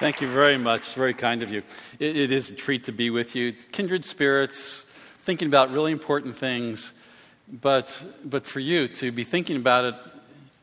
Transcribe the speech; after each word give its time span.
Thank 0.00 0.20
you 0.20 0.26
very 0.26 0.58
much. 0.58 0.80
It's 0.80 0.94
Very 0.94 1.14
kind 1.14 1.40
of 1.40 1.52
you. 1.52 1.62
It, 2.00 2.16
it 2.16 2.32
is 2.32 2.50
a 2.50 2.52
treat 2.52 2.82
to 2.84 2.92
be 2.92 3.10
with 3.10 3.36
you. 3.36 3.52
Kindred 3.52 4.04
spirits, 4.04 4.84
thinking 5.20 5.46
about 5.46 5.70
really 5.70 5.92
important 5.92 6.34
things. 6.34 6.92
But, 7.48 8.02
but 8.24 8.44
for 8.44 8.58
you 8.58 8.88
to 8.88 9.12
be 9.12 9.22
thinking 9.22 9.54
about 9.56 9.84
it, 9.84 9.94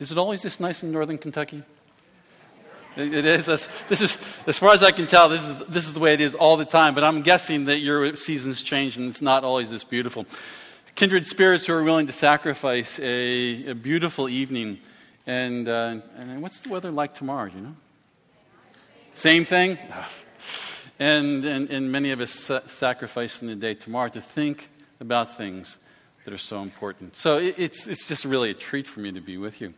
is 0.02 0.12
it 0.12 0.18
always 0.18 0.42
this 0.42 0.60
nice 0.60 0.84
in 0.84 0.92
northern 0.92 1.18
Kentucky? 1.18 1.64
It, 2.98 3.26
is. 3.26 3.46
this 3.46 4.02
is, 4.02 4.18
as 4.48 4.60
far 4.60 4.74
as 4.74 4.84
I 4.84 4.92
can 4.92 5.08
tell, 5.08 5.30
this 5.30 5.48
is, 5.48 5.60
this 5.60 5.88
is 5.88 5.94
the 5.94 6.02
way 6.02 6.14
it 6.14 6.20
is 6.20 6.36
all 6.36 6.58
the 6.58 6.66
time. 6.66 6.94
But 6.94 7.06
I'm 7.06 7.22
guessing 7.22 7.66
that 7.66 7.78
your 7.78 8.18
seasons 8.18 8.62
change 8.62 8.98
and 8.98 9.08
it's 9.08 9.22
not 9.22 9.46
always 9.46 9.70
this 9.70 9.86
beautiful. 9.86 10.26
Kindred 10.96 11.26
spirits 11.26 11.66
who 11.68 11.74
are 11.74 11.84
willing 11.84 12.08
to 12.08 12.14
sacrifice 12.14 13.00
a, 13.00 13.70
a 13.70 13.76
beautiful 13.76 14.28
evening. 14.28 14.80
And, 15.26 15.70
uh, 15.70 16.00
and 16.18 16.42
what's 16.42 16.64
the 16.64 16.70
weather 16.70 16.92
like 16.92 17.14
tomorrow? 17.14 17.50
You 17.56 17.62
know? 17.62 17.76
Same 19.14 19.46
thing? 19.46 19.78
And, 20.98 21.44
and, 21.44 21.70
and 21.70 21.92
many 21.92 22.12
of 22.12 22.22
us 22.22 22.52
sacrificing 22.68 23.48
the 23.50 23.56
day 23.56 23.74
tomorrow 23.74 24.10
to 24.10 24.22
think 24.22 24.70
about 25.00 25.38
things 25.38 25.78
that 26.24 26.34
are 26.34 26.38
so 26.38 26.62
important. 26.62 27.18
So 27.18 27.38
it, 27.38 27.56
it's, 27.58 27.88
it's 27.88 28.08
just 28.08 28.24
really 28.24 28.52
a 28.52 28.54
treat 28.54 28.88
for 28.88 29.00
me 29.00 29.12
to 29.12 29.20
be 29.20 29.38
with 29.38 29.60
you. 29.60 29.74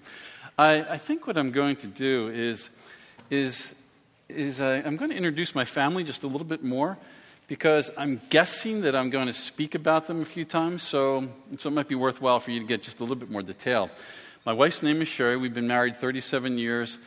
I, 0.57 0.81
I 0.81 0.97
think 0.97 1.25
what 1.25 1.37
I'm 1.37 1.51
going 1.51 1.77
to 1.77 1.87
do 1.87 2.29
is, 2.29 2.69
is, 3.29 3.75
is 4.29 4.61
I, 4.61 4.75
I'm 4.77 4.97
going 4.97 5.09
to 5.09 5.17
introduce 5.17 5.55
my 5.55 5.65
family 5.65 6.03
just 6.03 6.23
a 6.23 6.27
little 6.27 6.45
bit 6.47 6.63
more 6.63 6.97
because 7.47 7.89
I'm 7.97 8.21
guessing 8.29 8.81
that 8.81 8.95
I'm 8.95 9.09
going 9.09 9.27
to 9.27 9.33
speak 9.33 9.75
about 9.75 10.07
them 10.07 10.21
a 10.21 10.25
few 10.25 10.45
times, 10.45 10.83
so, 10.83 11.27
so 11.57 11.69
it 11.69 11.73
might 11.73 11.87
be 11.87 11.95
worthwhile 11.95 12.39
for 12.39 12.51
you 12.51 12.59
to 12.59 12.65
get 12.65 12.83
just 12.83 12.99
a 12.99 13.03
little 13.03 13.15
bit 13.15 13.31
more 13.31 13.41
detail. 13.41 13.89
My 14.45 14.53
wife's 14.53 14.83
name 14.83 15.01
is 15.01 15.07
Sherry. 15.07 15.37
We've 15.37 15.53
been 15.53 15.67
married 15.67 15.95
37 15.95 16.57
years. 16.57 16.99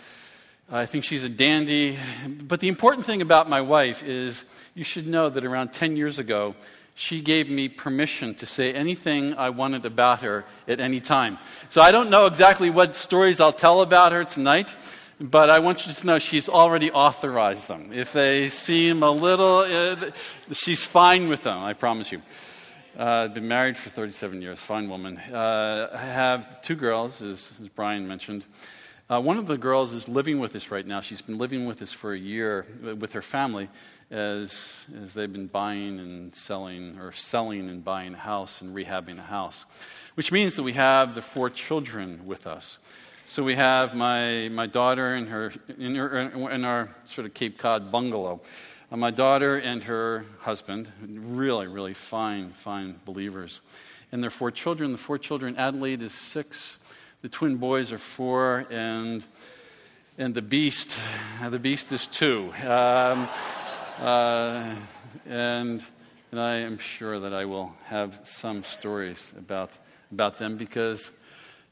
I 0.68 0.84
think 0.84 1.04
she's 1.04 1.22
a 1.22 1.28
dandy. 1.28 1.96
But 2.26 2.58
the 2.58 2.66
important 2.66 3.06
thing 3.06 3.22
about 3.22 3.48
my 3.48 3.60
wife 3.60 4.02
is 4.02 4.44
you 4.74 4.82
should 4.82 5.06
know 5.06 5.28
that 5.28 5.44
around 5.44 5.72
10 5.72 5.96
years 5.96 6.18
ago, 6.18 6.56
she 6.96 7.20
gave 7.20 7.48
me 7.48 7.68
permission 7.68 8.34
to 8.36 8.46
say 8.46 8.74
anything 8.74 9.34
I 9.34 9.50
wanted 9.50 9.86
about 9.86 10.22
her 10.22 10.44
at 10.66 10.80
any 10.80 11.00
time. 11.00 11.38
So 11.68 11.80
I 11.80 11.92
don't 11.92 12.10
know 12.10 12.26
exactly 12.26 12.68
what 12.68 12.96
stories 12.96 13.38
I'll 13.38 13.52
tell 13.52 13.80
about 13.80 14.10
her 14.10 14.24
tonight, 14.24 14.74
but 15.20 15.50
I 15.50 15.60
want 15.60 15.86
you 15.86 15.92
to 15.92 16.06
know 16.06 16.18
she's 16.18 16.48
already 16.48 16.90
authorized 16.90 17.68
them. 17.68 17.92
If 17.92 18.12
they 18.12 18.48
seem 18.48 19.04
a 19.04 19.10
little, 19.10 19.58
uh, 19.58 20.10
she's 20.50 20.82
fine 20.82 21.28
with 21.28 21.44
them, 21.44 21.62
I 21.62 21.74
promise 21.74 22.10
you. 22.10 22.22
Uh, 22.98 23.04
I've 23.04 23.34
been 23.34 23.46
married 23.46 23.76
for 23.76 23.90
37 23.90 24.42
years, 24.42 24.58
fine 24.58 24.88
woman. 24.88 25.18
Uh, 25.18 25.90
I 25.92 26.06
have 26.06 26.60
two 26.62 26.74
girls, 26.74 27.22
as, 27.22 27.52
as 27.62 27.68
Brian 27.68 28.08
mentioned. 28.08 28.42
Uh, 29.08 29.20
one 29.20 29.38
of 29.38 29.46
the 29.46 29.56
girls 29.56 29.92
is 29.92 30.08
living 30.08 30.40
with 30.40 30.56
us 30.56 30.72
right 30.72 30.84
now. 30.84 31.00
She's 31.00 31.22
been 31.22 31.38
living 31.38 31.64
with 31.64 31.80
us 31.80 31.92
for 31.92 32.12
a 32.12 32.18
year 32.18 32.66
uh, 32.84 32.96
with 32.96 33.12
her 33.12 33.22
family 33.22 33.68
as, 34.10 34.84
as 35.00 35.14
they've 35.14 35.32
been 35.32 35.46
buying 35.46 36.00
and 36.00 36.34
selling, 36.34 36.98
or 36.98 37.12
selling 37.12 37.70
and 37.70 37.84
buying 37.84 38.14
a 38.14 38.18
house 38.18 38.62
and 38.62 38.74
rehabbing 38.74 39.18
a 39.18 39.22
house, 39.22 39.64
which 40.16 40.32
means 40.32 40.56
that 40.56 40.64
we 40.64 40.72
have 40.72 41.14
the 41.14 41.22
four 41.22 41.48
children 41.50 42.26
with 42.26 42.48
us. 42.48 42.80
So 43.26 43.44
we 43.44 43.54
have 43.54 43.94
my, 43.94 44.48
my 44.48 44.66
daughter 44.66 45.14
and 45.14 45.28
her, 45.28 45.52
in, 45.78 45.94
her, 45.94 46.18
in 46.50 46.64
our 46.64 46.88
sort 47.04 47.28
of 47.28 47.34
Cape 47.34 47.58
Cod 47.58 47.92
bungalow. 47.92 48.40
Uh, 48.90 48.96
my 48.96 49.12
daughter 49.12 49.56
and 49.56 49.84
her 49.84 50.24
husband, 50.40 50.90
really, 51.00 51.68
really 51.68 51.94
fine, 51.94 52.50
fine 52.50 52.96
believers. 53.04 53.60
And 54.10 54.20
their 54.20 54.30
four 54.30 54.50
children. 54.50 54.90
The 54.90 54.98
four 54.98 55.18
children, 55.18 55.56
Adelaide 55.56 56.02
is 56.02 56.12
six, 56.12 56.78
the 57.26 57.30
twin 57.30 57.56
boys 57.56 57.90
are 57.90 57.98
four, 57.98 58.66
and, 58.70 59.24
and 60.16 60.32
the 60.32 60.40
beast, 60.40 60.96
the 61.44 61.58
beast 61.58 61.90
is 61.90 62.06
two. 62.06 62.52
Um, 62.64 63.28
uh, 63.98 64.76
and, 65.28 65.84
and 66.30 66.40
I 66.40 66.58
am 66.58 66.78
sure 66.78 67.18
that 67.18 67.34
I 67.34 67.44
will 67.44 67.74
have 67.86 68.20
some 68.22 68.62
stories 68.62 69.34
about, 69.36 69.72
about 70.12 70.38
them 70.38 70.56
because, 70.56 71.10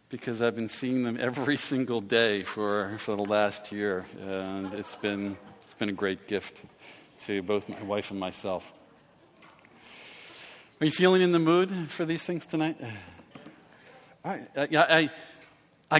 because 0.08 0.42
I've 0.42 0.56
been 0.56 0.68
seeing 0.68 1.04
them 1.04 1.18
every 1.20 1.56
single 1.70 2.00
day 2.00 2.42
for, 2.42 2.98
for 2.98 3.14
the 3.14 3.22
last 3.24 3.70
year. 3.70 4.06
And 4.26 4.74
it's 4.74 4.96
been, 4.96 5.36
it's 5.62 5.74
been 5.74 5.88
a 5.88 5.92
great 5.92 6.26
gift 6.26 6.62
to 7.26 7.42
both 7.42 7.68
my 7.68 7.80
wife 7.82 8.10
and 8.10 8.18
myself. 8.18 8.72
Are 10.80 10.84
you 10.86 10.90
feeling 10.90 11.22
in 11.22 11.30
the 11.30 11.38
mood 11.38 11.70
for 11.92 12.04
these 12.04 12.24
things 12.24 12.44
tonight? 12.44 12.76
I, 14.24 14.40
I, 14.56 14.68
I 14.72 15.10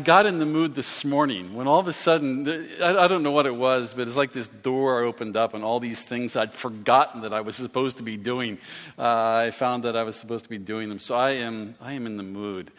got 0.01 0.27
in 0.27 0.39
the 0.39 0.47
mood 0.47 0.75
this 0.75 1.05
morning 1.05 1.55
when 1.55 1.67
all 1.67 1.79
of 1.79 1.87
a 1.87 1.93
sudden, 1.93 2.49
I 2.83 3.07
don't 3.07 3.23
know 3.23 3.31
what 3.31 3.47
it 3.47 3.55
was, 3.55 3.95
but 3.95 4.09
it's 4.09 4.17
like 4.17 4.33
this 4.33 4.49
door 4.49 5.03
opened 5.03 5.37
up 5.37 5.55
and 5.55 5.63
all 5.63 5.79
these 5.79 6.03
things 6.03 6.37
I'd 6.37 6.53
forgotten 6.53 7.21
that 7.21 7.33
I 7.33 7.43
was 7.43 7.55
supposed 7.57 7.99
to 7.99 8.03
be 8.03 8.17
doing. 8.17 8.59
Uh, 8.99 9.45
I 9.47 9.51
found 9.51 9.85
that 9.85 9.97
I 9.97 10.03
was 10.03 10.17
supposed 10.17 10.45
to 10.45 10.51
be 10.51 10.59
doing 10.59 10.89
them. 10.89 10.99
So 10.99 11.15
I 11.15 11.33
am, 11.33 11.75
I 11.81 11.93
am 11.93 12.07
in 12.07 12.17
the 12.17 12.23
mood. 12.23 12.73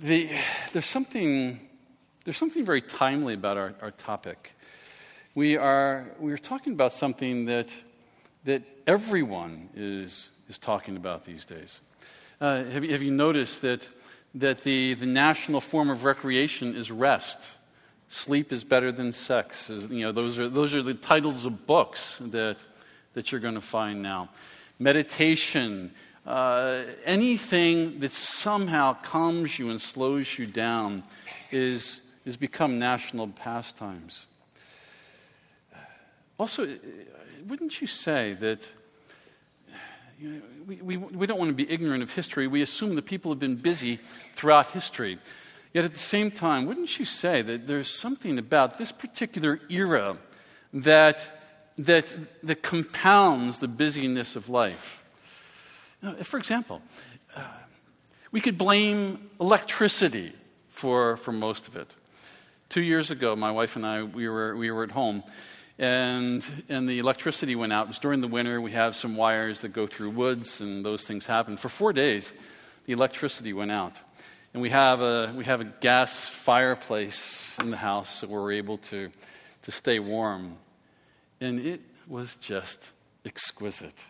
The, 0.00 0.28
there's, 0.72 0.86
something, 0.86 1.60
there's 2.24 2.36
something 2.36 2.66
very 2.66 2.82
timely 2.82 3.34
about 3.34 3.56
our, 3.56 3.74
our 3.80 3.92
topic. 3.92 4.52
We 5.34 5.56
are, 5.56 6.08
we 6.18 6.32
are 6.32 6.38
talking 6.38 6.72
about 6.72 6.92
something 6.92 7.46
that, 7.46 7.72
that 8.44 8.62
everyone 8.86 9.70
is, 9.74 10.30
is 10.48 10.58
talking 10.58 10.96
about 10.96 11.24
these 11.24 11.46
days. 11.46 11.80
Uh, 12.40 12.64
have, 12.64 12.84
have 12.84 13.02
you 13.02 13.12
noticed 13.12 13.62
that? 13.62 13.88
That 14.34 14.62
the, 14.64 14.94
the 14.94 15.06
national 15.06 15.60
form 15.60 15.90
of 15.90 16.04
recreation 16.04 16.74
is 16.74 16.90
rest. 16.90 17.52
Sleep 18.08 18.52
is 18.52 18.64
better 18.64 18.92
than 18.92 19.12
sex. 19.12 19.68
You 19.70 20.06
know, 20.06 20.12
those, 20.12 20.38
are, 20.38 20.48
those 20.48 20.74
are 20.74 20.82
the 20.82 20.94
titles 20.94 21.46
of 21.46 21.66
books 21.66 22.18
that, 22.20 22.58
that 23.14 23.32
you're 23.32 23.40
going 23.40 23.54
to 23.54 23.60
find 23.60 24.02
now. 24.02 24.28
Meditation, 24.78 25.92
uh, 26.26 26.82
anything 27.04 27.98
that 28.00 28.12
somehow 28.12 28.94
calms 29.02 29.58
you 29.58 29.70
and 29.70 29.80
slows 29.80 30.38
you 30.38 30.46
down 30.46 31.02
is, 31.50 32.00
is 32.24 32.36
become 32.36 32.78
national 32.78 33.28
pastimes. 33.28 34.26
Also, 36.38 36.68
wouldn't 37.46 37.80
you 37.80 37.86
say 37.86 38.34
that 38.34 38.68
we, 40.66 40.76
we, 40.82 40.96
we 40.96 41.26
don't 41.26 41.38
want 41.38 41.50
to 41.50 41.54
be 41.54 41.70
ignorant 41.70 42.02
of 42.02 42.12
history. 42.12 42.46
We 42.46 42.62
assume 42.62 42.94
that 42.94 43.04
people 43.04 43.30
have 43.30 43.38
been 43.38 43.56
busy 43.56 43.98
throughout 44.32 44.68
history. 44.68 45.18
Yet 45.72 45.84
at 45.84 45.92
the 45.92 46.00
same 46.00 46.30
time, 46.30 46.66
wouldn't 46.66 46.98
you 46.98 47.04
say 47.04 47.42
that 47.42 47.66
there's 47.66 47.90
something 47.90 48.38
about 48.38 48.78
this 48.78 48.92
particular 48.92 49.60
era 49.68 50.16
that, 50.72 51.28
that, 51.76 52.14
that 52.42 52.62
compounds 52.62 53.58
the 53.58 53.68
busyness 53.68 54.36
of 54.36 54.48
life? 54.48 55.04
Know, 56.02 56.14
for 56.22 56.38
example, 56.38 56.80
uh, 57.34 57.42
we 58.32 58.40
could 58.40 58.56
blame 58.56 59.30
electricity 59.40 60.32
for, 60.70 61.16
for 61.18 61.32
most 61.32 61.68
of 61.68 61.76
it. 61.76 61.94
Two 62.68 62.82
years 62.82 63.10
ago, 63.10 63.36
my 63.36 63.50
wife 63.50 63.76
and 63.76 63.86
I, 63.86 64.02
we 64.02 64.28
were, 64.28 64.56
we 64.56 64.70
were 64.70 64.84
at 64.84 64.90
home 64.92 65.22
and, 65.78 66.44
and 66.68 66.88
the 66.88 66.98
electricity 66.98 67.54
went 67.54 67.72
out. 67.72 67.86
It 67.86 67.88
was 67.88 67.98
during 67.98 68.20
the 68.20 68.28
winter. 68.28 68.60
We 68.60 68.72
have 68.72 68.96
some 68.96 69.16
wires 69.16 69.60
that 69.60 69.68
go 69.68 69.86
through 69.86 70.10
woods, 70.10 70.60
and 70.60 70.84
those 70.84 71.04
things 71.04 71.26
happen. 71.26 71.56
For 71.56 71.68
four 71.68 71.92
days, 71.92 72.32
the 72.86 72.92
electricity 72.92 73.52
went 73.52 73.70
out. 73.70 74.00
And 74.54 74.62
we 74.62 74.70
have 74.70 75.02
a, 75.02 75.34
we 75.36 75.44
have 75.44 75.60
a 75.60 75.64
gas 75.64 76.28
fireplace 76.28 77.58
in 77.60 77.70
the 77.70 77.76
house 77.76 78.22
that 78.22 78.30
we're 78.30 78.52
able 78.52 78.78
to, 78.78 79.10
to 79.62 79.70
stay 79.70 79.98
warm. 79.98 80.56
And 81.42 81.60
it 81.60 81.82
was 82.06 82.36
just 82.36 82.92
exquisite. 83.26 84.02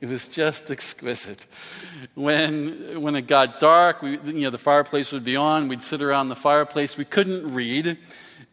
It 0.00 0.08
was 0.08 0.26
just 0.28 0.70
exquisite. 0.70 1.46
When, 2.14 3.02
when 3.02 3.14
it 3.14 3.26
got 3.26 3.60
dark, 3.60 4.00
we, 4.00 4.12
you 4.24 4.40
know, 4.40 4.50
the 4.50 4.56
fireplace 4.56 5.12
would 5.12 5.24
be 5.24 5.36
on. 5.36 5.68
We'd 5.68 5.82
sit 5.82 6.00
around 6.00 6.30
the 6.30 6.36
fireplace. 6.36 6.96
We 6.96 7.04
couldn't 7.04 7.52
read 7.52 7.98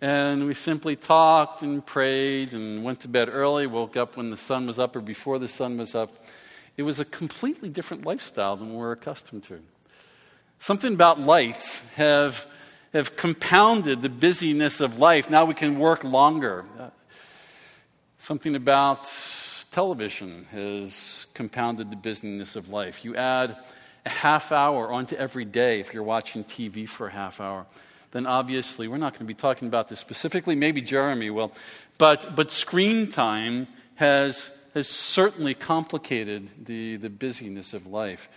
and 0.02 0.46
we 0.46 0.54
simply 0.54 0.96
talked 0.96 1.64
and 1.64 1.84
prayed 1.84 2.54
and 2.54 2.84
went 2.84 3.00
to 3.02 3.08
bed 3.08 3.30
early, 3.30 3.66
woke 3.66 3.98
up 3.98 4.16
when 4.16 4.30
the 4.30 4.38
sun 4.38 4.68
was 4.68 4.78
up 4.78 4.96
or 4.96 5.02
before 5.02 5.40
the 5.40 5.48
sun 5.48 5.78
was 5.78 5.96
up. 5.96 6.12
It 6.76 6.84
was 6.84 7.00
a 7.00 7.06
completely 7.06 7.70
different 7.70 8.06
lifestyle 8.06 8.56
than 8.56 8.76
we're 8.76 8.92
accustomed 8.92 9.44
to. 9.46 9.60
Something 10.60 10.94
about 10.94 11.20
lights 11.20 11.80
have, 11.96 12.48
have 12.94 13.16
compounded 13.16 14.04
the 14.04 14.10
busyness 14.10 14.82
of 14.82 15.00
life. 15.00 15.30
Now 15.30 15.46
we 15.46 15.56
can 15.56 15.80
work 15.80 16.04
longer. 16.04 16.66
Something 18.20 18.56
about 18.56 19.12
television 19.72 20.46
has 20.52 21.26
compounded 21.34 21.90
the 21.90 21.96
busyness 21.96 22.56
of 22.56 22.70
life. 22.70 23.04
You 23.04 23.16
add 23.16 23.58
a 24.06 24.10
half 24.10 24.52
hour 24.52 24.92
onto 24.92 25.16
every 25.16 25.46
day 25.46 25.80
if 25.80 25.94
you're 25.94 26.04
watching 26.04 26.44
TV 26.44 26.88
for 26.88 27.08
a 27.08 27.12
half 27.12 27.42
hour 27.42 27.66
then 28.12 28.25
obviously 28.25 28.88
we're 28.88 28.98
not 28.98 29.13
going 29.13 29.19
to 29.19 29.25
be 29.25 29.33
talking 29.33 29.68
about 29.68 29.88
this 29.88 30.00
specifically. 30.00 30.56
Maybe 30.56 30.81
Jeremy 30.81 31.30
will. 31.30 31.51
But, 31.98 32.36
but 32.36 32.51
screen 32.51 33.12
time 33.12 33.68
has, 33.95 34.50
has 34.74 34.88
certainly 34.88 35.54
complicated 35.54 36.50
the, 36.65 36.98
the 36.98 37.09
busyness 37.09 37.74
of 37.74 37.88
life. 37.88 38.30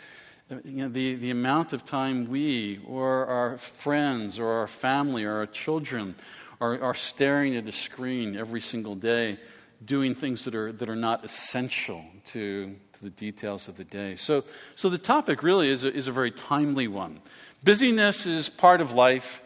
Uh, 0.51 0.57
you 0.65 0.83
know, 0.83 0.89
the, 0.89 1.15
the 1.15 1.31
amount 1.31 1.73
of 1.73 1.85
time 1.85 2.29
we 2.29 2.81
or 2.87 3.27
our 3.27 3.59
friends 3.59 4.39
or 4.39 4.49
our 4.49 4.67
family 4.67 5.25
or 5.25 5.37
our 5.37 5.47
children 5.47 6.15
are, 6.61 6.81
are 6.83 6.95
staring 6.95 7.57
at 7.57 7.67
a 7.67 7.73
screen 7.73 8.37
every 8.37 8.61
single 8.61 8.95
day, 8.95 9.39
doing 9.85 10.15
things 10.15 10.45
that 10.45 10.55
are, 10.55 10.73
that 10.73 10.89
are 10.89 10.97
not 10.97 11.25
essential 11.25 12.05
to, 12.27 12.75
to 12.93 13.03
the 13.03 13.11
details 13.11 13.69
of 13.69 13.77
the 13.77 13.85
day. 13.85 14.17
So, 14.17 14.45
so 14.77 14.89
the 14.89 14.99
topic 14.99 15.43
really 15.43 15.71
is 15.71 15.85
a, 15.85 15.95
is 15.95 16.09
a 16.09 16.13
very 16.13 16.31
timely 16.31 16.89
one. 16.89 17.21
Busyness 17.63 18.27
is 18.27 18.49
part 18.49 18.81
of 18.81 18.93
life, 18.93 19.41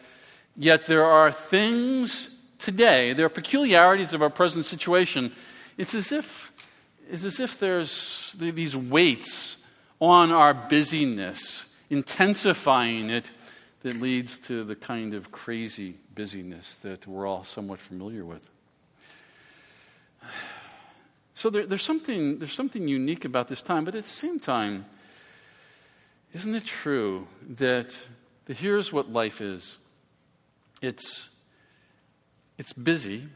yet 0.55 0.85
there 0.85 1.05
are 1.05 1.31
things 1.31 2.41
today, 2.59 3.13
there 3.13 3.25
are 3.25 3.29
peculiarities 3.29 4.13
of 4.13 4.21
our 4.21 4.29
present 4.29 4.65
situation. 4.65 5.31
It's 5.77 5.93
as 5.93 6.11
if, 6.11 6.51
it's 7.09 7.23
as 7.23 7.39
if 7.39 7.59
there's 7.59 8.35
these 8.37 8.75
weights 8.75 9.57
on 9.99 10.31
our 10.31 10.53
busyness, 10.53 11.65
intensifying 11.89 13.09
it, 13.09 13.31
that 13.81 14.01
leads 14.01 14.39
to 14.39 14.63
the 14.63 14.75
kind 14.75 15.13
of 15.13 15.31
crazy 15.31 15.93
busyness 16.15 16.75
that 16.77 17.05
we're 17.05 17.27
all 17.27 17.43
somewhat 17.43 17.79
familiar 17.79 18.25
with. 18.25 18.49
So 21.35 21.51
there, 21.51 21.67
there's, 21.67 21.83
something, 21.83 22.39
there's 22.39 22.53
something 22.53 22.87
unique 22.87 23.25
about 23.25 23.47
this 23.47 23.61
time, 23.61 23.85
but 23.85 23.93
at 23.93 24.01
the 24.01 24.09
same 24.09 24.39
time, 24.39 24.85
isn't 26.33 26.55
it 26.55 26.65
true 26.65 27.27
that, 27.59 27.95
that 28.45 28.57
here's 28.57 28.91
what 28.91 29.11
life 29.11 29.39
is? 29.39 29.77
It's, 30.81 31.29
it's 32.57 32.73
busy, 32.73 33.27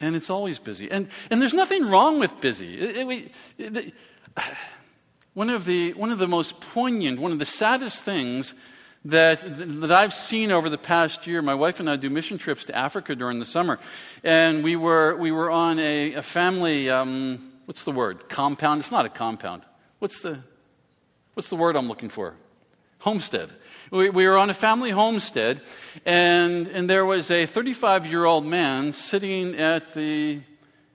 and 0.00 0.16
it's 0.16 0.30
always 0.30 0.58
busy. 0.58 0.90
And, 0.90 1.08
and 1.30 1.40
there's 1.40 1.54
nothing 1.54 1.88
wrong 1.88 2.18
with 2.18 2.40
busy. 2.40 2.78
It, 2.78 3.32
it, 3.58 3.76
it, 3.76 3.94
one, 5.34 5.50
of 5.50 5.64
the, 5.64 5.92
one 5.94 6.10
of 6.10 6.18
the 6.18 6.28
most 6.28 6.60
poignant, 6.60 7.20
one 7.20 7.32
of 7.32 7.38
the 7.38 7.46
saddest 7.46 8.02
things 8.02 8.54
that, 9.04 9.40
that 9.80 9.90
I've 9.90 10.14
seen 10.14 10.50
over 10.50 10.68
the 10.68 10.78
past 10.78 11.26
year. 11.26 11.42
My 11.42 11.54
wife 11.54 11.80
and 11.80 11.90
I 11.90 11.96
do 11.96 12.10
mission 12.10 12.38
trips 12.38 12.64
to 12.66 12.76
Africa 12.76 13.14
during 13.14 13.38
the 13.38 13.44
summer. 13.44 13.78
And 14.22 14.62
we 14.62 14.76
were, 14.76 15.16
we 15.16 15.32
were 15.32 15.50
on 15.50 15.78
a, 15.78 16.14
a 16.14 16.22
family, 16.22 16.88
um, 16.88 17.52
what's 17.66 17.84
the 17.84 17.92
word? 17.92 18.28
Compound? 18.28 18.80
It's 18.80 18.92
not 18.92 19.04
a 19.04 19.08
compound. 19.08 19.62
What's 19.98 20.20
the, 20.20 20.40
What's 21.34 21.48
the 21.48 21.56
word 21.56 21.76
I'm 21.76 21.88
looking 21.88 22.08
for? 22.08 22.34
Homestead. 23.00 23.50
We, 23.92 24.08
we 24.08 24.26
were 24.26 24.38
on 24.38 24.48
a 24.48 24.54
family 24.54 24.88
homestead, 24.88 25.60
and, 26.06 26.66
and 26.68 26.88
there 26.88 27.04
was 27.04 27.30
a 27.30 27.44
35 27.44 28.06
year 28.06 28.24
old 28.24 28.46
man 28.46 28.94
sitting 28.94 29.54
at 29.54 29.92
the, 29.92 30.40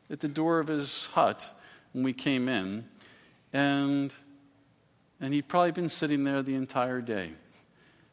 at 0.09 0.19
the 0.19 0.27
door 0.27 0.59
of 0.59 0.67
his 0.67 1.05
hut 1.13 1.47
when 1.93 2.03
we 2.03 2.11
came 2.11 2.49
in, 2.49 2.85
and, 3.53 4.11
and 5.21 5.31
he'd 5.31 5.47
probably 5.47 5.73
been 5.73 5.89
sitting 5.89 6.23
there 6.23 6.41
the 6.41 6.55
entire 6.55 6.99
day 6.99 7.33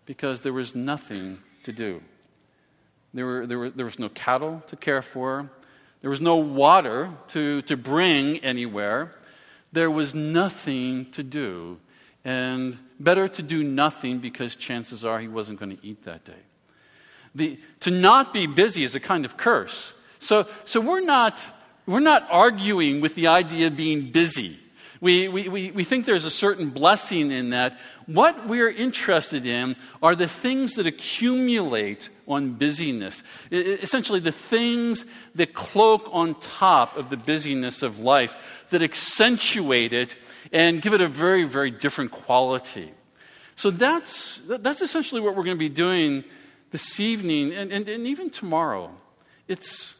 because 0.04 0.42
there 0.42 0.52
was 0.52 0.74
nothing 0.74 1.38
to 1.62 1.72
do. 1.72 2.02
There, 3.14 3.24
were, 3.24 3.46
there, 3.46 3.58
were, 3.58 3.70
there 3.70 3.86
was 3.86 3.98
no 3.98 4.10
cattle 4.10 4.62
to 4.66 4.76
care 4.76 5.00
for. 5.00 5.50
There 6.02 6.10
was 6.10 6.20
no 6.20 6.36
water 6.36 7.10
to, 7.28 7.62
to 7.62 7.78
bring 7.78 8.36
anywhere. 8.44 9.14
There 9.72 9.90
was 9.90 10.14
nothing 10.14 11.10
to 11.12 11.22
do 11.22 11.80
and 12.24 12.78
better 12.98 13.28
to 13.28 13.42
do 13.42 13.62
nothing 13.62 14.18
because 14.18 14.56
chances 14.56 15.04
are 15.04 15.20
he 15.20 15.28
wasn't 15.28 15.58
going 15.58 15.76
to 15.76 15.86
eat 15.86 16.02
that 16.04 16.24
day. 16.24 16.32
The, 17.34 17.58
to 17.80 17.90
not 17.90 18.32
be 18.32 18.46
busy 18.46 18.84
is 18.84 18.94
a 18.94 19.00
kind 19.00 19.24
of 19.24 19.36
curse. 19.36 19.92
So, 20.18 20.46
so 20.64 20.80
we're, 20.80 21.04
not, 21.04 21.44
we're 21.86 22.00
not 22.00 22.26
arguing 22.30 23.00
with 23.00 23.14
the 23.14 23.26
idea 23.26 23.66
of 23.66 23.76
being 23.76 24.10
busy. 24.10 24.58
We, 25.00 25.28
we, 25.28 25.48
we, 25.48 25.70
we 25.72 25.84
think 25.84 26.06
there's 26.06 26.24
a 26.24 26.30
certain 26.30 26.70
blessing 26.70 27.30
in 27.30 27.50
that. 27.50 27.78
What 28.06 28.46
we're 28.46 28.70
interested 28.70 29.44
in 29.44 29.76
are 30.02 30.14
the 30.14 30.28
things 30.28 30.74
that 30.74 30.86
accumulate 30.86 32.08
on 32.26 32.52
busyness. 32.52 33.22
Essentially, 33.50 34.20
the 34.20 34.32
things 34.32 35.04
that 35.34 35.54
cloak 35.54 36.08
on 36.12 36.34
top 36.40 36.96
of 36.96 37.10
the 37.10 37.16
busyness 37.16 37.82
of 37.82 37.98
life, 37.98 38.64
that 38.70 38.82
accentuate 38.82 39.92
it 39.92 40.16
and 40.52 40.82
give 40.82 40.94
it 40.94 41.00
a 41.00 41.08
very, 41.08 41.44
very 41.44 41.70
different 41.70 42.10
quality. 42.10 42.92
So 43.56 43.70
that's, 43.70 44.40
that's 44.46 44.82
essentially 44.82 45.20
what 45.20 45.36
we're 45.36 45.44
going 45.44 45.56
to 45.56 45.58
be 45.58 45.68
doing 45.68 46.24
this 46.70 46.98
evening 46.98 47.52
and, 47.52 47.72
and, 47.72 47.88
and 47.88 48.06
even 48.06 48.30
tomorrow. 48.30 48.90
It's, 49.46 49.93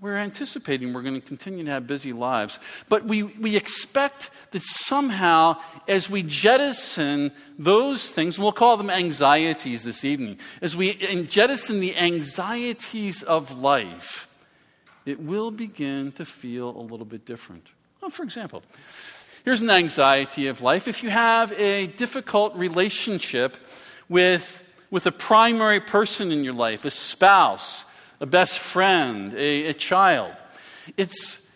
we're 0.00 0.16
anticipating 0.16 0.92
we're 0.92 1.02
going 1.02 1.20
to 1.20 1.26
continue 1.26 1.64
to 1.64 1.70
have 1.70 1.86
busy 1.86 2.12
lives, 2.12 2.58
but 2.88 3.04
we, 3.04 3.24
we 3.24 3.56
expect 3.56 4.30
that 4.52 4.62
somehow, 4.62 5.56
as 5.88 6.08
we 6.08 6.22
jettison 6.22 7.32
those 7.58 8.10
things, 8.10 8.38
we'll 8.38 8.52
call 8.52 8.76
them 8.76 8.90
anxieties 8.90 9.82
this 9.82 10.04
evening, 10.04 10.38
as 10.62 10.76
we 10.76 10.94
jettison 11.24 11.80
the 11.80 11.96
anxieties 11.96 13.22
of 13.22 13.58
life, 13.58 14.32
it 15.04 15.20
will 15.20 15.50
begin 15.50 16.12
to 16.12 16.24
feel 16.24 16.70
a 16.70 16.82
little 16.82 17.06
bit 17.06 17.24
different. 17.24 17.66
Well, 18.00 18.10
for 18.10 18.22
example, 18.22 18.62
here's 19.44 19.60
an 19.60 19.70
anxiety 19.70 20.46
of 20.46 20.62
life. 20.62 20.86
If 20.86 21.02
you 21.02 21.10
have 21.10 21.50
a 21.52 21.88
difficult 21.88 22.54
relationship 22.54 23.56
with, 24.08 24.62
with 24.90 25.06
a 25.06 25.12
primary 25.12 25.80
person 25.80 26.30
in 26.30 26.44
your 26.44 26.52
life, 26.52 26.84
a 26.84 26.90
spouse, 26.90 27.84
a 28.20 28.26
best 28.26 28.58
friend, 28.58 29.32
a, 29.34 29.66
a 29.66 29.74
child. 29.74 30.34
It's, 30.96 31.46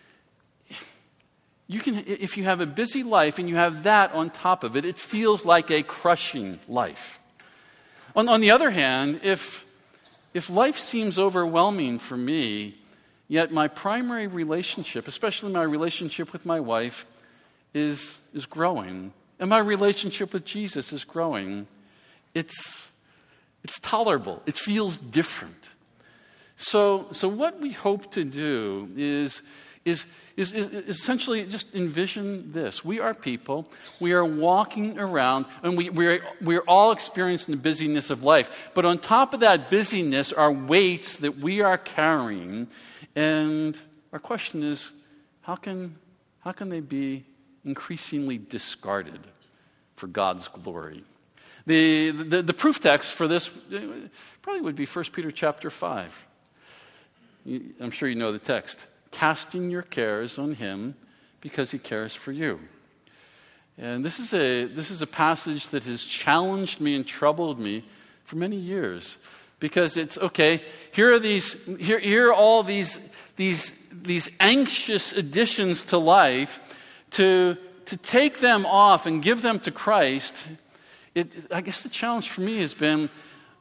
you 1.66 1.80
can, 1.80 2.04
if 2.06 2.36
you 2.36 2.44
have 2.44 2.60
a 2.60 2.66
busy 2.66 3.02
life 3.02 3.38
and 3.38 3.48
you 3.48 3.56
have 3.56 3.84
that 3.84 4.12
on 4.12 4.30
top 4.30 4.62
of 4.64 4.76
it, 4.76 4.84
it 4.84 4.98
feels 4.98 5.44
like 5.44 5.70
a 5.70 5.82
crushing 5.82 6.58
life. 6.68 7.20
On, 8.14 8.28
on 8.28 8.40
the 8.40 8.50
other 8.50 8.70
hand, 8.70 9.20
if, 9.22 9.64
if 10.34 10.50
life 10.50 10.78
seems 10.78 11.18
overwhelming 11.18 11.98
for 11.98 12.16
me, 12.16 12.76
yet 13.26 13.52
my 13.52 13.68
primary 13.68 14.26
relationship, 14.26 15.08
especially 15.08 15.52
my 15.52 15.62
relationship 15.62 16.32
with 16.32 16.44
my 16.44 16.60
wife, 16.60 17.06
is, 17.72 18.18
is 18.34 18.44
growing, 18.44 19.12
and 19.40 19.48
my 19.48 19.58
relationship 19.58 20.34
with 20.34 20.44
Jesus 20.44 20.92
is 20.92 21.04
growing, 21.04 21.66
it's, 22.34 22.88
it's 23.64 23.80
tolerable. 23.80 24.42
It 24.44 24.56
feels 24.56 24.98
different. 24.98 25.71
So, 26.62 27.08
so 27.10 27.26
what 27.26 27.60
we 27.60 27.72
hope 27.72 28.12
to 28.12 28.22
do 28.22 28.88
is, 28.96 29.42
is, 29.84 30.04
is, 30.36 30.52
is, 30.52 30.70
essentially 30.86 31.44
just 31.44 31.74
envision 31.74 32.52
this. 32.52 32.84
We 32.84 33.00
are 33.00 33.14
people, 33.14 33.68
we 33.98 34.12
are 34.12 34.24
walking 34.24 34.96
around, 34.96 35.46
and 35.64 35.76
we, 35.76 35.90
we're, 35.90 36.24
we're 36.40 36.62
all 36.68 36.92
experiencing 36.92 37.56
the 37.56 37.60
busyness 37.60 38.10
of 38.10 38.22
life. 38.22 38.70
But 38.74 38.84
on 38.84 38.98
top 38.98 39.34
of 39.34 39.40
that 39.40 39.70
busyness 39.70 40.32
are 40.32 40.52
weights 40.52 41.16
that 41.16 41.38
we 41.38 41.62
are 41.62 41.76
carrying. 41.76 42.68
And 43.16 43.76
our 44.12 44.20
question 44.20 44.62
is 44.62 44.92
how 45.40 45.56
can, 45.56 45.96
how 46.40 46.52
can 46.52 46.68
they 46.68 46.80
be 46.80 47.24
increasingly 47.64 48.38
discarded 48.38 49.18
for 49.96 50.06
God's 50.06 50.46
glory? 50.46 51.02
The, 51.66 52.12
the, 52.12 52.42
the 52.42 52.54
proof 52.54 52.78
text 52.78 53.12
for 53.14 53.26
this 53.26 53.48
uh, 53.72 53.80
probably 54.42 54.62
would 54.62 54.76
be 54.76 54.86
1 54.86 55.04
Peter 55.12 55.32
chapter 55.32 55.68
5. 55.68 56.26
I'm 57.46 57.90
sure 57.90 58.08
you 58.08 58.14
know 58.14 58.32
the 58.32 58.38
text. 58.38 58.84
Casting 59.10 59.70
your 59.70 59.82
cares 59.82 60.38
on 60.38 60.54
him 60.54 60.94
because 61.40 61.70
he 61.70 61.78
cares 61.78 62.14
for 62.14 62.32
you. 62.32 62.60
And 63.78 64.04
this 64.04 64.18
is 64.20 64.32
a, 64.32 64.66
this 64.66 64.90
is 64.90 65.02
a 65.02 65.06
passage 65.06 65.68
that 65.70 65.82
has 65.84 66.04
challenged 66.04 66.80
me 66.80 66.94
and 66.94 67.06
troubled 67.06 67.58
me 67.58 67.84
for 68.24 68.36
many 68.36 68.56
years. 68.56 69.18
Because 69.60 69.96
it's 69.96 70.18
okay, 70.18 70.62
here 70.92 71.12
are 71.12 71.18
these, 71.18 71.64
here, 71.78 71.98
here 71.98 72.28
are 72.28 72.34
all 72.34 72.62
these, 72.62 73.12
these, 73.36 73.86
these 73.90 74.28
anxious 74.40 75.12
additions 75.12 75.84
to 75.84 75.98
life. 75.98 76.58
To, 77.12 77.58
to 77.86 77.96
take 77.98 78.38
them 78.38 78.64
off 78.64 79.04
and 79.04 79.22
give 79.22 79.42
them 79.42 79.60
to 79.60 79.70
Christ, 79.70 80.48
it, 81.14 81.28
I 81.50 81.60
guess 81.60 81.82
the 81.82 81.90
challenge 81.90 82.30
for 82.30 82.40
me 82.40 82.58
has 82.60 82.72
been 82.72 83.10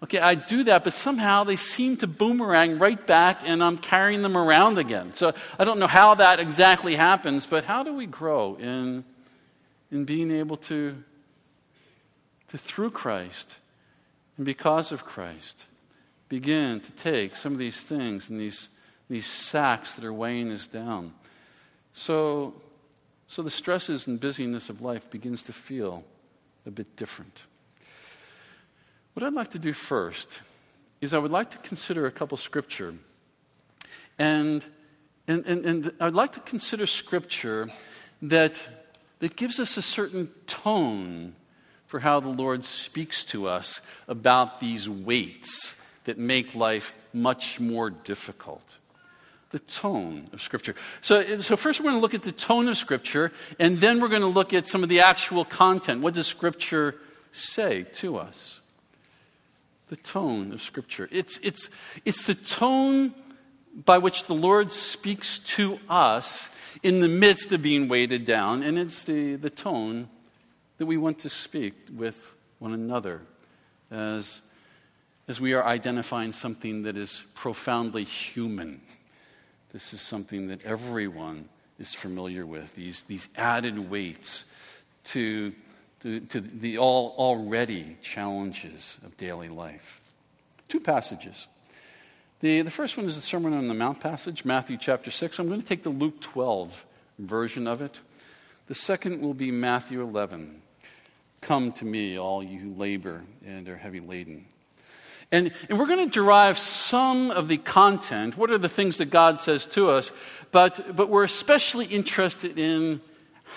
Okay, 0.04 0.18
I 0.18 0.34
do 0.34 0.64
that, 0.64 0.84
but 0.84 0.94
somehow 0.94 1.44
they 1.44 1.56
seem 1.56 1.96
to 1.98 2.08
boomerang 2.08 2.80
right 2.80 3.06
back 3.06 3.42
and 3.44 3.64
I'm 3.64 3.78
carrying 3.78 4.24
them 4.24 4.36
around 4.36 4.80
again. 4.80 5.14
So 5.14 5.34
I 5.60 5.64
don't 5.64 5.78
know 5.78 5.88
how 5.88 6.16
that 6.16 6.40
exactly 6.40 6.96
happens, 6.96 7.46
but 7.46 7.66
how 7.66 7.84
do 7.84 7.94
we 7.94 8.08
grow 8.08 8.56
in, 8.56 9.04
in 9.92 10.06
being 10.06 10.32
able 10.32 10.58
to, 10.58 10.96
to, 12.48 12.58
through 12.58 12.92
Christ 12.92 13.58
and 14.38 14.46
because 14.46 14.92
of 14.92 15.06
Christ, 15.06 15.66
begin 16.30 16.80
to 16.80 16.92
take 16.94 17.36
some 17.36 17.54
of 17.54 17.60
these 17.60 17.84
things 17.84 18.30
and 18.30 18.40
these, 18.40 18.70
these 19.08 19.28
sacks 19.28 19.94
that 19.96 20.04
are 20.04 20.14
weighing 20.14 20.52
us 20.52 20.66
down? 20.66 21.14
So, 21.94 22.56
so 23.28 23.44
the 23.44 23.52
stresses 23.52 24.08
and 24.08 24.20
busyness 24.20 24.68
of 24.72 24.82
life 24.82 25.12
begins 25.12 25.44
to 25.44 25.54
feel 25.54 26.04
a 26.66 26.72
bit 26.72 26.96
different. 26.96 27.44
What 29.14 29.24
I'd 29.24 29.34
like 29.34 29.52
to 29.52 29.60
do 29.60 29.74
first 29.74 30.40
is 31.02 31.14
I 31.14 31.18
would 31.18 31.32
like 31.32 31.52
to 31.52 31.58
consider 31.58 32.06
a 32.06 32.12
couple 32.12 32.38
scripture. 32.38 32.94
And, 34.18 34.64
and, 35.28 35.46
and, 35.46 35.66
and 35.66 35.94
I'd 36.00 36.14
like 36.14 36.34
to 36.34 36.40
consider 36.40 36.86
scripture 36.86 37.70
that, 38.22 38.60
that 39.20 39.36
gives 39.36 39.60
us 39.60 39.78
a 39.78 39.82
certain 39.82 40.30
tone 40.48 41.36
for 41.88 42.00
how 42.00 42.22
the 42.22 42.30
Lord 42.30 42.64
speaks 42.64 43.26
to 43.26 43.50
us 43.50 43.82
about 44.08 44.62
these 44.62 44.90
weights 44.90 45.76
that 46.06 46.18
make 46.18 46.56
life 46.56 46.94
much 47.14 47.60
more 47.60 47.90
difficult. 47.90 48.78
The 49.50 49.60
tone 49.60 50.30
of 50.32 50.42
Scripture. 50.42 50.76
So, 51.02 51.38
so 51.40 51.58
first 51.58 51.82
we're 51.82 51.90
going 51.90 51.98
to 51.98 52.02
look 52.02 52.14
at 52.14 52.24
the 52.24 52.32
tone 52.32 52.70
of 52.70 52.78
Scripture, 52.78 53.34
and 53.60 53.78
then 53.80 54.00
we're 54.00 54.08
going 54.08 54.22
to 54.22 54.28
look 54.28 54.54
at 54.54 54.68
some 54.68 54.84
of 54.84 54.90
the 54.90 55.02
actual 55.02 55.44
content. 55.44 56.02
What 56.02 56.14
does 56.14 56.28
Scripture 56.28 56.96
say 57.34 57.84
to 57.96 58.16
us? 58.16 58.61
The 59.92 59.98
tone 59.98 60.54
of 60.54 60.62
Scripture. 60.62 61.10
It's, 61.12 61.38
it's, 61.40 61.70
it's 62.06 62.26
the 62.26 62.34
tone 62.34 63.14
by 63.84 63.98
which 63.98 64.24
the 64.24 64.34
Lord 64.34 64.72
speaks 64.72 65.38
to 65.58 65.80
us 65.90 66.50
in 66.82 67.02
the 67.02 67.10
midst 67.10 67.52
of 67.52 67.62
being 67.62 67.90
weighted 67.90 68.24
down, 68.24 68.64
and 68.64 68.80
it's 68.80 69.04
the, 69.04 69.36
the 69.36 69.50
tone 69.50 70.08
that 70.78 70.86
we 70.86 70.96
want 70.96 71.20
to 71.20 71.30
speak 71.30 71.74
with 71.94 72.34
one 72.60 72.74
another 72.74 73.20
as, 73.92 74.40
as 75.28 75.42
we 75.42 75.52
are 75.52 75.66
identifying 75.66 76.32
something 76.32 76.84
that 76.84 76.96
is 76.96 77.24
profoundly 77.36 78.06
human. 78.06 78.80
This 79.74 79.94
is 79.94 80.00
something 80.00 80.48
that 80.48 80.64
everyone 80.64 81.50
is 81.80 81.94
familiar 81.94 82.46
with, 82.46 82.74
these, 82.76 83.02
these 83.10 83.28
added 83.36 83.90
weights 83.90 84.46
to, 85.04 85.52
to, 86.02 86.42
the 86.42 86.78
all, 86.78 87.14
already 87.18 87.98
challenges 88.02 88.98
of 89.06 89.16
daily 89.18 89.50
life. 89.50 90.02
Two 90.68 90.80
passages. 90.80 91.48
The, 92.40 92.64
the 92.64 92.72
first 92.72 92.98
one 92.98 93.06
is 93.06 93.16
the 93.16 93.22
Sermon 93.22 93.54
on 93.54 93.68
the 93.68 93.74
Mount 93.74 94.00
passage, 94.00 94.44
Matthew 94.44 94.78
chapter 94.78 95.12
6. 95.12 95.38
I'm 95.38 95.48
going 95.48 95.62
to 95.62 95.68
take 95.68 95.84
the 95.84 95.90
Luke 95.90 96.20
12 96.22 96.86
version 97.20 97.68
of 97.68 97.82
it. 97.82 98.00
The 98.68 98.74
second 98.74 99.22
will 99.22 99.36
be 99.36 99.52
Matthew 99.52 100.02
11. 100.02 100.62
Come 101.42 101.72
to 101.74 101.86
me, 101.86 102.18
all 102.18 102.42
you 102.42 102.60
who 102.60 102.74
labor 102.74 103.22
and 103.46 103.68
are 103.70 103.78
heavy 103.78 104.00
laden. 104.00 104.46
And, 105.32 105.52
and 105.70 105.80
we're 105.80 105.88
going 105.88 106.06
to 106.06 106.12
derive 106.12 106.58
some 106.58 107.32
of 107.32 107.48
the 107.48 107.58
content. 107.58 108.38
What 108.38 108.50
are 108.50 108.58
the 108.58 108.70
things 108.70 108.98
that 108.98 109.10
God 109.10 109.40
says 109.40 109.66
to 109.68 109.90
us? 109.90 110.12
But, 110.52 110.96
but 110.96 111.10
we're 111.10 111.24
especially 111.24 111.86
interested 111.86 112.58
in 112.58 113.02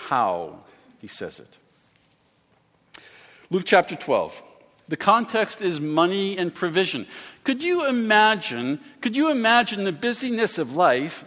how 0.07 0.59
he 1.01 1.07
says 1.07 1.39
it. 1.39 1.57
Luke 3.49 3.63
chapter 3.65 3.95
12. 3.95 4.41
The 4.87 4.97
context 4.97 5.61
is 5.61 5.81
money 5.81 6.37
and 6.37 6.53
provision. 6.53 7.07
Could 7.43 7.61
you 7.61 7.87
imagine, 7.87 8.79
could 9.01 9.15
you 9.15 9.29
imagine 9.29 9.83
the 9.83 9.91
busyness 9.91 10.57
of 10.57 10.75
life 10.75 11.25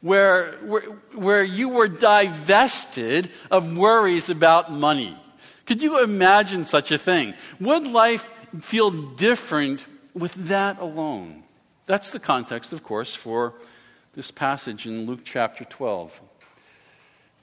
where, 0.00 0.52
where, 0.64 0.82
where 1.14 1.42
you 1.42 1.68
were 1.68 1.88
divested 1.88 3.30
of 3.50 3.76
worries 3.76 4.28
about 4.30 4.72
money? 4.72 5.16
Could 5.66 5.82
you 5.82 6.02
imagine 6.02 6.64
such 6.64 6.90
a 6.90 6.98
thing? 6.98 7.34
Would 7.60 7.86
life 7.86 8.30
feel 8.60 8.90
different 8.90 9.84
with 10.14 10.34
that 10.34 10.78
alone? 10.78 11.44
That's 11.86 12.10
the 12.10 12.20
context, 12.20 12.72
of 12.72 12.82
course, 12.82 13.14
for 13.14 13.54
this 14.14 14.30
passage 14.30 14.86
in 14.86 15.06
Luke 15.06 15.20
chapter 15.24 15.64
12. 15.64 16.20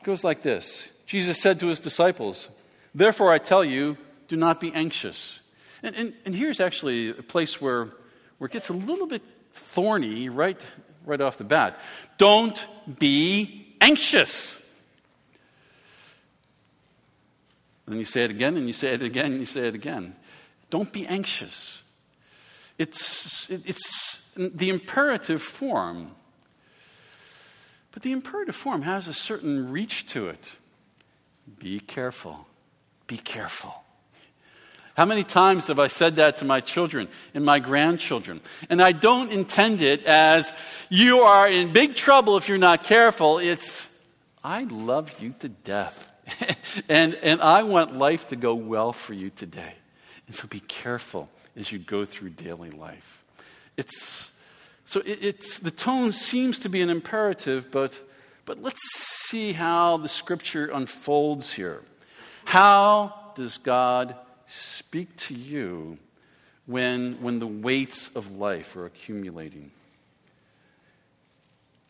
It 0.01 0.03
goes 0.03 0.24
like 0.24 0.41
this 0.41 0.91
Jesus 1.05 1.41
said 1.41 1.60
to 1.60 1.67
his 1.67 1.79
disciples, 1.79 2.50
Therefore 2.94 3.32
I 3.32 3.38
tell 3.38 3.63
you, 3.63 3.98
do 4.27 4.36
not 4.36 4.60
be 4.60 4.74
anxious. 4.74 5.39
And, 5.84 5.96
and, 5.96 6.13
and 6.25 6.36
here's 6.36 6.60
actually 6.60 7.10
a 7.10 7.24
place 7.24 7.62
where, 7.62 7.89
where 8.38 8.48
it 8.48 8.51
gets 8.51 8.70
a 8.70 8.74
little 8.74 9.08
bit 9.08 9.22
thorny 9.51 10.29
right, 10.29 10.63
right 11.05 11.22
off 11.22 11.38
the 11.38 11.44
bat. 11.44 11.79
Don't 12.17 12.67
be 13.00 13.75
anxious. 13.79 14.62
And 17.88 18.00
you 18.00 18.05
say 18.05 18.24
it 18.24 18.32
again, 18.32 18.58
and 18.58 18.67
you 18.67 18.74
say 18.74 18.94
it 18.94 19.03
again, 19.03 19.27
and 19.27 19.39
you 19.39 19.46
say 19.46 19.67
it 19.67 19.75
again. 19.75 20.15
Don't 20.70 20.91
be 20.91 21.05
anxious. 21.05 21.84
It's, 22.77 23.50
it's 23.50 24.32
the 24.36 24.70
imperative 24.70 25.41
form. 25.41 26.08
But 27.91 28.01
the 28.01 28.12
imperative 28.12 28.55
form 28.55 28.82
has 28.82 29.08
a 29.08 29.13
certain 29.13 29.72
reach 29.72 30.08
to 30.08 30.27
it. 30.27 30.58
Be 31.60 31.79
careful. 31.79 32.48
Be 33.08 33.17
careful. 33.17 33.85
How 34.95 35.03
many 35.03 35.25
times 35.25 35.67
have 35.67 35.77
I 35.77 35.87
said 35.87 36.15
that 36.15 36.37
to 36.37 36.45
my 36.45 36.61
children 36.61 37.09
and 37.33 37.43
my 37.43 37.59
grandchildren? 37.59 38.39
And 38.69 38.81
I 38.81 38.93
don't 38.93 39.29
intend 39.29 39.81
it 39.81 40.05
as 40.05 40.53
you 40.89 41.19
are 41.19 41.49
in 41.49 41.73
big 41.73 41.95
trouble 41.95 42.37
if 42.37 42.47
you're 42.47 42.57
not 42.57 42.85
careful. 42.85 43.39
It's, 43.39 43.89
I 44.41 44.63
love 44.63 45.19
you 45.19 45.35
to 45.39 45.49
death. 45.49 46.13
and, 46.89 47.13
and 47.15 47.41
I 47.41 47.63
want 47.63 47.97
life 47.97 48.27
to 48.27 48.37
go 48.37 48.55
well 48.55 48.93
for 48.93 49.13
you 49.13 49.29
today. 49.29 49.73
And 50.27 50.35
so 50.35 50.47
be 50.47 50.61
careful 50.61 51.29
as 51.57 51.73
you 51.73 51.79
go 51.79 52.05
through 52.05 52.29
daily 52.29 52.71
life. 52.71 53.25
It's, 53.75 54.31
so 54.85 55.01
it, 55.01 55.19
it's, 55.21 55.59
the 55.59 55.71
tone 55.71 56.13
seems 56.13 56.57
to 56.59 56.69
be 56.69 56.81
an 56.81 56.89
imperative, 56.89 57.69
but, 57.69 58.01
but 58.45 58.61
let's 58.61 58.79
see 59.27 59.51
how 59.51 59.97
the 59.97 60.07
scripture 60.07 60.67
unfolds 60.67 61.51
here. 61.51 61.81
How 62.45 63.33
does 63.35 63.57
God 63.57 64.15
speak 64.47 65.15
to 65.17 65.33
you 65.33 65.97
when, 66.65 67.21
when 67.21 67.39
the 67.39 67.47
weights 67.47 68.15
of 68.15 68.37
life 68.37 68.75
are 68.75 68.85
accumulating? 68.85 69.71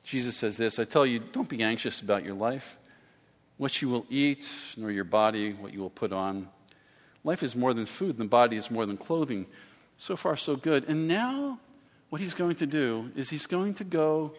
Jesus 0.03 0.38
says 0.38 0.57
this 0.57 0.79
I 0.79 0.83
tell 0.83 1.05
you, 1.05 1.19
don't 1.19 1.50
be 1.50 1.63
anxious 1.63 2.01
about 2.01 2.24
your 2.24 2.35
life 2.35 2.77
what 3.57 3.81
you 3.81 3.89
will 3.89 4.05
eat, 4.09 4.50
nor 4.77 4.91
your 4.91 5.03
body 5.03 5.53
what 5.53 5.74
you 5.74 5.79
will 5.79 5.89
put 5.89 6.12
on. 6.12 6.47
Life 7.24 7.41
is 7.41 7.55
more 7.55 7.74
than 7.74 7.85
food, 7.85 8.12
and 8.12 8.19
the 8.19 8.25
body 8.25 8.57
is 8.57 8.69
more 8.69 8.85
than 8.85 8.97
clothing. 8.97 9.47
So 9.97 10.15
far, 10.15 10.35
so 10.35 10.55
good. 10.55 10.88
And 10.89 11.07
now, 11.07 11.59
what 12.09 12.21
he's 12.21 12.33
going 12.33 12.55
to 12.57 12.65
do 12.65 13.12
is 13.15 13.29
he's 13.29 13.45
going 13.45 13.74
to 13.75 13.83
go 13.83 14.33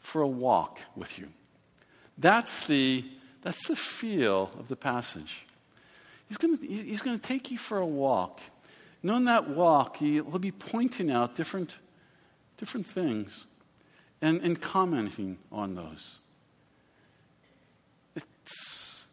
for 0.00 0.22
a 0.22 0.28
walk 0.28 0.78
with 0.96 1.18
you. 1.18 1.28
That's 2.16 2.66
the, 2.66 3.04
that's 3.42 3.66
the 3.66 3.76
feel 3.76 4.50
of 4.58 4.68
the 4.68 4.76
passage. 4.76 5.46
He's 6.28 6.36
going, 6.36 6.56
to, 6.56 6.66
he's 6.66 7.02
to 7.02 7.18
take 7.18 7.50
you 7.50 7.58
for 7.58 7.78
a 7.78 7.86
walk. 7.86 8.40
And 9.02 9.10
on 9.10 9.26
that 9.26 9.48
walk, 9.50 9.98
he'll 9.98 10.38
be 10.38 10.50
pointing 10.50 11.10
out 11.10 11.36
different, 11.36 11.76
different 12.56 12.86
things 12.86 13.46
and, 14.22 14.40
and 14.40 14.60
commenting 14.60 15.36
on 15.52 15.74
those. 15.74 16.16
It's, 18.16 19.04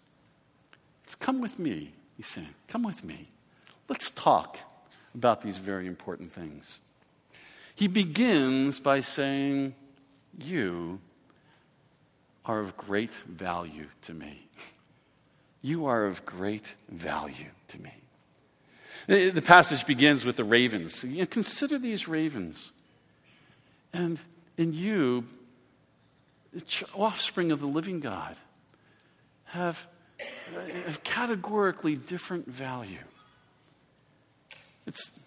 it's 1.03 1.15
come 1.15 1.41
with 1.41 1.59
me, 1.59 1.91
he's 2.15 2.27
saying. 2.27 2.55
Come 2.69 2.83
with 2.83 3.03
me. 3.03 3.27
Let's 3.89 4.09
talk 4.11 4.59
about 5.13 5.41
these 5.41 5.57
very 5.57 5.87
important 5.87 6.31
things. 6.31 6.79
He 7.75 7.87
begins 7.87 8.79
by 8.79 9.01
saying, 9.01 9.75
You 10.39 11.01
are 12.45 12.61
of 12.61 12.77
great 12.77 13.11
value 13.11 13.87
to 14.03 14.13
me. 14.13 14.47
You 15.61 15.85
are 15.85 16.05
of 16.05 16.25
great 16.25 16.73
value 16.89 17.49
to 17.69 17.81
me. 17.81 17.93
The 19.07 19.41
passage 19.41 19.85
begins 19.85 20.25
with 20.25 20.37
the 20.37 20.43
ravens. 20.43 21.05
consider 21.29 21.77
these 21.77 22.07
ravens. 22.07 22.71
And 23.93 24.19
in 24.57 24.73
you, 24.73 25.25
offspring 26.95 27.51
of 27.51 27.59
the 27.59 27.67
living 27.67 27.99
God, 27.99 28.35
have 29.45 29.87
of 30.85 31.03
categorically 31.03 31.95
different 31.95 32.47
value. 32.47 33.03
It's, 34.85 35.19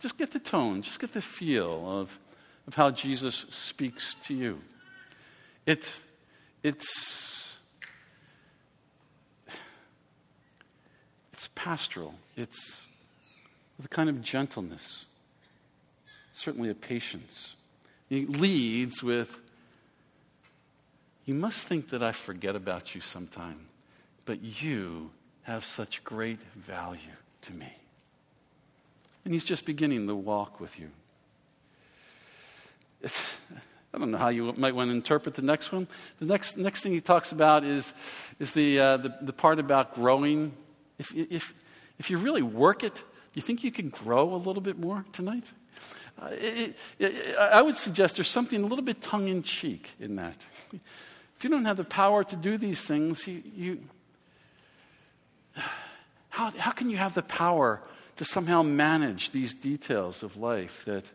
just 0.00 0.18
get 0.18 0.30
the 0.30 0.38
tone, 0.38 0.82
just 0.82 1.00
get 1.00 1.12
the 1.12 1.22
feel 1.22 2.00
of, 2.00 2.18
of 2.66 2.74
how 2.74 2.90
Jesus 2.90 3.46
speaks 3.50 4.14
to 4.24 4.34
you. 4.34 4.60
It, 5.66 5.92
it's, 6.62 7.41
it's 11.42 11.50
pastoral, 11.54 12.14
it's 12.36 12.82
with 13.76 13.86
a 13.86 13.88
kind 13.88 14.08
of 14.08 14.22
gentleness, 14.22 15.06
certainly 16.32 16.70
a 16.70 16.74
patience. 16.74 17.56
He 18.08 18.26
leads 18.26 19.02
with, 19.02 19.40
You 21.24 21.34
must 21.34 21.66
think 21.66 21.90
that 21.90 22.02
I 22.02 22.12
forget 22.12 22.54
about 22.54 22.94
you 22.94 23.00
sometime 23.00 23.66
but 24.24 24.62
you 24.62 25.10
have 25.42 25.64
such 25.64 26.04
great 26.04 26.40
value 26.54 27.00
to 27.42 27.52
me. 27.52 27.72
And 29.24 29.32
he's 29.32 29.44
just 29.44 29.64
beginning 29.64 30.06
the 30.06 30.16
walk 30.16 30.60
with 30.60 30.78
you. 30.78 30.90
It's, 33.00 33.34
I 33.94 33.98
don't 33.98 34.10
know 34.10 34.18
how 34.18 34.28
you 34.28 34.52
might 34.56 34.74
want 34.74 34.90
to 34.90 34.94
interpret 34.94 35.34
the 35.34 35.42
next 35.42 35.72
one. 35.72 35.86
The 36.18 36.26
next, 36.26 36.56
next 36.56 36.82
thing 36.82 36.92
he 36.92 37.00
talks 37.00 37.32
about 37.32 37.64
is, 37.64 37.94
is 38.38 38.52
the, 38.52 38.78
uh, 38.78 38.96
the, 38.98 39.14
the, 39.20 39.32
part 39.32 39.58
about 39.58 39.94
growing. 39.94 40.52
If, 41.02 41.14
if, 41.16 41.54
if 41.98 42.10
you 42.10 42.18
really 42.18 42.42
work 42.42 42.84
it, 42.84 43.02
you 43.34 43.42
think 43.42 43.64
you 43.64 43.72
can 43.72 43.88
grow 43.88 44.34
a 44.34 44.36
little 44.36 44.62
bit 44.62 44.78
more 44.78 45.04
tonight? 45.12 45.52
Uh, 46.20 46.30
I 47.40 47.60
would 47.60 47.76
suggest 47.76 48.16
there's 48.16 48.28
something 48.28 48.62
a 48.62 48.66
little 48.66 48.84
bit 48.84 49.02
tongue 49.02 49.26
in 49.26 49.42
cheek 49.42 49.90
in 49.98 50.14
that. 50.16 50.36
If 50.72 51.42
you 51.42 51.50
don't 51.50 51.64
have 51.64 51.76
the 51.76 51.84
power 51.84 52.22
to 52.22 52.36
do 52.36 52.56
these 52.56 52.84
things, 52.84 53.26
you, 53.26 53.42
you, 53.56 53.80
how, 56.28 56.52
how 56.52 56.70
can 56.70 56.88
you 56.88 56.98
have 56.98 57.14
the 57.14 57.22
power 57.22 57.82
to 58.16 58.24
somehow 58.24 58.62
manage 58.62 59.30
these 59.30 59.54
details 59.54 60.22
of 60.22 60.36
life 60.36 60.84
that, 60.84 61.10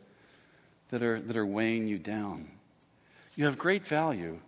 that 0.90 1.02
are, 1.02 1.22
that 1.22 1.38
are 1.38 1.46
weighing 1.46 1.88
you 1.88 1.98
down. 1.98 2.50
You 3.38 3.46
have 3.46 3.58
great 3.58 3.88
value, 3.88 4.40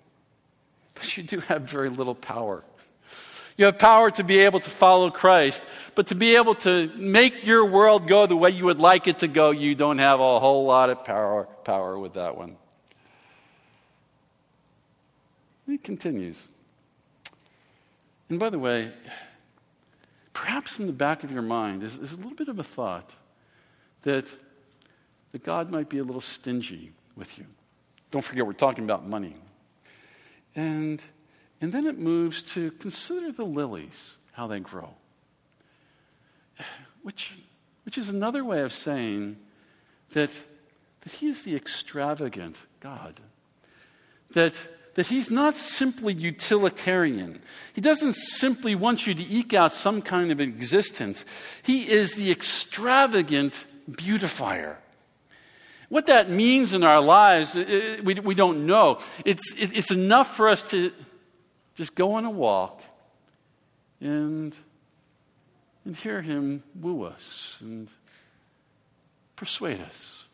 but 0.95 1.15
you 1.15 1.23
do 1.23 1.39
have 1.41 1.61
very 1.61 1.89
little 1.89 2.15
power. 2.15 2.65
You 3.59 3.65
have 3.65 3.77
power 3.77 4.09
to 4.11 4.23
be 4.23 4.39
able 4.39 4.61
to 4.61 4.69
follow 4.69 5.11
Christ, 5.11 5.61
but 5.93 6.07
to 6.07 6.15
be 6.15 6.37
able 6.37 6.55
to 6.55 6.89
make 6.95 7.45
your 7.45 7.65
world 7.65 8.07
go 8.07 8.25
the 8.25 8.37
way 8.37 8.51
you 8.51 8.63
would 8.63 8.79
like 8.79 9.05
it 9.05 9.19
to 9.19 9.27
go, 9.27 9.51
you 9.51 9.75
don't 9.75 9.97
have 9.97 10.21
a 10.21 10.39
whole 10.39 10.63
lot 10.63 10.89
of 10.89 11.03
power, 11.03 11.43
power 11.65 11.99
with 11.99 12.13
that 12.13 12.37
one. 12.37 12.55
It 15.67 15.83
continues. 15.83 16.47
And 18.29 18.39
by 18.39 18.49
the 18.49 18.57
way, 18.57 18.93
perhaps 20.31 20.79
in 20.79 20.87
the 20.87 20.93
back 20.93 21.25
of 21.25 21.31
your 21.31 21.41
mind 21.41 21.83
is, 21.83 21.97
is 21.97 22.13
a 22.13 22.15
little 22.15 22.35
bit 22.35 22.47
of 22.47 22.59
a 22.59 22.63
thought 22.63 23.13
that, 24.03 24.33
that 25.33 25.43
God 25.43 25.69
might 25.69 25.89
be 25.89 25.97
a 25.97 26.03
little 26.05 26.21
stingy 26.21 26.93
with 27.17 27.37
you. 27.37 27.45
Don't 28.09 28.23
forget, 28.23 28.47
we're 28.47 28.53
talking 28.53 28.85
about 28.85 29.05
money. 29.05 29.35
And, 30.55 31.03
and 31.61 31.73
then 31.73 31.85
it 31.85 31.97
moves 31.97 32.43
to 32.53 32.71
consider 32.71 33.31
the 33.31 33.45
lilies, 33.45 34.17
how 34.33 34.47
they 34.47 34.59
grow, 34.59 34.93
which, 37.03 37.35
which 37.85 37.97
is 37.97 38.09
another 38.09 38.43
way 38.43 38.61
of 38.61 38.73
saying 38.73 39.37
that, 40.11 40.31
that 41.01 41.13
He 41.13 41.27
is 41.27 41.43
the 41.43 41.55
extravagant 41.55 42.57
God. 42.79 43.19
That 44.33 44.55
that 44.99 45.07
he's 45.07 45.31
not 45.31 45.55
simply 45.55 46.13
utilitarian. 46.13 47.41
He 47.73 47.79
doesn't 47.79 48.15
simply 48.15 48.75
want 48.75 49.07
you 49.07 49.13
to 49.13 49.29
eke 49.29 49.53
out 49.53 49.71
some 49.71 50.01
kind 50.01 50.29
of 50.29 50.41
existence. 50.41 51.23
He 51.63 51.89
is 51.89 52.15
the 52.15 52.29
extravagant 52.29 53.63
beautifier. 53.89 54.77
What 55.87 56.07
that 56.07 56.29
means 56.29 56.73
in 56.73 56.83
our 56.83 56.99
lives, 56.99 57.55
we, 57.55 58.15
we 58.15 58.35
don't 58.35 58.65
know. 58.65 58.99
It's, 59.23 59.53
it's 59.57 59.89
enough 59.89 60.35
for 60.35 60.49
us 60.49 60.63
to 60.63 60.91
just 61.79 61.95
go 61.95 62.15
on 62.15 62.25
a 62.25 62.29
walk 62.29 62.81
and, 64.01 64.53
and 65.85 65.95
hear 65.95 66.21
him 66.21 66.61
woo 66.75 67.05
us 67.05 67.57
and 67.61 67.87
persuade 69.37 69.79
us, 69.79 70.25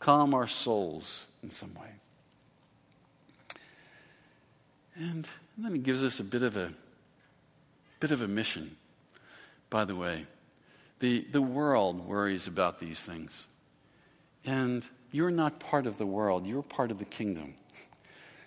calm 0.00 0.32
our 0.32 0.46
souls 0.46 1.26
in 1.42 1.50
some 1.50 1.74
way. 1.74 1.90
And, 4.94 5.28
then 5.58 5.72
he 5.72 5.78
gives 5.78 6.02
us 6.02 6.20
a 6.20 6.24
bit 6.24 6.42
of 6.42 6.56
a 6.56 6.72
bit 8.00 8.10
of 8.10 8.22
a 8.22 8.28
mission. 8.28 8.78
By 9.68 9.84
the 9.84 9.94
way, 9.94 10.24
the, 11.00 11.26
the 11.32 11.42
world 11.42 12.06
worries 12.06 12.46
about 12.46 12.78
these 12.78 13.02
things. 13.02 13.46
And 14.46 14.86
you're 15.12 15.30
not 15.30 15.60
part 15.60 15.86
of 15.86 15.98
the 15.98 16.06
world, 16.06 16.46
you're 16.46 16.62
part 16.62 16.90
of 16.90 16.98
the 16.98 17.04
kingdom. 17.04 17.56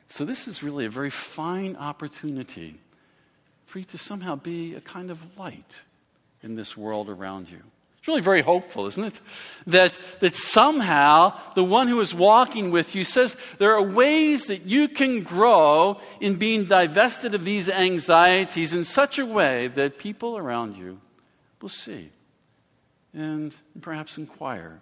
So, 0.09 0.25
this 0.25 0.47
is 0.47 0.63
really 0.63 0.85
a 0.85 0.89
very 0.89 1.11
fine 1.11 1.75
opportunity 1.75 2.79
for 3.65 3.79
you 3.79 3.85
to 3.85 3.97
somehow 3.97 4.35
be 4.35 4.73
a 4.73 4.81
kind 4.81 5.11
of 5.11 5.37
light 5.37 5.81
in 6.41 6.55
this 6.55 6.75
world 6.75 7.09
around 7.09 7.49
you. 7.49 7.61
It's 7.99 8.07
really 8.07 8.21
very 8.21 8.41
hopeful, 8.41 8.87
isn't 8.87 9.03
it? 9.03 9.21
That, 9.67 9.97
that 10.21 10.35
somehow 10.35 11.37
the 11.53 11.63
one 11.63 11.87
who 11.87 11.99
is 11.99 12.15
walking 12.15 12.71
with 12.71 12.95
you 12.95 13.03
says 13.03 13.37
there 13.59 13.75
are 13.75 13.81
ways 13.81 14.47
that 14.47 14.65
you 14.65 14.87
can 14.87 15.21
grow 15.21 15.99
in 16.19 16.37
being 16.37 16.65
divested 16.65 17.35
of 17.35 17.45
these 17.45 17.69
anxieties 17.69 18.73
in 18.73 18.85
such 18.85 19.19
a 19.19 19.25
way 19.25 19.67
that 19.67 19.99
people 19.99 20.37
around 20.37 20.75
you 20.77 20.99
will 21.61 21.69
see 21.69 22.09
and 23.13 23.53
perhaps 23.81 24.17
inquire. 24.17 24.79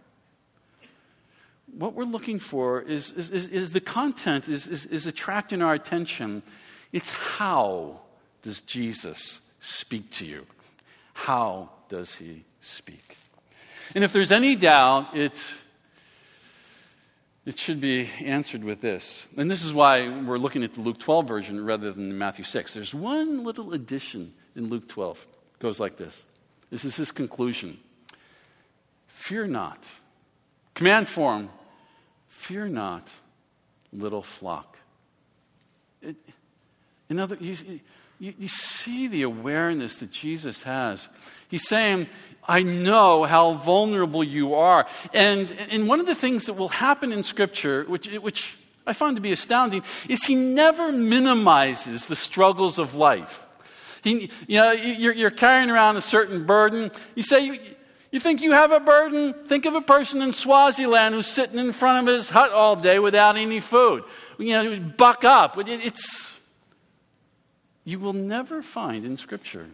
What 1.74 1.94
we're 1.94 2.06
looking 2.06 2.40
for 2.40 2.82
is, 2.82 3.12
is, 3.12 3.30
is, 3.30 3.48
is 3.48 3.72
the 3.72 3.82
content 3.82 4.48
is, 4.48 4.68
is, 4.68 4.86
is 4.86 5.06
attracting 5.06 5.62
our 5.62 5.74
attention. 5.74 6.44
It's 6.92 7.10
how 7.10 8.02
does 8.42 8.62
Jesus 8.62 9.42
speak 9.60 10.10
to 10.12 10.26
you? 10.26 10.46
How 11.14 11.70
does 11.90 12.16
he 12.16 12.44
speak? 12.62 13.18
And 13.96 14.04
if 14.04 14.14
there's 14.14 14.32
any 14.32 14.56
doubt, 14.56 15.16
it, 15.16 15.44
it 17.46 17.58
should 17.58 17.80
be 17.82 18.10
answered 18.24 18.64
with 18.64 18.82
this. 18.82 19.28
And 19.38 19.50
this 19.50 19.64
is 19.64 19.74
why 19.74 20.08
we're 20.08 20.38
looking 20.38 20.64
at 20.64 20.74
the 20.74 20.82
Luke 20.82 21.00
12 21.00 21.28
version 21.28 21.66
rather 21.66 21.92
than 21.92 22.18
Matthew 22.18 22.44
6. 22.44 22.74
There's 22.74 22.94
one 22.94 23.44
little 23.44 23.74
addition 23.74 24.34
in 24.56 24.70
Luke 24.70 24.88
12. 24.88 25.26
It 25.56 25.60
goes 25.60 25.80
like 25.80 25.98
this. 25.98 26.26
This 26.70 26.86
is 26.86 26.96
his 26.96 27.12
conclusion. 27.12 27.80
Fear 29.08 29.48
not. 29.48 29.86
Command 30.74 31.08
form. 31.08 31.50
Fear 32.48 32.70
not, 32.70 33.12
little 33.92 34.22
flock. 34.22 34.78
It, 36.02 36.16
in 37.10 37.20
other, 37.20 37.36
you, 37.42 37.58
you, 38.22 38.34
you 38.40 38.48
see 38.48 39.10
the 39.10 39.24
awareness 39.24 39.98
that 39.98 40.14
Jesus 40.14 40.64
has. 40.64 41.10
He's 41.50 41.68
saying, 41.68 42.08
I 42.48 42.64
know 42.64 43.26
how 43.26 43.52
vulnerable 43.52 44.24
you 44.24 44.54
are. 44.54 44.88
And, 45.14 45.52
and 45.70 45.90
one 45.90 46.00
of 46.00 46.06
the 46.06 46.16
things 46.16 46.46
that 46.46 46.54
will 46.54 46.70
happen 46.70 47.12
in 47.12 47.24
Scripture, 47.24 47.84
which, 47.84 48.08
which 48.20 48.56
I 48.86 48.94
find 48.94 49.18
to 49.18 49.22
be 49.22 49.34
astounding, 49.34 49.84
is 50.08 50.24
he 50.24 50.36
never 50.36 50.94
minimizes 50.94 52.06
the 52.06 52.16
struggles 52.16 52.80
of 52.80 52.96
life. 52.96 53.46
He, 54.06 54.32
you 54.48 54.62
know, 54.62 54.72
you're, 54.72 55.14
you're 55.14 55.32
carrying 55.32 55.70
around 55.70 55.98
a 55.98 56.02
certain 56.02 56.46
burden. 56.46 56.92
You 57.14 57.24
say, 57.24 57.60
you, 58.12 58.20
think 58.20 58.42
you 58.42 58.52
have 58.54 58.72
a 58.72 58.80
burden? 58.80 59.34
Think 59.46 59.66
of 59.66 59.76
a 59.76 59.82
person 59.82 60.22
in 60.22 60.34
Swaziland 60.34 61.16
who's 61.16 61.28
sitting 61.28 61.60
in 61.60 61.72
front 61.74 62.08
of 62.08 62.14
his 62.14 62.30
hut 62.30 62.52
all 62.52 62.76
day 62.76 63.00
without 63.00 63.38
any 63.38 63.60
food. 63.60 64.04
You 64.38 64.52
know, 64.52 64.80
buck 64.80 65.24
up. 65.24 65.58
It's, 65.58 66.40
you 67.84 68.00
will 68.00 68.14
never 68.14 68.62
find 68.62 69.06
in 69.06 69.18
Scripture 69.18 69.68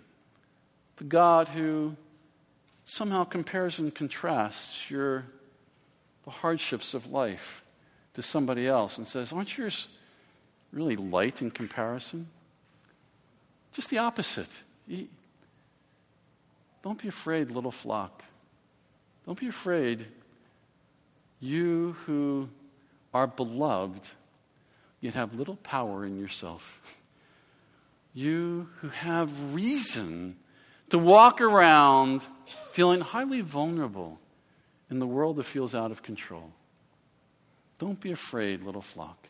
the 0.98 1.04
God 1.04 1.48
who 1.50 1.96
somehow 2.86 3.24
compares 3.24 3.80
and 3.80 3.94
contrasts 3.94 4.90
your, 4.90 5.26
the 6.26 6.32
hardships 6.32 6.94
of 6.94 7.08
life 7.12 7.64
to 8.14 8.22
somebody 8.22 8.68
else 8.68 8.98
and 8.98 9.08
says, 9.08 9.32
Aren't 9.34 9.58
yours 9.58 9.90
really 10.72 10.96
light 10.96 11.42
in 11.42 11.52
comparison? 11.52 12.28
Just 13.74 13.90
the 13.90 13.98
opposite. 13.98 14.50
Don't 16.84 17.02
be 17.02 17.08
afraid, 17.08 17.50
little 17.50 17.72
flock. 17.72 18.24
Don't 19.26 19.40
be 19.40 19.48
afraid, 19.48 20.06
you 21.40 21.96
who 22.06 22.50
are 23.14 23.26
beloved, 23.26 24.08
yet 25.00 25.14
have 25.14 25.34
little 25.34 25.56
power 25.58 26.06
in 26.06 26.20
yourself. 26.20 27.00
You 28.14 28.70
who 28.78 28.90
have 28.90 29.56
reason 29.56 30.36
to 30.90 30.98
walk 31.00 31.42
around 31.42 32.28
feeling 32.72 33.02
highly 33.02 33.42
vulnerable 33.42 34.20
in 34.90 35.00
the 35.00 35.08
world 35.08 35.38
that 35.38 35.46
feels 35.46 35.74
out 35.74 35.90
of 35.90 36.04
control. 36.04 36.52
Don't 37.80 38.00
be 38.00 38.12
afraid, 38.12 38.62
little 38.62 38.82
flock, 38.82 39.30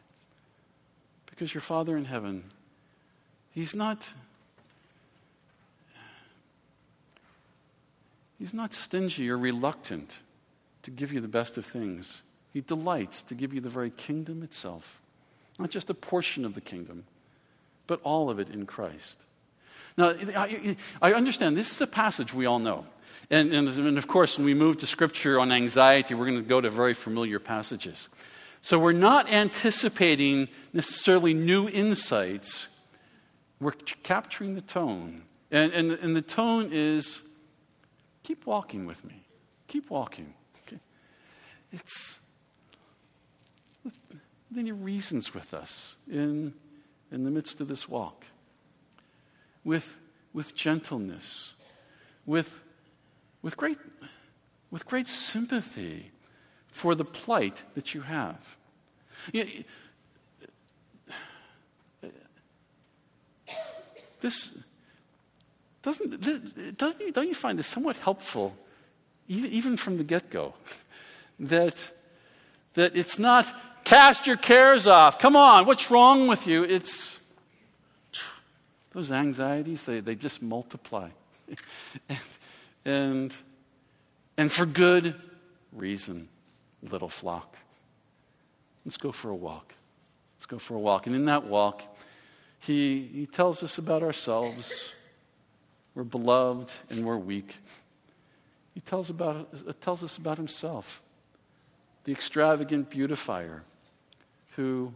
because 1.27 1.53
your 1.53 1.61
Father 1.61 1.95
in 1.97 2.05
heaven, 2.05 2.45
He's 3.51 3.75
not. 3.75 4.09
He's 8.37 8.53
not 8.53 8.73
stingy 8.73 9.29
or 9.29 9.37
reluctant 9.37 10.19
to 10.83 10.91
give 10.91 11.13
you 11.13 11.21
the 11.21 11.27
best 11.27 11.57
of 11.57 11.65
things. 11.65 12.21
He 12.51 12.61
delights 12.61 13.21
to 13.23 13.35
give 13.35 13.53
you 13.53 13.61
the 13.61 13.69
very 13.69 13.89
kingdom 13.89 14.43
itself, 14.43 15.01
not 15.57 15.69
just 15.69 15.89
a 15.89 15.93
portion 15.93 16.45
of 16.45 16.53
the 16.53 16.61
kingdom, 16.61 17.05
but 17.87 17.99
all 18.03 18.29
of 18.29 18.39
it 18.39 18.49
in 18.49 18.65
Christ. 18.65 19.23
Now, 19.97 20.15
I, 21.01 21.13
understand 21.13 21.55
this 21.55 21.71
is 21.71 21.81
a 21.81 21.87
passage 21.87 22.33
we 22.33 22.45
all 22.45 22.59
know. 22.59 22.85
And, 23.29 23.53
and, 23.53 23.67
and, 23.69 23.97
of 23.97 24.07
course, 24.07 24.37
when 24.37 24.45
we 24.45 24.53
move 24.53 24.77
to 24.77 24.87
Scripture 24.87 25.39
on 25.39 25.51
anxiety, 25.51 26.13
we're 26.13 26.25
going 26.25 26.41
to 26.41 26.47
go 26.47 26.59
to 26.61 26.69
very 26.69 26.93
familiar 26.93 27.39
passages. 27.39 28.09
So 28.61 28.79
we're 28.79 28.91
not 28.91 29.31
anticipating 29.31 30.47
necessarily 30.73 31.33
new 31.33 31.69
insights. 31.69 32.69
We're 33.59 33.71
capturing 33.71 34.55
the 34.55 34.61
tone. 34.61 35.23
And, 35.51 35.71
and, 35.73 35.91
and 35.91 36.15
the 36.15 36.21
tone 36.21 36.69
is 36.71 37.21
keep 38.23 38.45
walking 38.45 38.85
with 38.85 39.03
me. 39.05 39.25
Keep 39.67 39.89
walking. 39.89 40.33
Okay? 40.67 40.79
It's, 41.71 42.19
then 44.49 44.65
he 44.65 44.71
reasons 44.71 45.33
with 45.33 45.53
us 45.53 45.95
in 46.09 46.53
in 47.13 47.23
the 47.23 47.31
midst 47.31 47.61
of 47.61 47.67
this 47.67 47.87
walk 47.87 48.25
with, 49.63 49.99
with 50.33 50.55
gentleness, 50.55 51.53
with, 52.25 52.59
with, 53.41 53.55
great, 53.55 53.77
with 54.71 54.85
great 54.85 55.07
sympathy 55.07 56.11
for 56.67 56.95
the 56.95 57.05
plight 57.05 57.61
that 57.75 57.93
you 57.93 58.01
have. 58.01 58.57
this 64.19 64.57
doesn't, 65.83 66.77
doesn't 66.77 67.13
don't 67.13 67.27
you 67.27 67.35
find 67.35 67.59
this 67.59 67.67
somewhat 67.67 67.97
helpful, 67.97 68.55
even, 69.27 69.51
even 69.51 69.77
from 69.77 69.97
the 69.97 70.03
get 70.03 70.29
go, 70.29 70.53
that, 71.39 71.75
That 72.73 72.95
it's 72.95 73.19
not 73.19 73.83
cast 73.83 74.25
your 74.25 74.37
cares 74.37 74.87
off. 74.87 75.19
Come 75.19 75.35
on, 75.35 75.65
what's 75.65 75.91
wrong 75.91 76.27
with 76.27 76.47
you? 76.47 76.63
It's 76.63 77.19
those 78.93 79.11
anxieties, 79.11 79.83
they, 79.83 79.99
they 79.99 80.15
just 80.15 80.41
multiply. 80.41 81.09
and, 82.07 82.19
and, 82.85 83.33
and 84.37 84.51
for 84.51 84.65
good 84.65 85.15
reason, 85.71 86.29
little 86.81 87.09
flock. 87.09 87.57
Let's 88.85 88.97
go 88.97 89.11
for 89.11 89.29
a 89.29 89.35
walk. 89.35 89.73
Let's 90.37 90.45
go 90.45 90.59
for 90.59 90.75
a 90.75 90.79
walk. 90.79 91.07
And 91.07 91.15
in 91.15 91.25
that 91.25 91.45
walk, 91.45 91.81
he, 92.59 93.09
he 93.13 93.25
tells 93.25 93.63
us 93.63 93.77
about 93.77 94.03
ourselves. 94.03 94.93
We're 95.95 96.03
beloved 96.03 96.71
and 96.89 97.05
we're 97.05 97.17
weak. 97.17 97.57
He 98.73 98.79
tells, 98.79 99.09
about, 99.09 99.53
uh, 99.67 99.73
tells 99.79 100.03
us 100.03 100.17
about 100.17 100.37
himself, 100.37 101.03
the 102.05 102.11
extravagant 102.11 102.89
beautifier 102.89 103.63
who, 104.55 104.93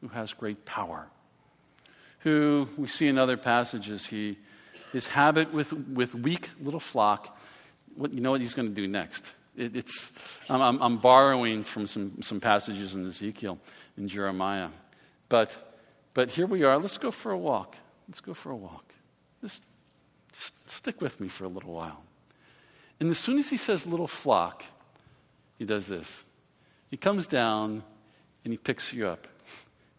who 0.00 0.08
has 0.08 0.32
great 0.32 0.64
power, 0.64 1.06
who 2.20 2.68
we 2.76 2.88
see 2.88 3.08
in 3.08 3.18
other 3.18 3.36
passages, 3.36 4.06
he, 4.06 4.38
his 4.92 5.06
habit 5.06 5.52
with, 5.52 5.72
with 5.72 6.14
weak 6.14 6.50
little 6.60 6.80
flock, 6.80 7.38
what, 7.94 8.12
you 8.12 8.20
know 8.20 8.32
what 8.32 8.40
he's 8.40 8.54
going 8.54 8.68
to 8.68 8.74
do 8.74 8.88
next? 8.88 9.32
It, 9.56 9.76
it's, 9.76 10.12
I'm, 10.48 10.80
I'm, 10.80 10.96
borrowing 10.96 11.62
from 11.62 11.86
some, 11.86 12.22
some 12.22 12.40
passages 12.40 12.94
in 12.94 13.06
Ezekiel 13.06 13.58
and 13.96 14.08
Jeremiah. 14.08 14.68
But, 15.28 15.78
but 16.14 16.30
here 16.30 16.46
we 16.46 16.62
are. 16.62 16.78
Let's 16.78 16.98
go 16.98 17.10
for 17.10 17.32
a 17.32 17.38
walk. 17.38 17.76
Let's 18.08 18.20
go 18.20 18.34
for 18.34 18.50
a 18.50 18.56
walk. 18.56 18.92
Just, 19.42 19.62
just 20.32 20.70
stick 20.70 21.00
with 21.00 21.20
me 21.20 21.28
for 21.28 21.44
a 21.44 21.48
little 21.48 21.72
while. 21.72 22.02
And 23.00 23.10
as 23.10 23.18
soon 23.18 23.38
as 23.38 23.50
he 23.50 23.56
says 23.56 23.86
little 23.86 24.08
flock, 24.08 24.64
he 25.58 25.64
does 25.64 25.86
this. 25.86 26.24
He 26.90 26.96
comes 26.96 27.26
down 27.26 27.82
and 28.44 28.52
he 28.52 28.56
picks 28.56 28.92
you 28.92 29.06
up 29.06 29.26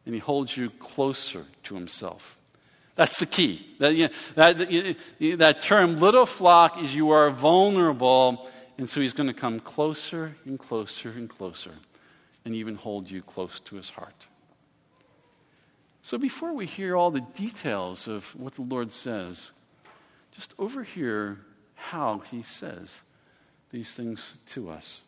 and 0.05 0.13
he 0.13 0.19
holds 0.19 0.55
you 0.55 0.69
closer 0.69 1.45
to 1.63 1.75
himself. 1.75 2.37
That's 2.95 3.17
the 3.17 3.25
key. 3.25 3.65
That, 3.79 3.95
you 3.95 4.07
know, 4.07 4.13
that, 4.35 4.97
that 5.39 5.61
term, 5.61 5.97
little 5.97 6.25
flock, 6.25 6.81
is 6.81 6.95
you 6.95 7.09
are 7.09 7.29
vulnerable, 7.31 8.49
and 8.77 8.87
so 8.87 9.01
he's 9.01 9.13
going 9.13 9.27
to 9.27 9.33
come 9.33 9.59
closer 9.59 10.35
and 10.45 10.59
closer 10.59 11.09
and 11.09 11.29
closer 11.29 11.71
and 12.45 12.53
even 12.53 12.75
hold 12.75 13.09
you 13.09 13.21
close 13.21 13.59
to 13.61 13.75
his 13.75 13.89
heart. 13.89 14.27
So 16.01 16.17
before 16.17 16.53
we 16.53 16.65
hear 16.65 16.95
all 16.95 17.09
the 17.09 17.21
details 17.21 18.07
of 18.07 18.35
what 18.35 18.55
the 18.55 18.61
Lord 18.61 18.91
says, 18.91 19.51
just 20.33 20.53
overhear 20.57 21.39
how 21.75 22.19
he 22.31 22.41
says 22.41 23.01
these 23.71 23.93
things 23.93 24.33
to 24.47 24.69
us. 24.69 25.01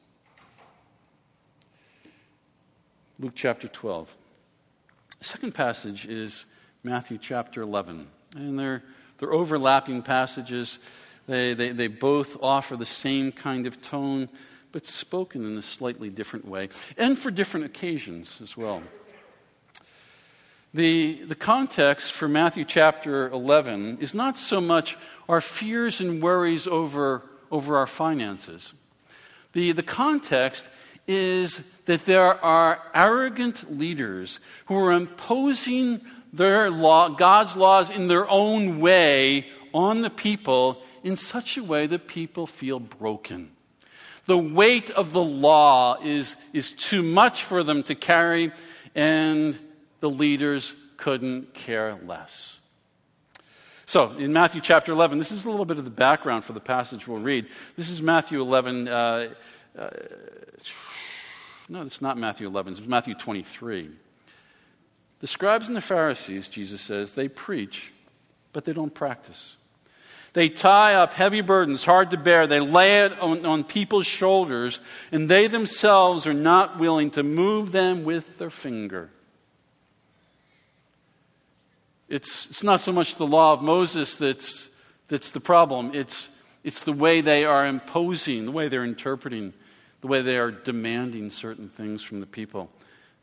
Luke 3.19 3.33
chapter 3.35 3.67
12. 3.67 4.15
The 5.19 5.25
second 5.25 5.53
passage 5.53 6.05
is 6.05 6.45
Matthew 6.83 7.17
chapter 7.17 7.61
11. 7.61 8.07
And 8.35 8.59
they're, 8.59 8.83
they're 9.17 9.33
overlapping 9.33 10.01
passages. 10.01 10.79
They, 11.27 11.53
they, 11.53 11.69
they 11.71 11.87
both 11.87 12.37
offer 12.43 12.75
the 12.75 12.85
same 12.85 13.31
kind 13.31 13.65
of 13.65 13.81
tone, 13.81 14.29
but 14.71 14.85
spoken 14.85 15.45
in 15.45 15.57
a 15.57 15.61
slightly 15.61 16.09
different 16.09 16.45
way, 16.45 16.69
and 16.97 17.17
for 17.17 17.31
different 17.31 17.65
occasions 17.65 18.39
as 18.41 18.57
well. 18.57 18.83
The, 20.75 21.23
the 21.23 21.35
context 21.35 22.11
for 22.11 22.27
Matthew 22.27 22.65
chapter 22.65 23.29
11 23.29 23.99
is 24.01 24.13
not 24.13 24.37
so 24.37 24.59
much 24.59 24.97
our 25.29 25.39
fears 25.39 26.01
and 26.01 26.21
worries 26.21 26.67
over, 26.67 27.21
over 27.49 27.77
our 27.77 27.87
finances. 27.87 28.73
The, 29.53 29.71
the 29.71 29.83
context 29.83 30.67
is 31.07 31.59
that 31.85 32.01
there 32.01 32.43
are 32.43 32.81
arrogant 32.93 33.79
leaders 33.79 34.41
who 34.65 34.75
are 34.75 34.91
imposing 34.91 36.01
their 36.33 36.69
law, 36.69 37.07
God's 37.07 37.55
laws 37.55 37.89
in 37.89 38.09
their 38.09 38.29
own 38.29 38.81
way 38.81 39.47
on 39.73 40.01
the 40.01 40.09
people 40.09 40.83
in 41.05 41.15
such 41.15 41.55
a 41.55 41.63
way 41.63 41.87
that 41.87 42.05
people 42.05 42.47
feel 42.47 42.81
broken. 42.81 43.49
The 44.25 44.37
weight 44.37 44.89
of 44.89 45.13
the 45.13 45.23
law 45.23 46.01
is, 46.03 46.35
is 46.51 46.73
too 46.73 47.01
much 47.01 47.43
for 47.43 47.63
them 47.63 47.81
to 47.83 47.95
carry, 47.95 48.51
and 48.93 49.57
the 50.05 50.09
leaders 50.11 50.75
couldn't 50.97 51.51
care 51.55 51.97
less. 52.05 52.59
So, 53.87 54.11
in 54.11 54.31
Matthew 54.31 54.61
chapter 54.61 54.91
11, 54.91 55.17
this 55.17 55.31
is 55.31 55.45
a 55.45 55.49
little 55.49 55.65
bit 55.65 55.79
of 55.79 55.83
the 55.83 55.89
background 55.89 56.43
for 56.43 56.53
the 56.53 56.59
passage 56.59 57.07
we'll 57.07 57.17
read. 57.17 57.47
This 57.75 57.89
is 57.89 58.03
Matthew 58.03 58.39
11. 58.39 58.87
Uh, 58.87 59.29
uh, 59.75 59.89
no, 61.69 61.81
it's 61.81 62.03
not 62.03 62.19
Matthew 62.19 62.45
11, 62.45 62.73
it's 62.73 62.85
Matthew 62.85 63.15
23. 63.15 63.89
The 65.21 65.27
scribes 65.27 65.69
and 65.69 65.75
the 65.75 65.81
Pharisees, 65.81 66.49
Jesus 66.49 66.81
says, 66.81 67.13
they 67.15 67.27
preach, 67.27 67.91
but 68.53 68.63
they 68.63 68.73
don't 68.73 68.93
practice. 68.93 69.57
They 70.33 70.49
tie 70.49 70.93
up 70.93 71.15
heavy 71.15 71.41
burdens, 71.41 71.83
hard 71.83 72.11
to 72.11 72.17
bear. 72.17 72.45
They 72.45 72.59
lay 72.59 73.05
it 73.05 73.19
on, 73.19 73.43
on, 73.43 73.63
people's 73.63 74.05
shoulders, 74.05 74.81
and 75.11 75.27
they 75.27 75.47
themselves 75.47 76.27
are 76.27 76.33
not 76.33 76.77
willing 76.77 77.09
to 77.11 77.23
move 77.23 77.71
them 77.71 78.03
with 78.03 78.37
their 78.37 78.51
finger. 78.51 79.09
It's, 82.15 82.49
it's 82.49 82.63
not 82.63 82.79
so 82.79 82.91
much 82.91 83.17
the 83.17 83.27
law 83.27 83.53
of 83.53 83.61
Moses 83.61 84.15
that's, 84.15 84.69
that's 85.09 85.31
the 85.31 85.39
problem, 85.41 85.91
it's, 85.93 86.29
it's 86.63 86.83
the 86.83 86.93
way 86.93 87.21
they 87.21 87.45
are 87.45 87.67
imposing, 87.67 88.45
the 88.45 88.51
way 88.51 88.67
they're 88.69 88.85
interpreting 88.85 89.53
the 90.05 90.11
way 90.11 90.21
they 90.21 90.37
are 90.37 90.51
demanding 90.51 91.31
certain 91.31 91.67
things 91.67 92.03
from 92.03 92.19
the 92.19 92.27
people 92.27 92.69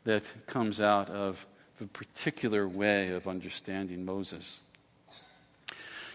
that 0.03 0.21
comes 0.47 0.81
out 0.81 1.09
of 1.09 1.45
the 1.77 1.85
particular 1.87 2.67
way 2.67 3.11
of 3.11 3.25
understanding 3.25 4.03
Moses. 4.03 4.59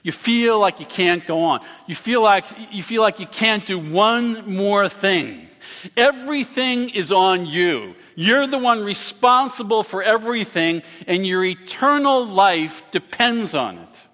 You 0.03 0.12
feel 0.12 0.61
like 0.61 0.79
you 0.79 0.85
can't 0.85 1.27
go 1.27 1.41
on. 1.41 1.61
You 1.87 1.95
feel 1.95 2.21
like 2.21 2.45
you 2.71 2.83
feel 2.83 3.01
like 3.01 3.19
you 3.19 3.25
can't 3.25 3.64
do 3.64 3.79
one 3.79 4.55
more 4.57 4.91
thing. 4.91 5.49
Everything 5.96 6.90
is 6.90 7.12
on 7.12 7.46
you. 7.46 7.94
You're 8.14 8.46
the 8.46 8.59
one 8.59 8.83
responsible 8.83 9.83
for 9.83 10.02
everything, 10.02 10.83
and 11.07 11.26
your 11.26 11.44
eternal 11.44 12.26
life 12.26 12.83
depends 12.90 13.54
on 13.54 13.78
it. 13.78 14.07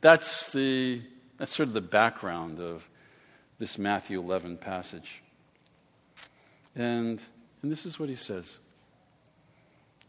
That's, 0.00 0.52
the, 0.52 1.02
that's 1.36 1.54
sort 1.54 1.68
of 1.68 1.74
the 1.74 1.80
background 1.80 2.60
of 2.60 2.88
this 3.58 3.78
Matthew 3.78 4.20
11 4.20 4.58
passage. 4.58 5.22
And, 6.76 7.20
and 7.62 7.72
this 7.72 7.86
is 7.86 7.98
what 7.98 8.08
he 8.08 8.16
says 8.16 8.58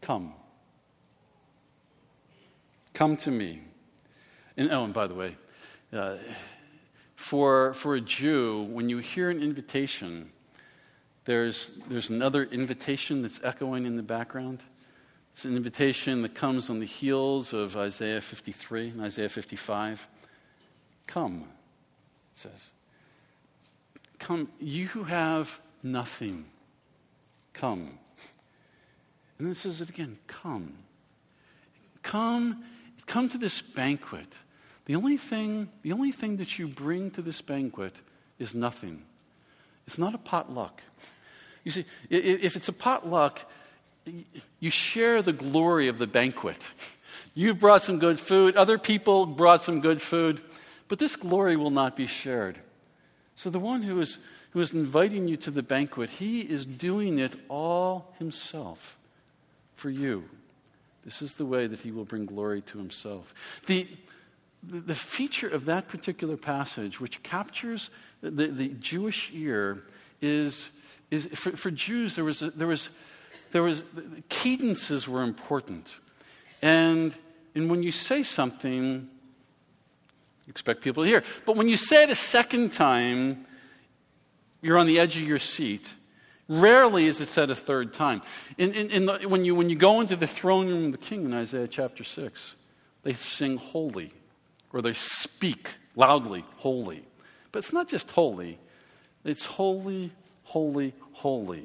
Come. 0.00 0.34
Come 2.94 3.16
to 3.18 3.30
me. 3.30 3.62
And, 4.56 4.70
oh, 4.70 4.84
and 4.84 4.92
by 4.92 5.06
the 5.06 5.14
way, 5.14 5.36
uh, 5.92 6.16
for, 7.16 7.74
for 7.74 7.94
a 7.94 8.00
Jew, 8.00 8.68
when 8.70 8.88
you 8.88 8.98
hear 8.98 9.30
an 9.30 9.42
invitation, 9.42 10.30
there's, 11.30 11.70
there's 11.88 12.10
another 12.10 12.42
invitation 12.42 13.22
that's 13.22 13.40
echoing 13.44 13.86
in 13.86 13.96
the 13.96 14.02
background. 14.02 14.64
It's 15.32 15.44
an 15.44 15.56
invitation 15.56 16.22
that 16.22 16.34
comes 16.34 16.68
on 16.68 16.80
the 16.80 16.86
heels 16.86 17.52
of 17.52 17.76
Isaiah 17.76 18.20
53 18.20 18.88
and 18.88 19.00
Isaiah 19.00 19.28
55. 19.28 20.08
Come, 21.06 21.44
it 22.32 22.38
says. 22.38 22.70
Come, 24.18 24.48
you 24.58 24.88
who 24.88 25.04
have 25.04 25.60
nothing. 25.84 26.46
Come. 27.52 27.96
And 29.38 29.46
then 29.46 29.52
it 29.52 29.56
says 29.56 29.80
it 29.80 29.88
again 29.88 30.18
come. 30.26 30.74
Come, 32.02 32.64
come 33.06 33.28
to 33.28 33.38
this 33.38 33.62
banquet. 33.62 34.34
The 34.86 34.96
only 34.96 35.16
thing, 35.16 35.68
the 35.82 35.92
only 35.92 36.10
thing 36.10 36.38
that 36.38 36.58
you 36.58 36.66
bring 36.66 37.12
to 37.12 37.22
this 37.22 37.40
banquet 37.40 37.94
is 38.40 38.52
nothing. 38.52 39.04
It's 39.86 39.96
not 39.96 40.12
a 40.12 40.18
potluck. 40.18 40.82
You 41.64 41.70
see, 41.70 41.84
if 42.08 42.56
it's 42.56 42.68
a 42.68 42.72
potluck, 42.72 43.40
you 44.60 44.70
share 44.70 45.22
the 45.22 45.32
glory 45.32 45.88
of 45.88 45.98
the 45.98 46.06
banquet. 46.06 46.66
You 47.32 47.54
brought 47.54 47.82
some 47.82 48.00
good 48.00 48.18
food, 48.18 48.56
other 48.56 48.76
people 48.76 49.24
brought 49.24 49.62
some 49.62 49.80
good 49.80 50.02
food, 50.02 50.42
but 50.88 50.98
this 50.98 51.14
glory 51.14 51.54
will 51.54 51.70
not 51.70 51.94
be 51.94 52.08
shared. 52.08 52.58
So 53.36 53.50
the 53.50 53.60
one 53.60 53.82
who 53.82 54.00
is 54.00 54.18
who 54.50 54.60
is 54.60 54.72
inviting 54.72 55.28
you 55.28 55.36
to 55.38 55.50
the 55.50 55.62
banquet, 55.62 56.10
he 56.10 56.40
is 56.40 56.66
doing 56.66 57.18
it 57.18 57.34
all 57.48 58.14
himself 58.18 58.98
for 59.74 59.90
you. 59.90 60.24
This 61.04 61.22
is 61.22 61.34
the 61.34 61.46
way 61.46 61.66
that 61.66 61.80
he 61.80 61.92
will 61.92 62.04
bring 62.04 62.26
glory 62.26 62.60
to 62.62 62.78
himself. 62.78 63.32
The, 63.66 63.88
the 64.62 64.94
feature 64.94 65.48
of 65.48 65.64
that 65.66 65.88
particular 65.88 66.36
passage, 66.36 67.00
which 67.00 67.22
captures 67.22 67.90
the, 68.20 68.48
the 68.48 68.68
Jewish 68.68 69.30
ear, 69.32 69.82
is, 70.20 70.70
is 71.10 71.26
for, 71.26 71.52
for 71.52 71.70
Jews, 71.70 72.16
there 72.16 72.24
was, 72.24 72.42
a, 72.42 72.50
there 72.50 72.68
was, 72.68 72.90
there 73.52 73.62
was, 73.62 73.84
cadences 74.28 75.08
were 75.08 75.22
important. 75.22 75.96
And, 76.62 77.14
and 77.54 77.70
when 77.70 77.82
you 77.82 77.92
say 77.92 78.22
something, 78.22 79.08
you 80.46 80.50
expect 80.50 80.82
people 80.82 81.02
to 81.02 81.08
hear. 81.08 81.24
But 81.46 81.56
when 81.56 81.68
you 81.68 81.76
say 81.76 82.04
it 82.04 82.10
a 82.10 82.16
second 82.16 82.72
time, 82.72 83.46
you're 84.62 84.78
on 84.78 84.86
the 84.86 84.98
edge 84.98 85.16
of 85.16 85.22
your 85.22 85.38
seat. 85.38 85.94
Rarely 86.48 87.06
is 87.06 87.20
it 87.20 87.28
said 87.28 87.50
a 87.50 87.54
third 87.54 87.94
time. 87.94 88.22
In, 88.58 88.74
in, 88.74 88.90
in 88.90 89.06
the, 89.06 89.18
when, 89.28 89.44
you, 89.44 89.54
when 89.54 89.70
you 89.70 89.76
go 89.76 90.00
into 90.00 90.16
the 90.16 90.26
throne 90.26 90.68
room 90.68 90.86
of 90.86 90.92
the 90.92 90.98
king 90.98 91.24
in 91.24 91.32
Isaiah 91.32 91.68
chapter 91.68 92.04
6, 92.04 92.56
they 93.02 93.12
sing 93.12 93.56
holy, 93.56 94.12
or 94.72 94.82
they 94.82 94.92
speak 94.92 95.70
loudly, 95.96 96.44
holy. 96.56 97.04
But 97.52 97.60
it's 97.60 97.72
not 97.72 97.88
just 97.88 98.10
holy, 98.10 98.58
it's 99.24 99.46
holy, 99.46 100.10
holy, 100.50 100.92
holy 101.12 101.64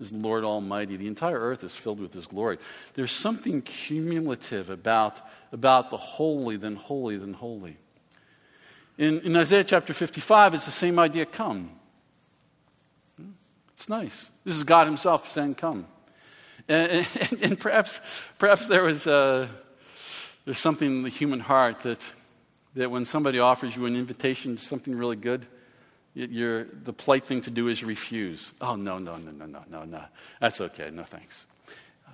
is 0.00 0.10
the 0.10 0.18
Lord 0.18 0.42
Almighty. 0.42 0.96
The 0.96 1.06
entire 1.06 1.38
earth 1.38 1.62
is 1.64 1.76
filled 1.76 2.00
with 2.00 2.14
His 2.14 2.26
glory. 2.26 2.56
There's 2.94 3.12
something 3.12 3.60
cumulative 3.60 4.70
about, 4.70 5.20
about 5.52 5.90
the 5.90 5.98
holy, 5.98 6.56
then 6.56 6.76
holy, 6.76 7.18
then 7.18 7.34
holy. 7.34 7.76
In, 8.96 9.20
in 9.20 9.36
Isaiah 9.36 9.64
chapter 9.64 9.92
55, 9.92 10.54
it's 10.54 10.64
the 10.64 10.70
same 10.70 10.98
idea 10.98 11.26
come. 11.26 11.72
It's 13.74 13.90
nice. 13.90 14.30
This 14.44 14.56
is 14.56 14.64
God 14.64 14.86
Himself 14.86 15.30
saying, 15.30 15.56
Come. 15.56 15.86
And, 16.68 17.06
and, 17.20 17.42
and 17.42 17.60
perhaps, 17.60 18.00
perhaps 18.38 18.66
there 18.66 18.84
was 18.84 19.06
a, 19.06 19.12
uh, 19.12 19.48
there's 20.46 20.58
something 20.58 20.88
in 20.88 21.02
the 21.02 21.10
human 21.10 21.40
heart 21.40 21.82
that, 21.82 22.00
that 22.76 22.90
when 22.90 23.04
somebody 23.04 23.40
offers 23.40 23.76
you 23.76 23.84
an 23.84 23.94
invitation 23.94 24.56
to 24.56 24.62
something 24.62 24.96
really 24.96 25.16
good, 25.16 25.46
you're, 26.14 26.64
the 26.64 26.92
polite 26.92 27.24
thing 27.24 27.40
to 27.42 27.50
do 27.50 27.68
is 27.68 27.82
refuse. 27.82 28.52
Oh, 28.60 28.76
no, 28.76 28.98
no, 28.98 29.16
no, 29.16 29.30
no, 29.30 29.46
no, 29.46 29.64
no, 29.70 29.84
no. 29.84 30.04
That's 30.40 30.60
okay. 30.60 30.90
No, 30.92 31.04
thanks. 31.04 31.46
Uh, 32.06 32.10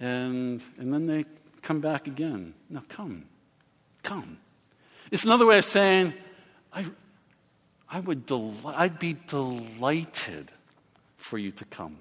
and, 0.00 0.62
and 0.78 0.92
then 0.92 1.06
they 1.06 1.24
come 1.62 1.80
back 1.80 2.06
again. 2.06 2.54
No, 2.70 2.82
come. 2.88 3.24
Come. 4.02 4.38
It's 5.10 5.24
another 5.24 5.46
way 5.46 5.58
of 5.58 5.64
saying, 5.64 6.14
I, 6.72 6.84
I 7.88 8.00
would 8.00 8.26
del- 8.26 8.54
I'd 8.64 8.98
be 8.98 9.16
delighted 9.26 10.52
for 11.16 11.38
you 11.38 11.50
to 11.52 11.64
come. 11.64 11.96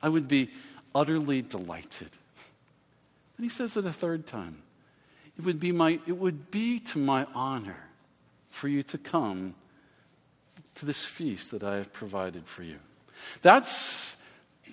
I 0.00 0.08
would 0.08 0.28
be 0.28 0.50
utterly 0.94 1.42
delighted. 1.42 2.10
And 3.36 3.44
he 3.44 3.48
says 3.48 3.76
it 3.76 3.86
a 3.86 3.92
third 3.92 4.26
time. 4.26 4.62
It 5.36 5.44
would 5.44 5.58
be, 5.58 5.72
my, 5.72 5.98
it 6.06 6.16
would 6.16 6.50
be 6.50 6.78
to 6.80 6.98
my 6.98 7.26
honor 7.34 7.88
for 8.50 8.68
you 8.68 8.84
to 8.84 8.98
come 8.98 9.54
to 10.80 10.86
this 10.86 11.04
feast 11.04 11.50
that 11.50 11.62
I 11.62 11.76
have 11.76 11.92
provided 11.92 12.46
for 12.46 12.62
you. 12.62 12.76
That's, 13.42 14.16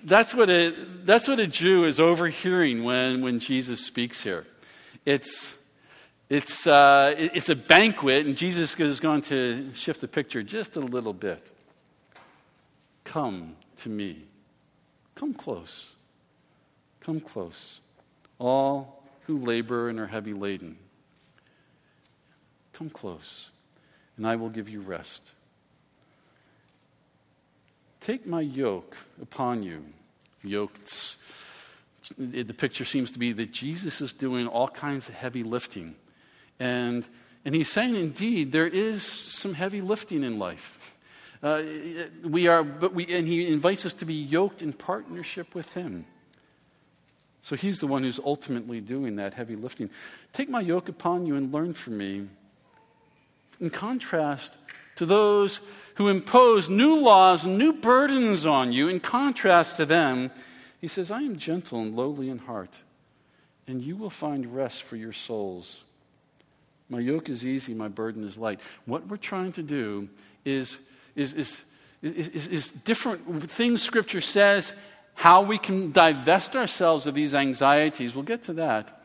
that's, 0.03 0.33
what, 0.33 0.49
a, 0.49 0.73
that's 1.03 1.27
what 1.27 1.39
a 1.39 1.47
Jew 1.47 1.85
is 1.85 1.99
overhearing 1.99 2.83
when, 2.83 3.21
when 3.21 3.39
Jesus 3.39 3.85
speaks 3.85 4.21
here. 4.21 4.45
It's, 5.05 5.57
it's, 6.29 6.65
uh, 6.65 7.13
it's 7.17 7.49
a 7.49 7.55
banquet, 7.55 8.25
and 8.25 8.35
Jesus 8.35 8.79
is 8.79 8.99
going 8.99 9.21
to 9.23 9.71
shift 9.73 10.01
the 10.01 10.07
picture 10.07 10.41
just 10.41 10.75
a 10.75 10.79
little 10.79 11.13
bit. 11.13 11.51
Come 13.03 13.55
to 13.77 13.89
me. 13.89 14.23
Come 15.13 15.33
close. 15.33 15.93
Come 16.99 17.19
close. 17.19 17.79
All 18.39 19.03
who 19.27 19.39
labor 19.39 19.89
and 19.89 19.99
are 19.99 20.07
heavy 20.07 20.33
laden. 20.33 20.77
Come 22.73 22.89
close, 22.89 23.49
and 24.17 24.27
I 24.27 24.35
will 24.35 24.49
give 24.49 24.67
you 24.67 24.81
rest. 24.81 25.31
Take 28.05 28.27
my 28.27 28.41
yoke 28.41 28.95
upon 29.19 29.63
you. 29.63 29.83
Yoked. 30.43 31.15
The 32.19 32.53
picture 32.53 32.85
seems 32.85 33.09
to 33.13 33.17
be 33.17 33.31
that 33.31 33.51
Jesus 33.51 33.99
is 33.99 34.13
doing 34.13 34.45
all 34.47 34.67
kinds 34.67 35.09
of 35.09 35.15
heavy 35.15 35.41
lifting 35.41 35.95
and, 36.59 37.03
and 37.43 37.55
he's 37.55 37.71
saying, 37.71 37.95
indeed, 37.95 38.51
there 38.51 38.67
is 38.67 39.01
some 39.01 39.55
heavy 39.55 39.81
lifting 39.81 40.23
in 40.23 40.37
life. 40.37 40.95
Uh, 41.41 41.63
we 42.23 42.47
are, 42.47 42.63
but 42.63 42.93
we, 42.93 43.07
and 43.11 43.27
he 43.27 43.51
invites 43.51 43.87
us 43.87 43.93
to 43.93 44.05
be 44.05 44.13
yoked 44.13 44.61
in 44.61 44.71
partnership 44.71 45.55
with 45.55 45.71
him. 45.73 46.05
So 47.41 47.55
he's 47.55 47.79
the 47.79 47.87
one 47.87 48.03
who's 48.03 48.19
ultimately 48.23 48.81
doing 48.81 49.15
that 49.15 49.33
heavy 49.33 49.55
lifting. 49.55 49.89
Take 50.31 50.47
my 50.47 50.61
yoke 50.61 50.89
upon 50.89 51.25
you 51.25 51.37
and 51.37 51.51
learn 51.51 51.73
from 51.73 51.97
me. 51.97 52.27
In 53.59 53.71
contrast 53.71 54.57
to 54.95 55.07
those 55.07 55.59
who 55.95 56.09
impose 56.09 56.69
new 56.69 56.95
laws 56.95 57.45
and 57.45 57.57
new 57.57 57.73
burdens 57.73 58.45
on 58.45 58.71
you, 58.71 58.87
in 58.87 58.99
contrast 58.99 59.77
to 59.77 59.85
them, 59.85 60.31
he 60.79 60.87
says, 60.87 61.09
I 61.09 61.21
am 61.21 61.37
gentle 61.37 61.81
and 61.81 61.95
lowly 61.95 62.29
in 62.29 62.37
heart, 62.37 62.77
and 63.67 63.81
you 63.81 63.95
will 63.95 64.09
find 64.09 64.55
rest 64.55 64.83
for 64.83 64.95
your 64.95 65.13
souls. 65.13 65.83
My 66.89 66.99
yoke 66.99 67.29
is 67.29 67.45
easy, 67.45 67.73
my 67.73 67.87
burden 67.87 68.27
is 68.27 68.37
light. 68.37 68.59
What 68.85 69.07
we're 69.07 69.17
trying 69.17 69.53
to 69.53 69.63
do 69.63 70.09
is, 70.43 70.77
is, 71.15 71.33
is, 71.33 71.61
is, 72.03 72.47
is 72.47 72.71
different 72.71 73.49
things 73.49 73.81
Scripture 73.81 74.21
says, 74.21 74.73
how 75.15 75.41
we 75.41 75.57
can 75.57 75.91
divest 75.91 76.55
ourselves 76.55 77.07
of 77.07 77.15
these 77.15 77.33
anxieties. 77.33 78.15
We'll 78.15 78.23
get 78.23 78.43
to 78.43 78.53
that. 78.53 79.01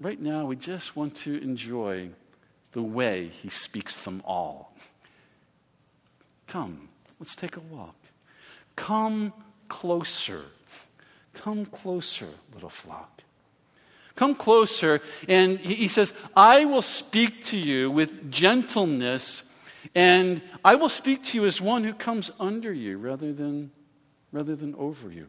Right 0.00 0.20
now, 0.20 0.46
we 0.46 0.56
just 0.56 0.96
want 0.96 1.14
to 1.18 1.40
enjoy 1.42 2.08
the 2.72 2.82
way 2.82 3.28
He 3.28 3.50
speaks 3.50 4.00
them 4.00 4.22
all. 4.24 4.74
Come, 6.46 6.88
let's 7.18 7.36
take 7.36 7.56
a 7.56 7.60
walk. 7.60 7.96
Come 8.76 9.32
closer. 9.68 10.42
Come 11.34 11.66
closer, 11.66 12.28
little 12.54 12.70
flock. 12.70 13.22
Come 14.14 14.34
closer. 14.34 15.00
And 15.28 15.58
he 15.58 15.88
says, 15.88 16.14
I 16.36 16.64
will 16.64 16.82
speak 16.82 17.44
to 17.46 17.58
you 17.58 17.90
with 17.90 18.30
gentleness, 18.30 19.42
and 19.94 20.40
I 20.64 20.74
will 20.76 20.88
speak 20.88 21.24
to 21.26 21.38
you 21.38 21.46
as 21.46 21.60
one 21.60 21.84
who 21.84 21.92
comes 21.92 22.30
under 22.40 22.72
you 22.72 22.96
rather 22.96 23.32
than, 23.32 23.70
rather 24.32 24.56
than 24.56 24.74
over 24.76 25.10
you. 25.10 25.28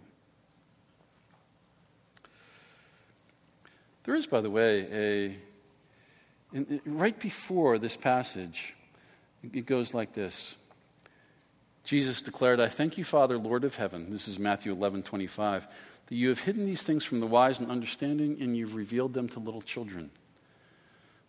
There 4.06 4.16
is, 4.16 4.26
by 4.26 4.40
the 4.40 4.50
way, 4.50 4.88
a. 4.92 5.36
In, 6.56 6.80
right 6.86 7.20
before 7.20 7.78
this 7.78 7.98
passage, 7.98 8.74
it 9.54 9.66
goes 9.66 9.94
like 9.94 10.14
this. 10.14 10.56
Jesus 11.88 12.20
declared, 12.20 12.60
I 12.60 12.68
thank 12.68 12.98
you, 12.98 13.06
Father, 13.06 13.38
Lord 13.38 13.64
of 13.64 13.76
heaven. 13.76 14.12
This 14.12 14.28
is 14.28 14.38
Matthew 14.38 14.74
11 14.74 15.04
25 15.04 15.68
that 16.08 16.16
you 16.16 16.28
have 16.28 16.40
hidden 16.40 16.66
these 16.66 16.84
things 16.84 17.06
from 17.06 17.22
the 17.22 17.26
wise 17.26 17.62
and 17.62 17.72
understanding, 17.72 18.36
and 18.42 18.58
you've 18.58 18.76
revealed 18.76 19.14
them 19.14 19.30
to 19.30 19.40
little 19.40 19.62
children. 19.62 20.10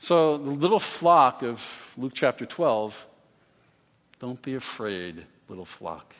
So, 0.01 0.37
the 0.37 0.51
little 0.51 0.81
flock 0.81 1.45
of 1.45 1.95
Luke 1.97 2.11
chapter 2.13 2.45
12, 2.45 3.07
don't 4.19 4.43
be 4.43 4.57
afraid, 4.57 5.27
little 5.49 5.65
flock. 5.65 6.13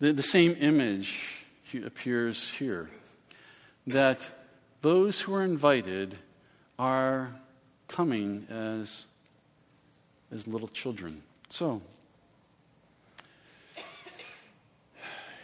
The, 0.00 0.12
the 0.12 0.22
same 0.24 0.56
image 0.58 1.44
appears 1.86 2.50
here 2.50 2.90
that 3.86 4.28
those 4.82 5.20
who 5.20 5.32
are 5.36 5.44
invited 5.44 6.18
are 6.76 7.36
coming 7.86 8.48
as, 8.50 9.06
as 10.32 10.48
little 10.48 10.66
children. 10.66 11.22
So, 11.50 11.82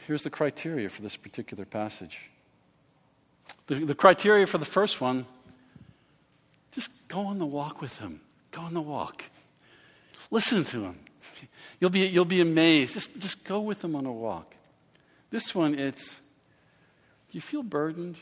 here's 0.07 0.23
the 0.23 0.31
criteria 0.31 0.89
for 0.89 1.03
this 1.03 1.17
particular 1.17 1.65
passage. 1.65 2.31
The, 3.67 3.77
the 3.77 3.95
criteria 3.95 4.47
for 4.47 4.59
the 4.59 4.65
first 4.65 5.01
one 5.01 5.27
just 6.73 6.91
go 7.07 7.21
on 7.21 7.39
the 7.39 7.47
walk 7.47 7.81
with 7.81 7.99
him. 7.99 8.21
Go 8.51 8.63
on 8.63 8.75
the 8.75 8.81
walk. 8.81 9.25
Listen 10.31 10.65
to 10.65 10.85
him. 10.85 10.99
You'll 11.79 11.91
be, 11.91 12.01
you'll 12.01 12.25
be 12.25 12.41
amazed. 12.41 12.95
Just, 12.95 13.21
just 13.21 13.45
go 13.45 13.61
with 13.61 13.85
him 13.85 13.95
on 13.95 14.07
a 14.07 14.13
walk. 14.13 14.55
This 15.31 15.55
one, 15.55 15.75
it's 15.75 16.21
do 17.35 17.39
you 17.39 17.41
feel 17.41 17.63
burdened? 17.63 18.15
Do 18.15 18.21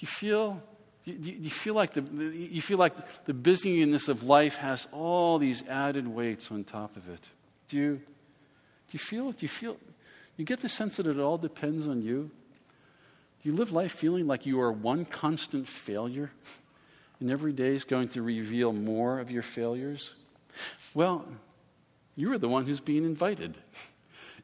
you 0.00 0.08
feel, 0.08 0.62
you, 1.04 1.14
you 1.40 1.50
feel 1.50 1.74
like 1.74 1.92
the, 1.94 2.02
you 2.02 2.60
feel 2.62 2.78
like 2.78 3.24
the 3.24 3.34
busyness 3.34 4.08
of 4.08 4.24
life 4.24 4.56
has 4.56 4.86
all 4.92 5.38
these 5.38 5.62
added 5.68 6.06
weights 6.06 6.50
on 6.50 6.64
top 6.64 6.96
of 6.96 7.08
it? 7.08 7.28
Do 7.68 7.76
you, 7.76 7.94
do 7.96 8.02
you 8.92 8.98
feel, 8.98 9.32
do 9.32 9.38
you 9.40 9.48
feel, 9.48 9.76
you 10.38 10.44
get 10.44 10.60
the 10.60 10.68
sense 10.68 10.96
that 10.96 11.06
it 11.06 11.18
all 11.18 11.36
depends 11.36 11.86
on 11.86 12.00
you? 12.00 12.30
Do 13.42 13.48
you 13.48 13.54
live 13.54 13.72
life 13.72 13.92
feeling 13.92 14.26
like 14.26 14.46
you 14.46 14.60
are 14.60 14.72
one 14.72 15.04
constant 15.04 15.68
failure 15.68 16.30
and 17.20 17.30
every 17.30 17.52
day 17.52 17.74
is 17.74 17.84
going 17.84 18.08
to 18.10 18.22
reveal 18.22 18.72
more 18.72 19.18
of 19.18 19.30
your 19.30 19.42
failures? 19.42 20.14
Well, 20.94 21.26
you 22.16 22.32
are 22.32 22.38
the 22.38 22.48
one 22.48 22.66
who's 22.66 22.80
being 22.80 23.04
invited. 23.04 23.56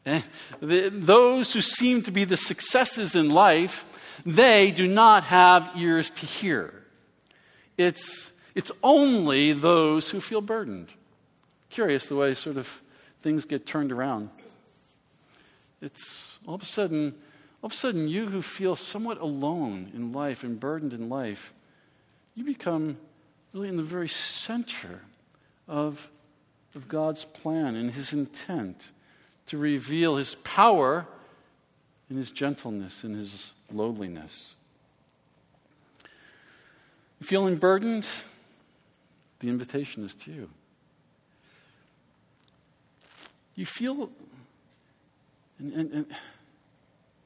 And 0.05 0.23
eh, 0.61 0.61
the, 0.61 0.89
those 0.91 1.53
who 1.53 1.61
seem 1.61 2.03
to 2.03 2.11
be 2.11 2.25
the 2.25 2.37
successes 2.37 3.15
in 3.15 3.31
life, 3.31 4.21
they 4.27 4.71
do 4.71 4.87
not 4.87 5.25
have 5.25 5.71
ears 5.77 6.11
to 6.11 6.27
hear. 6.27 6.75
It's, 7.77 8.33
it's 8.55 8.71
only 8.83 9.53
those 9.53 10.11
who 10.11 10.21
feel 10.21 10.41
burdened. 10.41 10.89
Curious 11.71 12.07
the 12.07 12.17
way 12.17 12.35
sort 12.35 12.57
of 12.57 12.81
things 13.23 13.45
get 13.45 13.67
turned 13.67 13.91
around. 13.91 14.31
It's 15.85 16.39
all 16.47 16.55
of 16.55 16.63
a 16.63 16.67
sudden, 16.67 17.15
all 17.63 17.67
of 17.67 17.73
a 17.73 17.77
sudden, 17.77 18.09
you 18.09 18.27
who 18.27 18.43
feel 18.43 18.75
somewhat 18.75 19.19
alone 19.19 19.91
in 19.95 20.13
life 20.13 20.43
and 20.43 20.59
burdened 20.59 20.93
in 20.93 21.09
life, 21.09 21.53
you 22.35 22.45
become 22.45 22.97
really 23.53 23.69
in 23.69 23.77
the 23.77 23.83
very 23.83 24.09
center 24.09 25.03
of, 25.69 26.11
of 26.75 26.89
God's 26.89 27.25
plan 27.25 27.77
and 27.77 27.91
His 27.91 28.13
intent 28.13 28.91
to 29.47 29.59
reveal 29.59 30.17
his 30.17 30.35
power 30.37 31.07
in 32.11 32.17
his 32.17 32.33
gentleness 32.33 33.05
and 33.05 33.17
his 33.17 33.53
lowliness. 33.73 34.55
You 37.21 37.27
feeling 37.27 37.57
burdened? 37.57 38.07
The 39.41 39.49
invitation 39.49 40.05
is 40.05 40.15
to 40.15 40.33
you. 40.33 40.51
You 43.57 43.67
feel, 43.67 44.11
and, 45.59 45.73
and, 45.73 45.93
and, 45.93 46.07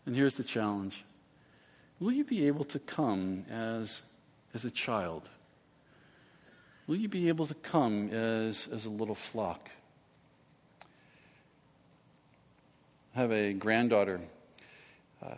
and 0.06 0.16
here's 0.16 0.34
the 0.34 0.44
challenge 0.44 1.04
will 2.00 2.12
you 2.12 2.24
be 2.24 2.46
able 2.46 2.64
to 2.64 2.78
come 2.78 3.44
as, 3.50 4.02
as 4.54 4.64
a 4.64 4.70
child? 4.70 5.28
Will 6.86 6.96
you 6.96 7.08
be 7.08 7.28
able 7.28 7.46
to 7.46 7.54
come 7.54 8.08
as, 8.10 8.68
as 8.72 8.86
a 8.86 8.90
little 8.90 9.14
flock? 9.14 9.70
I 13.14 13.20
have 13.20 13.32
a 13.32 13.52
granddaughter, 13.52 14.20
uh, 15.22 15.34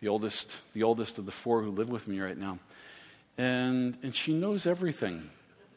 the 0.00 0.08
oldest, 0.08 0.56
the 0.72 0.82
oldest 0.82 1.18
of 1.18 1.26
the 1.26 1.32
four 1.32 1.62
who 1.62 1.70
live 1.70 1.90
with 1.90 2.08
me 2.08 2.18
right 2.18 2.36
now, 2.36 2.58
and 3.36 3.98
and 4.02 4.14
she 4.14 4.32
knows 4.32 4.66
everything, 4.66 5.28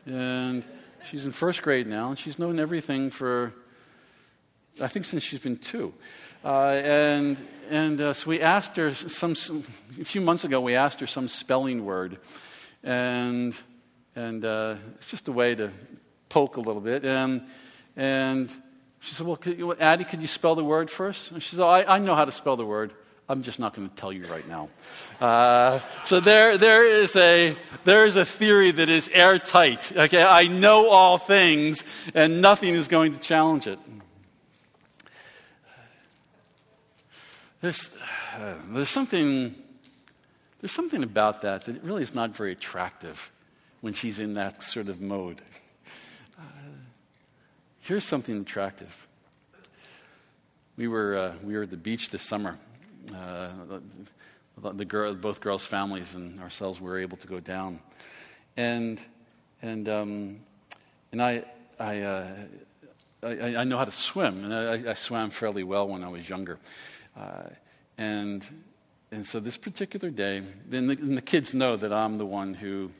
and 0.05 0.63
she's 1.09 1.25
in 1.25 1.31
first 1.31 1.61
grade 1.61 1.85
now, 1.85 2.09
and 2.09 2.17
she's 2.17 2.39
known 2.39 2.59
everything 2.59 3.09
for, 3.09 3.53
I 4.81 4.87
think, 4.87 5.05
since 5.05 5.21
she's 5.21 5.39
been 5.39 5.57
two, 5.57 5.93
uh, 6.43 6.69
and 6.69 7.37
and 7.69 7.99
uh, 7.99 8.13
so 8.13 8.29
we 8.29 8.41
asked 8.41 8.77
her 8.77 8.93
some, 8.93 9.35
some, 9.35 9.63
a 9.99 10.05
few 10.05 10.21
months 10.21 10.45
ago. 10.45 10.61
We 10.61 10.75
asked 10.75 10.99
her 11.01 11.07
some 11.07 11.27
spelling 11.27 11.85
word, 11.85 12.17
and 12.83 13.55
and 14.15 14.45
uh, 14.45 14.75
it's 14.95 15.07
just 15.07 15.27
a 15.27 15.31
way 15.31 15.55
to 15.55 15.71
poke 16.29 16.57
a 16.57 16.61
little 16.61 16.81
bit, 16.81 17.05
and 17.05 17.41
and 17.95 18.49
she 18.99 19.13
said, 19.13 19.27
Well, 19.27 19.37
could 19.37 19.79
Addie, 19.79 20.03
could 20.03 20.21
you 20.21 20.27
spell 20.27 20.55
the 20.55 20.63
word 20.63 20.89
first? 20.89 21.31
And 21.31 21.41
she 21.41 21.55
said, 21.55 21.63
oh, 21.63 21.67
I, 21.67 21.95
I 21.95 21.99
know 21.99 22.15
how 22.15 22.25
to 22.25 22.31
spell 22.31 22.57
the 22.57 22.65
word. 22.65 22.93
I'm 23.29 23.43
just 23.43 23.59
not 23.59 23.73
going 23.73 23.89
to 23.89 23.95
tell 23.95 24.13
you 24.13 24.25
right 24.25 24.47
now. 24.47 24.69
Uh, 25.19 25.81
so 26.05 26.21
there, 26.21 26.57
there, 26.57 26.85
is 26.85 27.15
a, 27.17 27.57
there 27.83 28.05
is 28.05 28.15
a 28.15 28.23
theory 28.23 28.71
that 28.71 28.87
is 28.87 29.09
airtight. 29.11 29.91
Okay, 29.95 30.23
I 30.23 30.47
know 30.47 30.89
all 30.89 31.17
things, 31.17 31.83
and 32.13 32.41
nothing 32.41 32.73
is 32.73 32.87
going 32.87 33.13
to 33.13 33.19
challenge 33.19 33.67
it. 33.67 33.79
There's, 37.59 37.89
uh, 38.35 38.53
there's, 38.69 38.89
something, 38.89 39.55
there's 40.61 40.71
something 40.71 41.01
about 41.01 41.41
that 41.41 41.65
that 41.65 41.83
really 41.83 42.03
is 42.03 42.13
not 42.13 42.35
very 42.35 42.51
attractive 42.51 43.31
when 43.81 43.93
she's 43.93 44.19
in 44.19 44.35
that 44.35 44.61
sort 44.61 44.89
of 44.89 45.01
mode. 45.01 45.41
Here's 47.87 48.03
something 48.03 48.41
attractive. 48.41 49.07
We 50.75 50.89
were, 50.89 51.17
uh, 51.17 51.33
we 51.41 51.55
were 51.55 51.63
at 51.63 51.71
the 51.71 51.77
beach 51.77 52.09
this 52.09 52.21
summer. 52.21 52.59
Uh, 53.15 53.47
the, 54.61 54.73
the 54.73 54.85
girl, 54.85 55.15
both 55.15 55.39
girls' 55.39 55.65
families 55.65 56.13
and 56.13 56.39
ourselves 56.41 56.81
were 56.81 56.99
able 56.99 57.15
to 57.15 57.27
go 57.27 57.39
down. 57.39 57.79
And, 58.57 58.99
and, 59.61 59.87
um, 59.87 60.39
and 61.13 61.23
I, 61.23 61.43
I, 61.79 62.01
uh, 62.01 62.35
I, 63.23 63.55
I, 63.55 63.63
know 63.63 63.77
how 63.77 63.85
to 63.85 63.91
swim, 63.91 64.43
and 64.43 64.53
I, 64.53 64.91
I, 64.91 64.93
swam 64.93 65.29
fairly 65.29 65.63
well 65.63 65.87
when 65.87 66.03
I 66.03 66.09
was 66.09 66.27
younger. 66.27 66.59
Uh, 67.17 67.49
and, 67.97 68.45
and 69.11 69.25
so 69.25 69.39
this 69.39 69.57
particular 69.57 70.09
day, 70.09 70.43
and 70.71 70.89
the, 70.89 70.95
the 70.95 71.21
kids 71.21 71.53
know 71.53 71.75
that 71.75 71.91
I'm 71.91 72.17
the 72.17 72.25
one 72.25 72.53
who, 72.53 72.91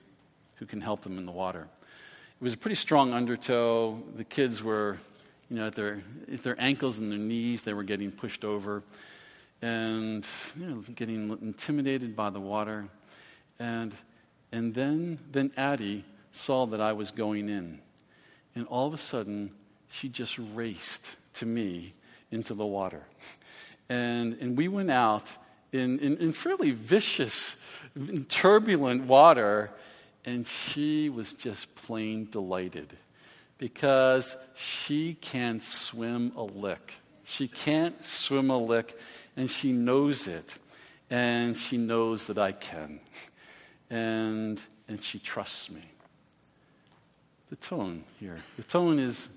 who 0.56 0.66
can 0.66 0.82
help 0.82 1.02
them 1.02 1.18
in 1.18 1.26
the 1.26 1.32
water. 1.32 1.68
It 2.40 2.44
was 2.44 2.54
a 2.54 2.58
pretty 2.58 2.76
strong 2.76 3.14
undertow. 3.14 4.02
The 4.16 4.24
kids 4.24 4.64
were, 4.64 4.98
you 5.50 5.58
know, 5.58 5.68
at 5.68 5.76
their, 5.76 6.02
at 6.32 6.42
their 6.44 6.60
ankles 6.60 7.00
and 7.00 7.12
their 7.12 7.20
knees, 7.20 7.64
they 7.64 7.74
were 7.74 7.84
getting 7.84 8.12
pushed 8.12 8.44
over 8.44 8.84
and, 9.62 10.26
you 10.60 10.66
know, 10.66 10.84
getting 10.96 11.30
intimidated 11.42 12.16
by 12.16 12.30
the 12.30 12.40
water. 12.40 12.88
And, 13.60 13.94
and 14.52 14.74
then, 14.74 15.20
then 15.32 15.52
Addie 15.58 16.06
saw 16.32 16.66
that 16.68 16.82
I 16.82 16.94
was 16.94 17.12
going 17.12 17.50
in. 17.50 17.80
And 18.56 18.68
all 18.68 18.88
of 18.88 18.94
a 18.94 18.98
sudden, 18.98 19.52
she 19.90 20.10
just 20.10 20.40
raced 20.54 21.16
to 21.36 21.46
me 21.46 21.94
into 22.32 22.54
the 22.54 22.66
water. 22.66 23.04
And, 23.90 24.38
and 24.42 24.58
we 24.58 24.68
went 24.68 24.92
out 24.92 25.32
in, 25.72 26.00
in, 26.00 26.18
in 26.18 26.32
fairly 26.32 26.72
vicious, 26.72 27.56
turbulent 28.30 29.04
water 29.04 29.72
and 30.28 30.46
she 30.46 31.08
was 31.10 31.32
just 31.32 31.74
plain 31.74 32.28
delighted 32.30 32.96
because 33.58 34.36
she 34.56 35.14
can't 35.16 35.64
swim 35.64 36.34
a 36.36 36.44
lick. 36.44 36.96
She 37.24 37.48
can't 37.48 38.06
swim 38.06 38.50
a 38.50 38.58
lick, 38.58 39.00
and 39.38 39.50
she 39.50 39.72
knows 39.72 40.28
it. 40.28 40.58
And 41.10 41.56
she 41.56 41.78
knows 41.78 42.26
that 42.28 42.38
I 42.38 42.52
can. 42.52 43.00
And, 43.90 44.60
and 44.90 45.02
she 45.02 45.18
trusts 45.18 45.72
me. 45.72 45.82
The 47.50 47.56
tone 47.56 48.04
here. 48.20 48.38
The 48.58 48.64
tone 48.64 49.00
is, 49.00 49.30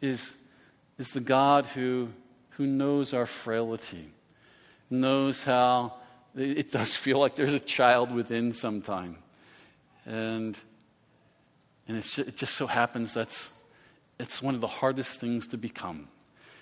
is, 0.00 0.34
is 0.98 1.10
the 1.10 1.20
God 1.20 1.66
who, 1.66 2.08
who 2.60 2.66
knows 2.66 3.14
our 3.14 3.24
frailty, 3.24 4.10
knows 4.90 5.42
how 5.44 5.94
it 6.36 6.70
does 6.70 6.94
feel 6.94 7.18
like 7.18 7.34
there's 7.34 7.54
a 7.54 7.58
child 7.58 8.12
within 8.14 8.52
sometime 8.52 9.16
and, 10.04 10.58
and 11.88 11.96
it 11.96 12.36
just 12.36 12.56
so 12.56 12.66
happens 12.66 13.14
that's 13.14 13.48
it's 14.18 14.42
one 14.42 14.54
of 14.54 14.60
the 14.60 14.66
hardest 14.66 15.18
things 15.18 15.46
to 15.46 15.56
become. 15.56 16.06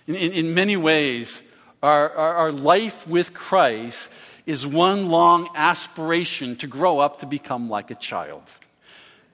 In, 0.06 0.14
in, 0.14 0.32
in 0.34 0.54
many 0.54 0.76
ways, 0.76 1.42
our, 1.82 2.10
our, 2.10 2.34
our 2.34 2.52
life 2.52 3.08
with 3.08 3.34
Christ 3.34 4.08
is 4.46 4.64
one 4.64 5.08
long 5.08 5.48
aspiration 5.56 6.54
to 6.58 6.68
grow 6.68 7.00
up 7.00 7.18
to 7.18 7.26
become 7.26 7.68
like 7.68 7.90
a 7.90 7.96
child. 7.96 8.44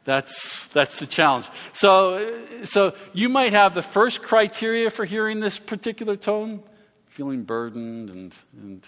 That's, 0.05 0.69
that's 0.69 0.99
the 0.99 1.07
challenge. 1.07 1.49
So, 1.73 2.65
so 2.65 2.95
you 3.15 3.29
might 3.29 3.53
have 3.53 3.75
the 3.75 3.83
first 3.83 4.23
criteria 4.23 4.91
for 4.91 5.05
hearing 5.05 5.41
this 5.41 5.59
particular 5.59 6.17
tone 6.17 6.63
feeling 7.09 7.45
burdened 7.45 8.11
and, 8.11 8.37
and 8.61 8.87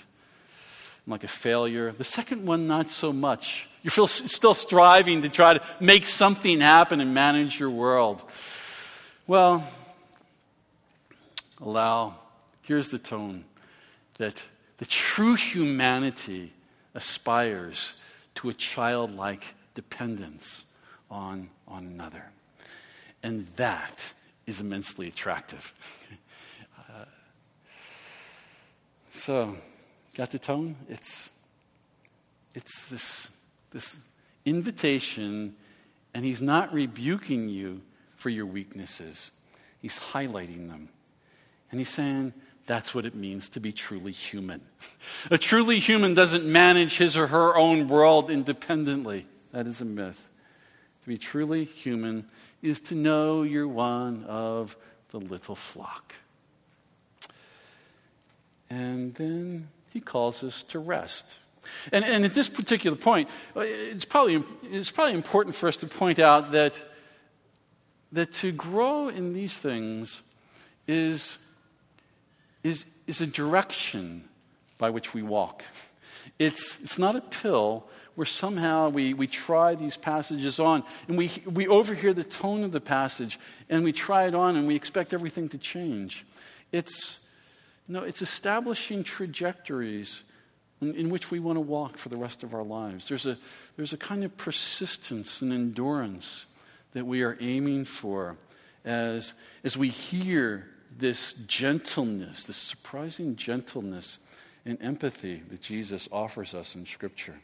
like 1.07 1.24
a 1.24 1.29
failure. 1.29 1.92
The 1.92 2.05
second 2.05 2.44
one, 2.44 2.66
not 2.66 2.90
so 2.90 3.12
much. 3.12 3.68
You 3.83 3.90
feel 3.90 4.09
still 4.09 4.55
striving 4.55 5.22
to 5.22 5.29
try 5.29 5.55
to 5.55 5.62
make 5.81 6.07
something 6.07 6.61
happen 6.61 7.00
and 7.00 7.14
manage 7.14 7.61
your 7.61 7.70
world. 7.70 8.22
Well, 9.26 9.66
allow, 11.61 12.16
here's 12.62 12.88
the 12.88 12.98
tone 12.98 13.44
that 14.18 14.42
the 14.79 14.87
true 14.87 15.35
humanity 15.35 16.52
aspires 16.94 17.94
to 18.35 18.48
a 18.48 18.55
childlike 18.55 19.44
dependence 19.74 20.65
on, 21.10 21.50
on 21.66 21.86
another. 21.86 22.24
And 23.22 23.46
that 23.56 24.12
is 24.46 24.60
immensely 24.60 25.08
attractive. 25.08 25.72
uh, 26.78 27.04
so, 29.10 29.56
got 30.14 30.30
the 30.30 30.38
tone? 30.38 30.76
It's, 30.88 31.30
it's 32.54 32.88
this 32.88 33.30
this 33.76 33.98
invitation, 34.46 35.54
and 36.14 36.24
he's 36.24 36.40
not 36.40 36.72
rebuking 36.72 37.48
you 37.48 37.82
for 38.16 38.30
your 38.30 38.46
weaknesses, 38.46 39.30
he's 39.80 39.98
highlighting 39.98 40.68
them. 40.68 40.88
And 41.70 41.80
he's 41.80 41.90
saying, 41.90 42.32
that's 42.64 42.94
what 42.94 43.04
it 43.04 43.14
means 43.14 43.48
to 43.50 43.60
be 43.60 43.72
truly 43.72 44.12
human. 44.12 44.62
a 45.30 45.36
truly 45.36 45.78
human 45.78 46.14
doesn't 46.14 46.44
manage 46.44 46.96
his 46.96 47.16
or 47.16 47.26
her 47.26 47.54
own 47.56 47.86
world 47.86 48.30
independently. 48.30 49.26
That 49.52 49.66
is 49.66 49.80
a 49.80 49.84
myth. 49.84 50.26
To 51.06 51.10
be 51.10 51.18
truly 51.18 51.62
human 51.62 52.24
is 52.62 52.80
to 52.80 52.96
know 52.96 53.44
you're 53.44 53.68
one 53.68 54.24
of 54.24 54.76
the 55.11 55.20
little 55.20 55.54
flock. 55.54 56.16
And 58.68 59.14
then 59.14 59.68
he 59.92 60.00
calls 60.00 60.42
us 60.42 60.64
to 60.64 60.80
rest. 60.80 61.36
And, 61.92 62.04
and 62.04 62.24
at 62.24 62.34
this 62.34 62.48
particular 62.48 62.96
point, 62.96 63.28
uh, 63.57 63.61
it's 63.61 64.04
probably, 64.04 64.42
it's 64.64 64.90
probably 64.90 65.14
important 65.14 65.54
for 65.54 65.68
us 65.68 65.76
to 65.76 65.86
point 65.86 66.18
out 66.18 66.50
that, 66.50 66.82
that 68.11 68.34
to 68.34 68.50
grow 68.50 69.09
in 69.09 69.32
these 69.32 69.57
things 69.57 70.22
is, 70.88 71.38
is, 72.64 72.84
is 73.07 73.20
a 73.20 73.28
direction 73.28 74.24
by 74.76 74.90
which 74.90 75.14
we 75.14 75.22
walk. 75.22 75.62
It's, 76.40 76.82
it's 76.82 76.98
not 76.98 77.14
a 77.14 77.20
pill 77.20 77.86
where 78.16 78.26
somehow 78.26 78.88
we, 78.88 79.14
we 79.14 79.26
try 79.26 79.74
these 79.74 79.96
passages 79.96 80.58
on 80.58 80.82
and 81.06 81.16
we, 81.16 81.30
we 81.46 81.68
overhear 81.68 82.12
the 82.12 82.24
tone 82.24 82.64
of 82.64 82.72
the 82.72 82.80
passage 82.80 83.38
and 83.68 83.84
we 83.84 83.92
try 83.92 84.26
it 84.26 84.34
on 84.34 84.56
and 84.56 84.66
we 84.66 84.74
expect 84.74 85.14
everything 85.14 85.48
to 85.50 85.58
change. 85.58 86.26
It's, 86.72 87.20
no, 87.86 88.02
it's 88.02 88.22
establishing 88.22 89.04
trajectories 89.04 90.24
in, 90.80 90.94
in 90.94 91.10
which 91.10 91.30
we 91.30 91.38
want 91.38 91.56
to 91.56 91.60
walk 91.60 91.98
for 91.98 92.08
the 92.08 92.16
rest 92.16 92.42
of 92.42 92.54
our 92.54 92.64
lives. 92.64 93.08
There's 93.08 93.26
a, 93.26 93.38
there's 93.76 93.92
a 93.92 93.98
kind 93.98 94.24
of 94.24 94.36
persistence 94.36 95.42
and 95.42 95.52
endurance 95.52 96.46
that 96.94 97.06
we 97.06 97.22
are 97.22 97.36
aiming 97.40 97.84
for 97.84 98.38
as, 98.84 99.34
as 99.62 99.76
we 99.76 99.88
hear 99.88 100.66
this 100.98 101.34
gentleness, 101.46 102.44
this 102.44 102.56
surprising 102.56 103.36
gentleness 103.36 104.18
and 104.64 104.78
empathy 104.80 105.42
that 105.50 105.60
Jesus 105.60 106.08
offers 106.10 106.54
us 106.54 106.74
in 106.74 106.86
Scripture. 106.86 107.34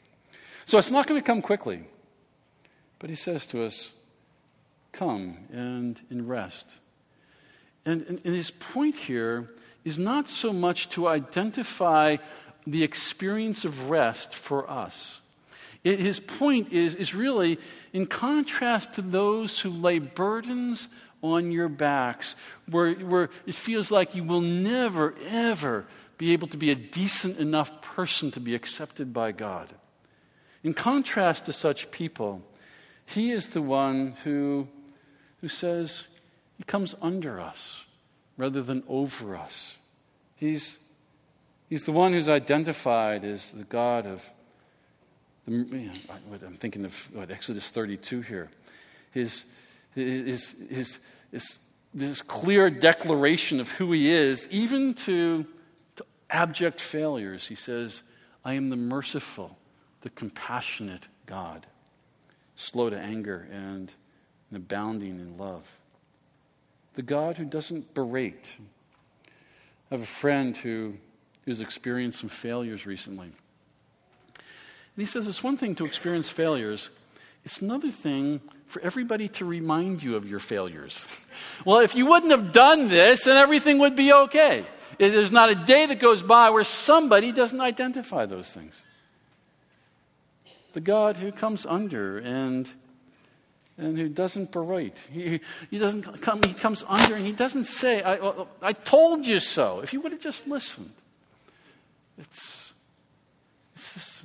So 0.67 0.79
it's 0.79 0.91
not 0.91 1.07
going 1.07 1.21
to 1.21 1.27
come 1.27 1.43
quickly, 1.43 1.85
but 2.99 3.11
he 3.11 3.17
says 3.17 3.47
to 3.49 3.65
us, 3.65 3.93
Come 4.93 5.39
and, 5.53 5.99
and 6.11 6.29
rest. 6.29 6.79
And, 7.87 8.03
and, 8.03 8.21
and 8.25 8.35
his 8.35 8.51
point 8.51 8.95
here 8.95 9.49
is 9.85 9.99
not 9.99 10.29
so 10.29 10.53
much 10.53 10.89
to 10.91 11.09
identify 11.09 12.19
the 12.67 12.83
experience 12.85 13.65
of 13.65 13.91
rest 13.91 14.35
for 14.35 14.71
us. 14.71 15.21
It, 15.83 15.99
his 15.99 16.21
point 16.21 16.73
is, 16.73 16.95
is 16.95 17.15
really 17.15 17.59
in 17.93 18.07
contrast 18.07 18.95
to 18.95 19.03
those 19.03 19.59
who 19.59 19.71
lay 19.71 19.99
burdens 19.99 20.89
on 21.23 21.51
your 21.51 21.69
backs, 21.69 22.37
where, 22.69 22.95
where 22.95 23.31
it 23.47 23.55
feels 23.55 23.91
like 23.91 24.15
you 24.15 24.25
will 24.25 24.41
never, 24.41 25.15
ever 25.29 25.87
be 26.19 26.33
able 26.33 26.49
to 26.49 26.57
be 26.57 26.71
a 26.71 26.77
decent 26.77 27.39
enough 27.39 27.83
person 27.83 28.31
to 28.33 28.41
be 28.41 28.55
accepted 28.55 29.13
by 29.13 29.33
God. 29.33 29.69
In 30.65 30.75
contrast 30.75 31.47
to 31.47 31.53
such 31.53 31.91
people, 31.91 32.43
he 33.07 33.33
is 33.33 33.49
the 33.49 33.63
one 33.63 34.15
who, 34.25 34.69
who 35.41 35.49
says 35.49 36.07
he 36.57 36.65
comes 36.65 36.95
under 37.03 37.41
us 37.41 37.85
rather 38.37 38.63
than 38.63 38.83
over 38.89 39.37
us. 39.37 39.77
He's, 40.37 40.79
he's 41.69 41.85
the 41.85 41.93
one 41.93 42.13
who's 42.13 42.29
identified 42.29 43.25
as 43.25 43.51
the 43.51 43.65
God 43.65 44.07
of, 44.07 44.29
the, 45.47 45.91
I'm 46.31 46.55
thinking 46.55 46.85
of 46.85 47.15
what, 47.15 47.31
Exodus 47.31 47.71
32 47.71 48.21
here. 48.23 48.51
His, 49.11 49.45
his, 49.95 50.55
his, 50.71 50.99
his, 51.31 51.59
this 51.93 52.23
clear 52.23 52.71
declaration 52.71 53.61
of 53.61 53.71
who 53.73 53.93
he 53.93 54.11
is, 54.11 54.49
even 54.51 54.95
to, 54.95 55.45
to 55.97 56.07
abject 56.31 56.81
failures. 56.81 57.49
He 57.49 57.55
says, 57.55 58.03
I 58.45 58.55
am 58.55 58.71
the 58.71 58.77
merciful, 58.77 59.59
the 60.03 60.11
compassionate 60.11 61.09
God, 61.27 61.67
slow 62.55 62.91
to 62.91 62.99
anger 62.99 63.49
and, 63.51 63.93
abounding 64.55 65.19
in 65.19 65.39
love. 65.39 65.67
The 66.95 67.03
God 67.03 67.39
who 67.39 67.47
doesn't 67.47 67.95
berate. 67.95 68.57
I 69.91 69.95
have 69.95 70.03
a 70.03 70.07
friend 70.07 70.55
who 70.55 70.95
who's 71.45 71.61
experienced 71.61 72.21
some 72.21 72.29
failures 72.29 72.87
recently. 72.87 73.27
And 74.37 74.45
he 74.97 75.07
says 75.07 75.27
it's 75.27 75.43
one 75.43 75.57
thing 75.57 75.75
to 75.77 75.85
experience 75.85 76.29
failures, 76.29 76.91
it's 77.45 77.61
another 77.61 77.91
thing 77.91 78.41
for 78.67 78.81
everybody 78.83 79.29
to 79.29 79.45
remind 79.45 80.03
you 80.03 80.17
of 80.17 80.29
your 80.29 80.39
failures. 80.39 81.07
well, 81.65 81.81
if 81.81 81.95
you 81.95 82.07
wouldn't 82.07 82.31
have 82.31 82.53
done 82.53 82.89
this, 82.89 83.25
then 83.25 83.37
everything 83.37 83.79
would 83.79 83.97
be 83.97 84.13
okay. 84.13 84.65
There's 84.99 85.33
not 85.33 85.51
a 85.51 85.55
day 85.55 85.87
that 85.87 85.99
goes 85.99 86.23
by 86.23 86.51
where 86.51 86.65
somebody 86.65 87.33
doesn't 87.33 87.61
identify 87.61 88.27
those 88.27 88.53
things. 88.53 88.83
The 90.73 90.81
God 90.81 91.17
who 91.19 91.33
comes 91.33 91.67
under 91.67 92.19
and 92.19 92.71
and 93.79 93.99
who 93.99 94.09
doesn't 94.09 94.53
berate. 94.53 95.03
He, 95.11 95.41
he 95.71 95.79
doesn't 95.79 96.21
come, 96.21 96.43
he 96.43 96.53
comes 96.53 96.85
under 96.87 97.15
and 97.15 97.25
he 97.25 97.33
doesn't 97.33 97.65
say, 97.65 98.03
I, 98.03 98.47
I 98.61 98.73
told 98.73 99.27
you 99.27 99.41
so. 99.41 99.81
If 99.81 99.93
you 99.93 100.01
would 100.01 100.13
have 100.13 100.21
just 100.21 100.47
listened. 100.47 100.93
It's, 102.19 102.75
it's 103.75 103.95
this 103.95 104.25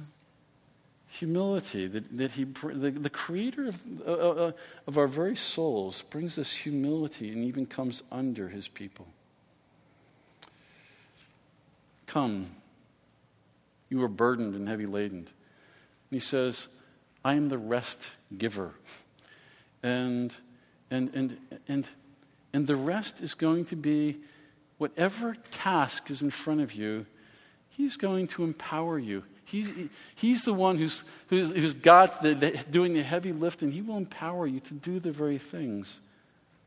humility 1.07 1.87
that, 1.87 2.17
that 2.17 2.31
he, 2.33 2.43
the, 2.43 2.91
the 2.91 3.09
creator 3.09 3.67
of, 3.67 3.81
uh, 4.05 4.11
uh, 4.11 4.51
of 4.85 4.97
our 4.97 5.07
very 5.07 5.35
souls 5.35 6.03
brings 6.03 6.37
us 6.37 6.51
humility 6.51 7.31
and 7.31 7.43
even 7.43 7.65
comes 7.65 8.03
under 8.11 8.49
his 8.49 8.67
people. 8.67 9.07
Come, 12.05 12.51
you 13.89 14.03
are 14.03 14.07
burdened 14.07 14.53
and 14.53 14.67
heavy 14.67 14.85
laden. 14.85 15.27
He 16.09 16.19
says, 16.19 16.67
I 17.23 17.33
am 17.33 17.49
the 17.49 17.57
rest 17.57 18.07
giver. 18.37 18.73
And, 19.83 20.33
and, 20.89 21.13
and, 21.13 21.37
and, 21.67 21.87
and 22.53 22.67
the 22.67 22.75
rest 22.75 23.21
is 23.21 23.33
going 23.33 23.65
to 23.65 23.75
be 23.75 24.17
whatever 24.77 25.35
task 25.51 26.09
is 26.09 26.21
in 26.21 26.29
front 26.29 26.61
of 26.61 26.73
you, 26.73 27.05
he's 27.69 27.97
going 27.97 28.27
to 28.27 28.43
empower 28.43 28.97
you. 28.99 29.23
He's, 29.43 29.69
he's 30.15 30.43
the 30.43 30.53
one 30.53 30.77
who's, 30.77 31.03
who's, 31.27 31.51
who's 31.51 31.73
got 31.73 32.21
the, 32.21 32.33
the, 32.33 32.51
doing 32.69 32.93
the 32.93 33.03
heavy 33.03 33.31
lifting. 33.31 33.71
He 33.71 33.81
will 33.81 33.97
empower 33.97 34.45
you 34.45 34.59
to 34.61 34.73
do 34.73 34.99
the 34.99 35.11
very 35.11 35.37
things 35.37 36.01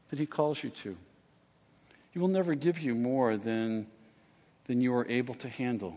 that 0.08 0.18
he 0.18 0.26
calls 0.26 0.62
you 0.62 0.70
to. 0.70 0.96
He 2.10 2.18
will 2.18 2.28
never 2.28 2.54
give 2.54 2.80
you 2.80 2.94
more 2.94 3.36
than, 3.36 3.86
than 4.66 4.80
you 4.80 4.94
are 4.94 5.06
able 5.08 5.34
to 5.34 5.48
handle. 5.48 5.96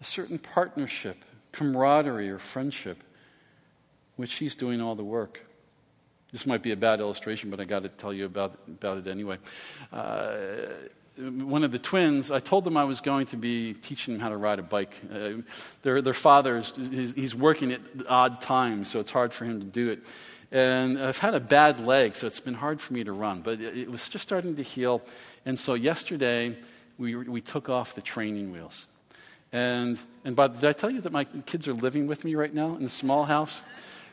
A 0.00 0.04
certain 0.04 0.38
partnership, 0.38 1.18
camaraderie, 1.54 2.30
or 2.30 2.38
friendship, 2.38 2.98
which 4.16 4.34
he's 4.34 4.54
doing 4.54 4.80
all 4.80 4.94
the 4.94 5.04
work. 5.04 5.40
This 6.32 6.46
might 6.46 6.62
be 6.62 6.72
a 6.72 6.76
bad 6.76 7.00
illustration, 7.00 7.50
but 7.50 7.60
I 7.60 7.64
got 7.64 7.84
to 7.84 7.88
tell 7.88 8.12
you 8.12 8.24
about, 8.24 8.58
about 8.66 8.98
it 8.98 9.06
anyway. 9.06 9.38
Uh, 9.92 10.36
one 11.16 11.62
of 11.62 11.70
the 11.70 11.78
twins, 11.78 12.32
I 12.32 12.40
told 12.40 12.64
them 12.64 12.76
I 12.76 12.82
was 12.82 13.00
going 13.00 13.26
to 13.26 13.36
be 13.36 13.72
teaching 13.72 14.14
them 14.14 14.20
how 14.20 14.30
to 14.30 14.36
ride 14.36 14.58
a 14.58 14.62
bike. 14.62 14.94
Uh, 15.12 15.42
their, 15.82 16.02
their 16.02 16.12
father, 16.12 16.56
is, 16.56 16.72
he's, 16.76 17.14
he's 17.14 17.34
working 17.36 17.70
at 17.70 17.80
odd 18.08 18.40
times, 18.40 18.90
so 18.90 18.98
it's 18.98 19.12
hard 19.12 19.32
for 19.32 19.44
him 19.44 19.60
to 19.60 19.66
do 19.66 19.90
it. 19.90 20.00
And 20.50 21.00
I've 21.00 21.18
had 21.18 21.34
a 21.34 21.40
bad 21.40 21.78
leg, 21.78 22.16
so 22.16 22.26
it's 22.26 22.40
been 22.40 22.54
hard 22.54 22.80
for 22.80 22.94
me 22.94 23.04
to 23.04 23.12
run, 23.12 23.42
but 23.42 23.60
it, 23.60 23.78
it 23.78 23.90
was 23.90 24.08
just 24.08 24.24
starting 24.24 24.56
to 24.56 24.62
heal. 24.62 25.02
And 25.46 25.56
so 25.58 25.74
yesterday, 25.74 26.56
we, 26.98 27.14
we 27.14 27.40
took 27.40 27.68
off 27.68 27.94
the 27.94 28.02
training 28.02 28.50
wheels. 28.50 28.86
And, 29.52 29.98
and 30.24 30.34
by, 30.34 30.48
did 30.48 30.64
I 30.64 30.72
tell 30.72 30.90
you 30.90 31.00
that 31.02 31.12
my 31.12 31.24
kids 31.24 31.68
are 31.68 31.74
living 31.74 32.06
with 32.06 32.24
me 32.24 32.34
right 32.34 32.52
now 32.52 32.76
in 32.76 32.84
a 32.84 32.88
small 32.88 33.24
house? 33.24 33.62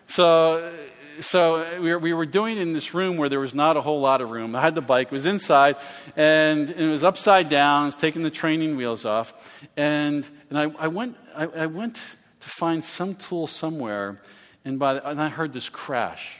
So 0.07 0.73
so 1.19 1.79
we 1.81 1.91
were, 1.91 1.99
we 1.99 2.13
were 2.13 2.25
doing 2.25 2.57
in 2.57 2.73
this 2.73 2.93
room 2.93 3.17
where 3.17 3.29
there 3.29 3.39
was 3.39 3.53
not 3.53 3.77
a 3.77 3.81
whole 3.81 4.01
lot 4.01 4.21
of 4.21 4.31
room. 4.31 4.55
I 4.55 4.61
had 4.61 4.75
the 4.75 4.81
bike, 4.81 5.11
was 5.11 5.25
inside, 5.25 5.75
and, 6.15 6.69
and 6.69 6.79
it 6.79 6.89
was 6.89 7.03
upside 7.03 7.49
down. 7.49 7.83
I 7.83 7.85
was 7.85 7.95
taking 7.95 8.23
the 8.23 8.31
training 8.31 8.75
wheels 8.75 9.05
off. 9.05 9.33
And, 9.77 10.25
and 10.49 10.57
I, 10.57 10.71
I, 10.79 10.87
went, 10.87 11.17
I, 11.35 11.45
I 11.45 11.65
went 11.65 11.95
to 11.95 12.49
find 12.49 12.83
some 12.83 13.15
tool 13.15 13.47
somewhere, 13.47 14.21
and, 14.65 14.79
by 14.79 14.95
the, 14.95 15.07
and 15.07 15.21
I 15.21 15.29
heard 15.29 15.53
this 15.53 15.69
crash. 15.69 16.39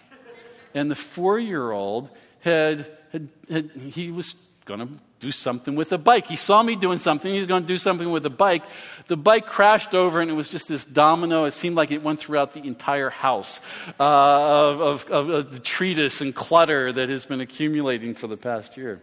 And 0.74 0.90
the 0.90 0.96
four 0.96 1.38
year 1.38 1.72
old 1.72 2.10
had, 2.40 2.88
had, 3.12 3.28
had, 3.50 3.72
he 3.72 4.10
was 4.10 4.36
going 4.66 4.80
to 4.80 4.94
do 5.22 5.32
something 5.32 5.76
with 5.76 5.94
a 5.94 6.00
bike. 6.00 6.26
He 6.26 6.36
saw 6.36 6.64
me 6.64 6.76
doing 6.76 6.98
something. 6.98 7.32
He's 7.32 7.46
going 7.46 7.62
to 7.62 7.68
do 7.68 7.78
something 7.78 8.10
with 8.10 8.26
a 8.26 8.30
bike. 8.30 8.64
The 9.06 9.16
bike 9.16 9.46
crashed 9.46 9.94
over, 9.94 10.20
and 10.20 10.32
it 10.32 10.34
was 10.34 10.50
just 10.50 10.68
this 10.68 10.84
domino. 10.84 11.46
It 11.46 11.52
seemed 11.52 11.76
like 11.76 11.92
it 11.92 12.02
went 12.02 12.20
throughout 12.20 12.54
the 12.54 12.66
entire 12.66 13.12
house 13.12 13.60
uh, 14.00 14.04
of, 14.04 15.06
of, 15.10 15.30
of, 15.30 15.52
detritus 15.52 16.22
and 16.22 16.36
clutter 16.36 16.92
that 16.92 17.10
has 17.10 17.26
been 17.28 17.40
accumulating 17.40 18.16
for 18.16 18.26
the 18.26 18.36
past 18.36 18.76
year. 18.76 19.00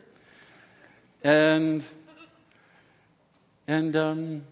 And, 1.22 1.84
and 3.68 3.94
um, 3.94 4.42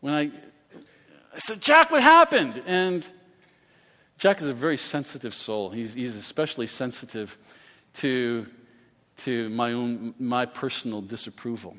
when 0.00 0.14
I, 0.14 0.22
I 0.22 1.38
said, 1.38 1.60
Jack, 1.60 1.90
what 1.90 2.02
happened? 2.02 2.62
And 2.66 3.06
Jack 4.16 4.40
is 4.40 4.46
a 4.46 4.52
very 4.52 4.78
sensitive 4.78 5.34
soul. 5.34 5.68
He's, 5.68 5.92
he's 5.92 6.16
especially 6.16 6.68
sensitive 6.68 7.36
to 7.96 8.46
to 9.18 9.48
my 9.50 9.72
own 9.72 10.14
my 10.18 10.46
personal 10.46 11.00
disapproval. 11.00 11.76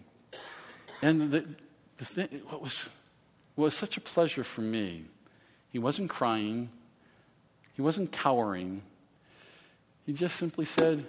And 1.01 1.31
the, 1.31 1.45
the 1.97 2.05
thing, 2.05 2.27
what 2.47 2.61
was, 2.61 2.89
what 3.55 3.65
was 3.65 3.75
such 3.75 3.97
a 3.97 4.01
pleasure 4.01 4.43
for 4.43 4.61
me, 4.61 5.05
he 5.71 5.79
wasn't 5.79 6.09
crying, 6.09 6.69
he 7.73 7.81
wasn't 7.81 8.11
cowering. 8.11 8.81
He 10.05 10.13
just 10.13 10.35
simply 10.35 10.65
said, 10.65 11.05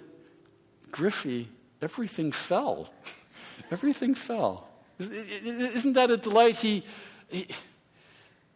Griffey, 0.91 1.47
everything 1.81 2.31
fell. 2.31 2.89
everything 3.71 4.15
fell. 4.15 4.67
Isn't 4.99 5.93
that 5.93 6.09
a 6.09 6.17
delight? 6.17 6.57
He, 6.57 6.83
he, 7.29 7.47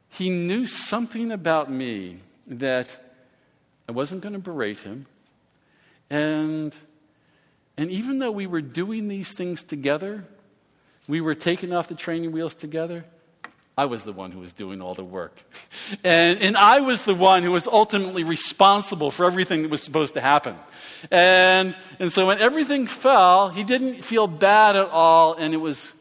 he 0.10 0.30
knew 0.30 0.66
something 0.66 1.32
about 1.32 1.72
me 1.72 2.18
that 2.48 2.98
I 3.88 3.92
wasn't 3.92 4.22
going 4.22 4.34
to 4.34 4.40
berate 4.40 4.80
him. 4.80 5.06
And 6.10 6.76
and 7.82 7.90
even 7.90 8.20
though 8.20 8.30
we 8.30 8.46
were 8.46 8.62
doing 8.62 9.08
these 9.08 9.34
things 9.34 9.64
together, 9.64 10.24
we 11.08 11.20
were 11.20 11.34
taking 11.34 11.74
off 11.74 11.88
the 11.88 11.96
training 11.96 12.32
wheels 12.32 12.54
together, 12.54 13.06
I 13.76 13.86
was 13.86 14.04
the 14.04 14.12
one 14.12 14.32
who 14.32 14.40
was 14.40 14.54
doing 14.54 14.84
all 14.84 14.94
the 14.94 15.04
work. 15.04 15.36
And, 16.04 16.40
and 16.42 16.56
I 16.56 16.82
was 16.82 17.06
the 17.06 17.16
one 17.16 17.42
who 17.42 17.52
was 17.52 17.66
ultimately 17.66 18.24
responsible 18.24 19.10
for 19.10 19.26
everything 19.26 19.64
that 19.64 19.72
was 19.72 19.82
supposed 19.82 20.14
to 20.14 20.22
happen. 20.22 20.56
And, 21.10 21.76
and 21.98 22.12
so 22.12 22.28
when 22.28 22.38
everything 22.38 22.86
fell, 22.86 23.50
he 23.50 23.64
didn't 23.64 24.06
feel 24.06 24.28
bad 24.28 24.76
at 24.76 24.88
all, 24.90 25.34
and 25.34 25.54
it 25.54 25.58
was, 25.58 25.94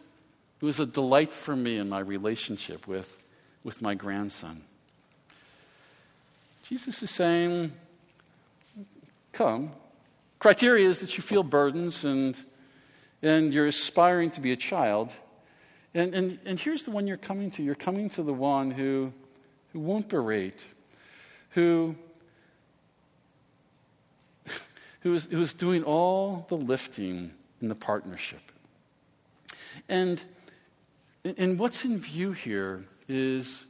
it 0.60 0.64
was 0.66 0.80
a 0.80 0.86
delight 0.86 1.32
for 1.32 1.56
me 1.56 1.78
in 1.78 1.88
my 1.88 2.00
relationship 2.00 2.86
with, 2.86 3.16
with 3.64 3.80
my 3.80 3.94
grandson. 3.94 4.64
Jesus 6.64 7.02
is 7.02 7.10
saying, 7.10 7.72
Come, 9.32 9.72
Criteria 10.40 10.88
is 10.88 10.98
that 10.98 11.16
you 11.16 11.22
feel 11.22 11.44
burdens 11.44 12.04
and 12.04 12.42
and 13.22 13.52
you're 13.52 13.66
aspiring 13.66 14.30
to 14.32 14.40
be 14.40 14.52
a 14.52 14.56
child. 14.56 15.12
And, 15.94 16.14
and, 16.14 16.38
and 16.44 16.58
here's 16.58 16.84
the 16.84 16.90
one 16.90 17.06
you're 17.06 17.16
coming 17.16 17.50
to. 17.52 17.62
You're 17.62 17.74
coming 17.74 18.08
to 18.10 18.22
the 18.22 18.32
one 18.32 18.70
who, 18.70 19.12
who 19.72 19.80
won't 19.80 20.08
berate, 20.08 20.64
who, 21.50 21.96
who, 25.00 25.14
is, 25.14 25.26
who 25.26 25.40
is 25.42 25.52
doing 25.52 25.82
all 25.82 26.46
the 26.48 26.56
lifting 26.56 27.32
in 27.60 27.68
the 27.68 27.74
partnership. 27.74 28.40
And, 29.88 30.20
and 31.24 31.58
what's 31.58 31.84
in 31.84 31.98
view 31.98 32.32
here 32.32 32.84
is, 33.08 33.66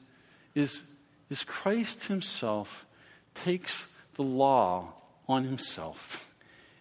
is, 0.54 0.82
is 1.28 1.42
Christ 1.42 2.04
himself 2.04 2.86
takes 3.34 3.86
the 4.14 4.22
law 4.22 4.92
on 5.28 5.44
himself. 5.44 6.29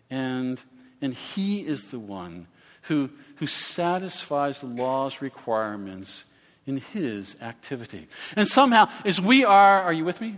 And, 0.09 0.59
and 1.01 1.13
he 1.13 1.59
is 1.59 1.91
the 1.91 1.99
one 1.99 2.47
who, 2.83 3.09
who 3.35 3.47
satisfies 3.47 4.61
the 4.61 4.67
law's 4.67 5.21
requirements 5.21 6.25
in 6.65 6.77
his 6.77 7.35
activity. 7.41 8.07
And 8.35 8.47
somehow, 8.47 8.89
as 9.05 9.21
we 9.21 9.43
are, 9.43 9.81
are 9.81 9.93
you 9.93 10.05
with 10.05 10.21
me? 10.21 10.35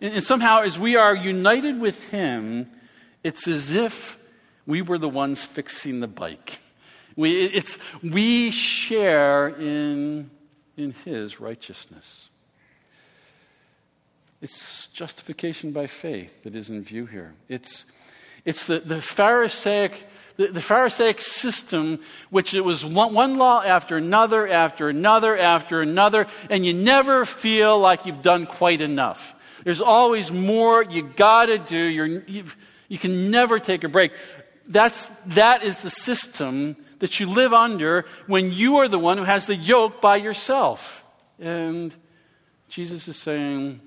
And, 0.00 0.14
and 0.14 0.24
somehow, 0.24 0.62
as 0.62 0.78
we 0.78 0.96
are 0.96 1.14
united 1.14 1.80
with 1.80 2.08
him, 2.10 2.70
it's 3.22 3.46
as 3.46 3.72
if 3.72 4.18
we 4.66 4.82
were 4.82 4.98
the 4.98 5.08
ones 5.08 5.44
fixing 5.44 6.00
the 6.00 6.08
bike. 6.08 6.58
We, 7.16 7.46
it's, 7.46 7.76
we 8.02 8.50
share 8.50 9.48
in, 9.48 10.30
in 10.76 10.92
his 11.04 11.40
righteousness. 11.40 12.28
It's 14.40 14.86
justification 14.86 15.72
by 15.72 15.86
faith 15.86 16.44
that 16.44 16.54
is 16.54 16.70
in 16.70 16.82
view 16.82 17.04
here. 17.04 17.34
It's, 17.48 17.84
it's 18.44 18.66
the, 18.66 18.78
the 18.78 19.00
Pharisaic 19.00 20.06
the, 20.48 20.60
Pharisaic 20.60 21.20
system, 21.20 22.00
which 22.30 22.54
it 22.54 22.64
was 22.64 22.84
one, 22.84 23.12
one, 23.12 23.36
law 23.36 23.62
after 23.62 23.96
another, 23.96 24.48
after 24.48 24.88
another, 24.88 25.36
after 25.36 25.82
another, 25.82 26.26
and 26.48 26.64
you 26.64 26.72
never 26.72 27.24
feel 27.24 27.78
like 27.78 28.06
you've 28.06 28.22
done 28.22 28.46
quite 28.46 28.80
enough. 28.80 29.34
There's 29.64 29.82
always 29.82 30.32
more 30.32 30.82
you 30.82 31.02
got 31.02 31.46
to 31.46 31.58
do. 31.58 31.76
You're, 31.76 32.06
you, 32.06 32.44
you 32.88 32.98
can 32.98 33.30
never 33.30 33.58
take 33.58 33.84
a 33.84 33.88
break. 33.88 34.12
That's, 34.66 35.06
that 35.26 35.62
is 35.62 35.82
the 35.82 35.90
system 35.90 36.76
that 37.00 37.20
you 37.20 37.26
live 37.26 37.52
under 37.52 38.06
when 38.26 38.52
you 38.52 38.76
are 38.76 38.88
the 38.88 38.98
one 38.98 39.18
who 39.18 39.24
has 39.24 39.46
the 39.46 39.56
yoke 39.56 40.00
by 40.00 40.16
yourself. 40.16 41.04
And 41.38 41.94
Jesus 42.68 43.08
is 43.08 43.16
saying, 43.16 43.80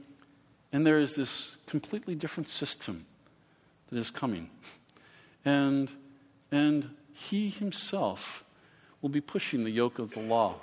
and 0.72 0.86
there 0.86 0.99
is 0.99 1.16
this 1.16 1.58
completely 1.66 2.16
different 2.16 2.49
system 2.49 3.06
that 3.94 4.00
is 4.00 4.12
coming. 4.12 4.50
And, 5.46 5.91
and 6.52 6.89
he 7.14 7.50
himself 7.50 8.44
will 9.02 9.10
be 9.10 9.22
pushing 9.22 9.64
the 9.64 9.70
yoke 9.70 10.00
of 10.00 10.12
the 10.14 10.20
law. 10.20 10.56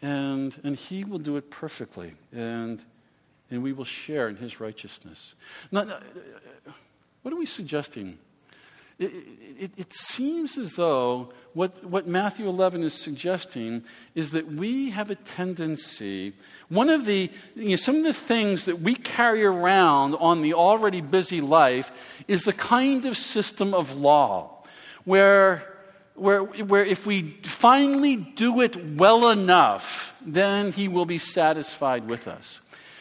And, 0.00 0.58
and 0.62 0.76
he 0.76 1.04
will 1.04 1.18
do 1.18 1.36
it 1.36 1.50
perfectly. 1.50 2.14
And, 2.32 2.82
and 3.50 3.62
we 3.62 3.72
will 3.72 3.84
share 3.84 4.28
in 4.28 4.36
his 4.36 4.60
righteousness. 4.60 5.34
Now, 5.72 5.98
what 7.22 7.34
are 7.34 7.36
we 7.36 7.46
suggesting? 7.46 8.18
It, 9.02 9.12
it, 9.58 9.70
it, 9.76 9.92
seems 9.92 10.58
as 10.58 10.76
though 10.76 11.32
what, 11.54 11.84
what 11.84 12.06
Matthew 12.06 12.48
11 12.48 12.82
is 12.82 12.94
suggesting 12.94 13.84
is 14.14 14.32
that 14.32 14.46
we 14.46 14.90
have 14.90 15.10
a 15.10 15.14
tendency, 15.14 16.32
one 16.68 16.88
of 16.88 17.04
the, 17.04 17.30
you 17.54 17.70
know, 17.70 17.76
some 17.76 17.96
of 17.96 18.04
the 18.04 18.12
things 18.12 18.64
that 18.64 18.80
we 18.80 18.94
carry 18.94 19.44
around 19.44 20.14
on 20.16 20.42
the 20.42 20.54
already 20.54 21.00
busy 21.00 21.40
life 21.40 22.24
is 22.26 22.44
the 22.44 22.52
kind 22.52 23.06
of 23.06 23.16
system 23.16 23.74
of 23.74 23.96
law 23.96 24.64
where, 25.04 25.62
where, 26.14 26.42
where 26.42 26.84
if 26.84 27.06
we 27.06 27.30
finally 27.42 28.16
do 28.16 28.60
it 28.60 28.76
well 28.96 29.28
enough, 29.30 30.16
then 30.24 30.72
he 30.72 30.88
will 30.88 31.06
be 31.06 31.18
satisfied 31.18 32.06
with 32.06 32.28
us. 32.28 32.60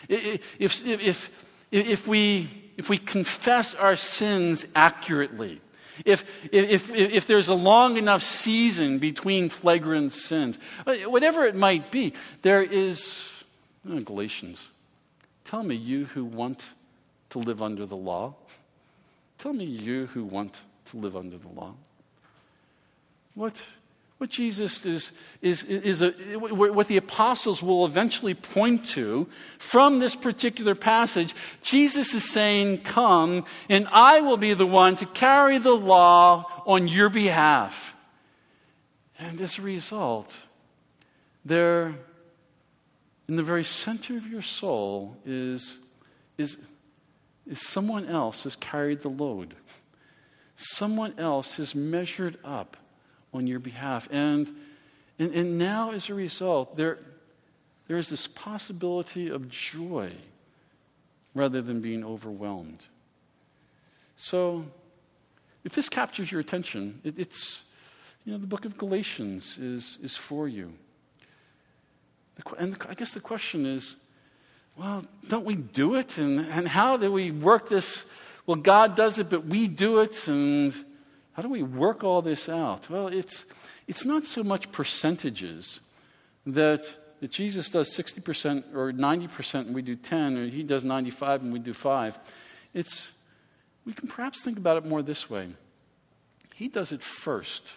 If, 0.09 0.59
if, 0.59 0.85
if, 0.85 1.45
if, 1.71 2.07
we, 2.07 2.49
if 2.77 2.89
we 2.89 2.97
confess 2.97 3.73
our 3.75 3.95
sins 3.95 4.65
accurately, 4.75 5.61
if, 6.05 6.25
if, 6.51 6.93
if, 6.93 7.27
there's 7.27 7.47
a 7.47 7.53
long 7.53 7.97
enough 7.97 8.23
season 8.23 8.99
between 8.99 9.49
flagrant 9.49 10.13
sins, 10.13 10.57
uh, 10.85 10.95
whatever 11.05 11.45
it 11.45 11.55
might 11.55 11.91
be, 11.91 12.13
there 12.41 12.61
is, 12.61 13.27
oh, 13.89 13.99
Galatians, 13.99 14.67
tell 15.45 15.63
me 15.63 15.75
you 15.75 16.05
who 16.05 16.25
want 16.25 16.65
to 17.31 17.39
live 17.39 17.61
under 17.61 17.85
the 17.85 17.95
law. 17.95 18.35
Tell 19.37 19.53
me 19.53 19.65
you 19.65 20.07
who 20.07 20.23
want 20.23 20.61
to 20.87 20.97
live 20.97 21.15
under 21.15 21.37
the 21.37 21.49
law. 21.49 21.73
What, 23.33 23.61
what 24.21 24.29
Jesus 24.29 24.85
is, 24.85 25.11
is, 25.41 25.63
is 25.63 26.03
a, 26.03 26.11
what 26.37 26.87
the 26.87 26.97
apostles 26.97 27.63
will 27.63 27.87
eventually 27.87 28.35
point 28.35 28.85
to 28.89 29.27
from 29.57 29.97
this 29.97 30.15
particular 30.15 30.75
passage, 30.75 31.33
Jesus 31.63 32.13
is 32.13 32.31
saying, 32.31 32.83
Come, 32.83 33.45
and 33.67 33.87
I 33.91 34.21
will 34.21 34.37
be 34.37 34.53
the 34.53 34.67
one 34.67 34.95
to 34.97 35.07
carry 35.07 35.57
the 35.57 35.73
law 35.73 36.45
on 36.67 36.87
your 36.87 37.09
behalf. 37.09 37.95
And 39.17 39.41
as 39.41 39.57
a 39.57 39.63
result, 39.63 40.37
there, 41.43 41.95
in 43.27 43.37
the 43.37 43.43
very 43.43 43.63
center 43.63 44.17
of 44.17 44.27
your 44.27 44.43
soul, 44.43 45.17
is, 45.25 45.79
is, 46.37 46.59
is 47.47 47.67
someone 47.67 48.05
else 48.05 48.43
has 48.43 48.55
carried 48.55 48.99
the 48.99 49.09
load. 49.09 49.55
Someone 50.55 51.15
else 51.17 51.57
has 51.57 51.73
measured 51.73 52.37
up 52.43 52.77
on 53.33 53.47
your 53.47 53.59
behalf. 53.59 54.07
And, 54.11 54.53
and, 55.19 55.33
and 55.33 55.57
now, 55.57 55.91
as 55.91 56.09
a 56.09 56.13
result, 56.13 56.75
there, 56.75 56.99
there 57.87 57.97
is 57.97 58.09
this 58.09 58.27
possibility 58.27 59.29
of 59.29 59.49
joy 59.49 60.11
rather 61.33 61.61
than 61.61 61.81
being 61.81 62.03
overwhelmed. 62.03 62.83
So, 64.15 64.65
if 65.63 65.73
this 65.73 65.89
captures 65.89 66.31
your 66.31 66.41
attention, 66.41 66.99
it, 67.03 67.17
it's, 67.17 67.63
you 68.25 68.33
know, 68.33 68.37
the 68.37 68.47
book 68.47 68.65
of 68.65 68.77
Galatians 68.77 69.57
is, 69.57 69.97
is 70.01 70.17
for 70.17 70.47
you. 70.47 70.73
The, 72.35 72.55
and 72.57 72.73
the, 72.73 72.89
I 72.89 72.93
guess 72.93 73.13
the 73.13 73.19
question 73.19 73.65
is, 73.65 73.95
well, 74.77 75.03
don't 75.27 75.45
we 75.45 75.55
do 75.55 75.95
it? 75.95 76.17
And, 76.17 76.39
and 76.39 76.67
how 76.67 76.97
do 76.97 77.11
we 77.11 77.31
work 77.31 77.69
this? 77.69 78.05
Well, 78.45 78.57
God 78.57 78.95
does 78.95 79.19
it, 79.19 79.29
but 79.29 79.45
we 79.45 79.67
do 79.67 79.99
it, 79.99 80.27
and 80.27 80.73
how 81.33 81.41
do 81.41 81.49
we 81.49 81.63
work 81.63 82.03
all 82.03 82.21
this 82.21 82.49
out? 82.49 82.89
Well, 82.89 83.07
it's, 83.07 83.45
it's 83.87 84.05
not 84.05 84.25
so 84.25 84.43
much 84.43 84.71
percentages 84.71 85.79
that, 86.45 86.95
that 87.21 87.31
Jesus 87.31 87.69
does 87.69 87.95
60% 87.95 88.75
or 88.75 88.91
90% 88.91 89.55
and 89.67 89.75
we 89.75 89.81
do 89.81 89.95
10, 89.95 90.37
or 90.37 90.45
he 90.47 90.63
does 90.63 90.83
95 90.83 91.43
and 91.43 91.53
we 91.53 91.59
do 91.59 91.73
5. 91.73 92.19
It's, 92.73 93.11
we 93.85 93.93
can 93.93 94.07
perhaps 94.07 94.41
think 94.41 94.57
about 94.57 94.77
it 94.77 94.85
more 94.85 95.01
this 95.01 95.29
way. 95.29 95.47
He 96.53 96.67
does 96.67 96.91
it 96.91 97.01
first. 97.01 97.73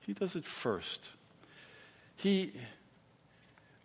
He 0.00 0.12
does 0.12 0.36
it 0.36 0.44
first. 0.44 1.10
He, 2.16 2.52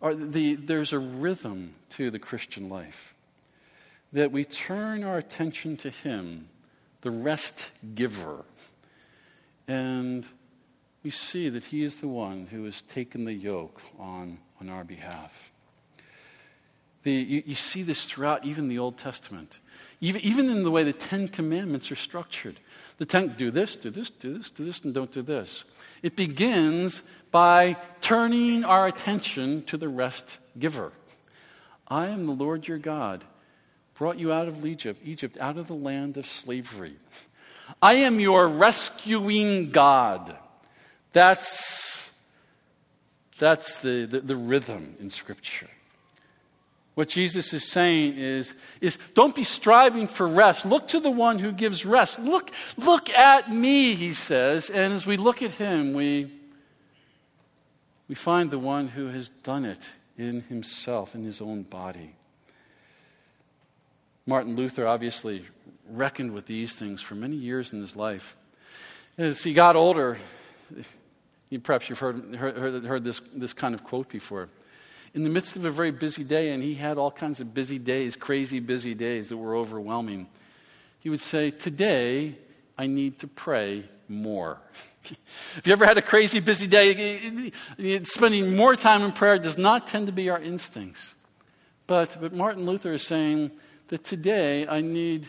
or 0.00 0.14
the, 0.14 0.56
there's 0.56 0.92
a 0.92 0.98
rhythm 0.98 1.74
to 1.90 2.10
the 2.10 2.18
Christian 2.18 2.68
life 2.68 3.14
that 4.12 4.32
we 4.32 4.44
turn 4.44 5.04
our 5.04 5.18
attention 5.18 5.76
to 5.78 5.90
Him, 5.90 6.48
the 7.02 7.10
rest 7.10 7.70
giver. 7.94 8.44
And 9.68 10.26
we 11.04 11.10
see 11.10 11.50
that 11.50 11.64
He 11.64 11.84
is 11.84 11.96
the 11.96 12.08
one 12.08 12.46
who 12.46 12.64
has 12.64 12.82
taken 12.82 13.24
the 13.24 13.34
yoke 13.34 13.80
on, 13.98 14.38
on 14.60 14.68
our 14.68 14.82
behalf. 14.82 15.52
The, 17.02 17.12
you, 17.12 17.42
you, 17.46 17.54
see 17.54 17.82
this 17.82 18.06
throughout 18.06 18.44
even 18.44 18.68
the 18.68 18.78
Old 18.78 18.98
Testament, 18.98 19.58
even, 20.00 20.20
even 20.22 20.48
in 20.48 20.64
the 20.64 20.70
way 20.70 20.82
the 20.82 20.92
Ten 20.92 21.28
Commandments 21.28 21.92
are 21.92 21.96
structured. 21.96 22.58
The 22.96 23.06
Ten, 23.06 23.34
do 23.36 23.50
this, 23.52 23.76
do 23.76 23.90
this, 23.90 24.10
do 24.10 24.36
this, 24.36 24.50
do 24.50 24.64
this, 24.64 24.80
and 24.80 24.92
don't 24.92 25.12
do 25.12 25.22
this. 25.22 25.64
It 26.02 26.16
begins 26.16 27.02
by 27.30 27.76
turning 28.00 28.64
our 28.64 28.86
attention 28.86 29.62
to 29.64 29.76
the 29.76 29.88
rest 29.88 30.38
giver. 30.58 30.92
I 31.86 32.08
am 32.08 32.26
the 32.26 32.32
Lord 32.32 32.66
your 32.66 32.78
God, 32.78 33.24
brought 33.94 34.18
you 34.18 34.32
out 34.32 34.48
of 34.48 34.66
Egypt, 34.66 35.00
Egypt, 35.04 35.38
out 35.38 35.56
of 35.56 35.68
the 35.68 35.74
land 35.74 36.16
of 36.16 36.26
slavery. 36.26 36.96
I 37.80 37.94
am 37.94 38.20
your 38.20 38.48
rescuing 38.48 39.70
God. 39.70 40.36
That's, 41.12 42.10
that's 43.38 43.76
the, 43.76 44.06
the, 44.06 44.20
the 44.20 44.36
rhythm 44.36 44.96
in 45.00 45.10
Scripture. 45.10 45.68
What 46.94 47.08
Jesus 47.08 47.52
is 47.52 47.64
saying 47.64 48.18
is, 48.18 48.54
is 48.80 48.98
don't 49.14 49.34
be 49.34 49.44
striving 49.44 50.08
for 50.08 50.26
rest. 50.26 50.66
Look 50.66 50.88
to 50.88 50.98
the 50.98 51.12
one 51.12 51.38
who 51.38 51.52
gives 51.52 51.86
rest. 51.86 52.18
Look, 52.18 52.50
look 52.76 53.08
at 53.10 53.52
me, 53.52 53.94
he 53.94 54.14
says. 54.14 54.68
And 54.68 54.92
as 54.92 55.06
we 55.06 55.16
look 55.16 55.40
at 55.40 55.52
him, 55.52 55.92
we, 55.92 56.28
we 58.08 58.16
find 58.16 58.50
the 58.50 58.58
one 58.58 58.88
who 58.88 59.06
has 59.08 59.28
done 59.28 59.64
it 59.64 59.88
in 60.16 60.40
himself, 60.42 61.14
in 61.14 61.22
his 61.22 61.40
own 61.40 61.62
body. 61.62 62.16
Martin 64.26 64.56
Luther 64.56 64.84
obviously 64.84 65.44
reckoned 65.90 66.32
with 66.32 66.46
these 66.46 66.74
things 66.74 67.00
for 67.00 67.14
many 67.14 67.36
years 67.36 67.72
in 67.72 67.80
his 67.80 67.96
life. 67.96 68.36
As 69.16 69.42
he 69.42 69.52
got 69.52 69.76
older, 69.76 70.18
perhaps 71.62 71.88
you've 71.88 71.98
heard, 71.98 72.36
heard, 72.36 72.84
heard 72.84 73.04
this, 73.04 73.20
this 73.34 73.52
kind 73.52 73.74
of 73.74 73.84
quote 73.84 74.08
before. 74.08 74.48
In 75.14 75.24
the 75.24 75.30
midst 75.30 75.56
of 75.56 75.64
a 75.64 75.70
very 75.70 75.90
busy 75.90 76.22
day, 76.22 76.52
and 76.52 76.62
he 76.62 76.74
had 76.74 76.98
all 76.98 77.10
kinds 77.10 77.40
of 77.40 77.54
busy 77.54 77.78
days, 77.78 78.14
crazy 78.14 78.60
busy 78.60 78.94
days 78.94 79.30
that 79.30 79.36
were 79.36 79.56
overwhelming, 79.56 80.28
he 81.00 81.10
would 81.10 81.20
say, 81.20 81.50
Today, 81.50 82.36
I 82.76 82.86
need 82.86 83.18
to 83.20 83.26
pray 83.26 83.84
more. 84.08 84.58
Have 85.54 85.66
you 85.66 85.72
ever 85.72 85.86
had 85.86 85.96
a 85.96 86.02
crazy 86.02 86.40
busy 86.40 86.66
day? 86.66 87.50
Spending 88.04 88.54
more 88.54 88.76
time 88.76 89.02
in 89.02 89.12
prayer 89.12 89.38
does 89.38 89.56
not 89.56 89.86
tend 89.86 90.06
to 90.06 90.12
be 90.12 90.28
our 90.28 90.40
instincts. 90.40 91.14
But, 91.86 92.18
but 92.20 92.34
Martin 92.34 92.66
Luther 92.66 92.92
is 92.92 93.06
saying 93.06 93.50
that 93.88 94.04
today 94.04 94.68
I 94.68 94.82
need, 94.82 95.26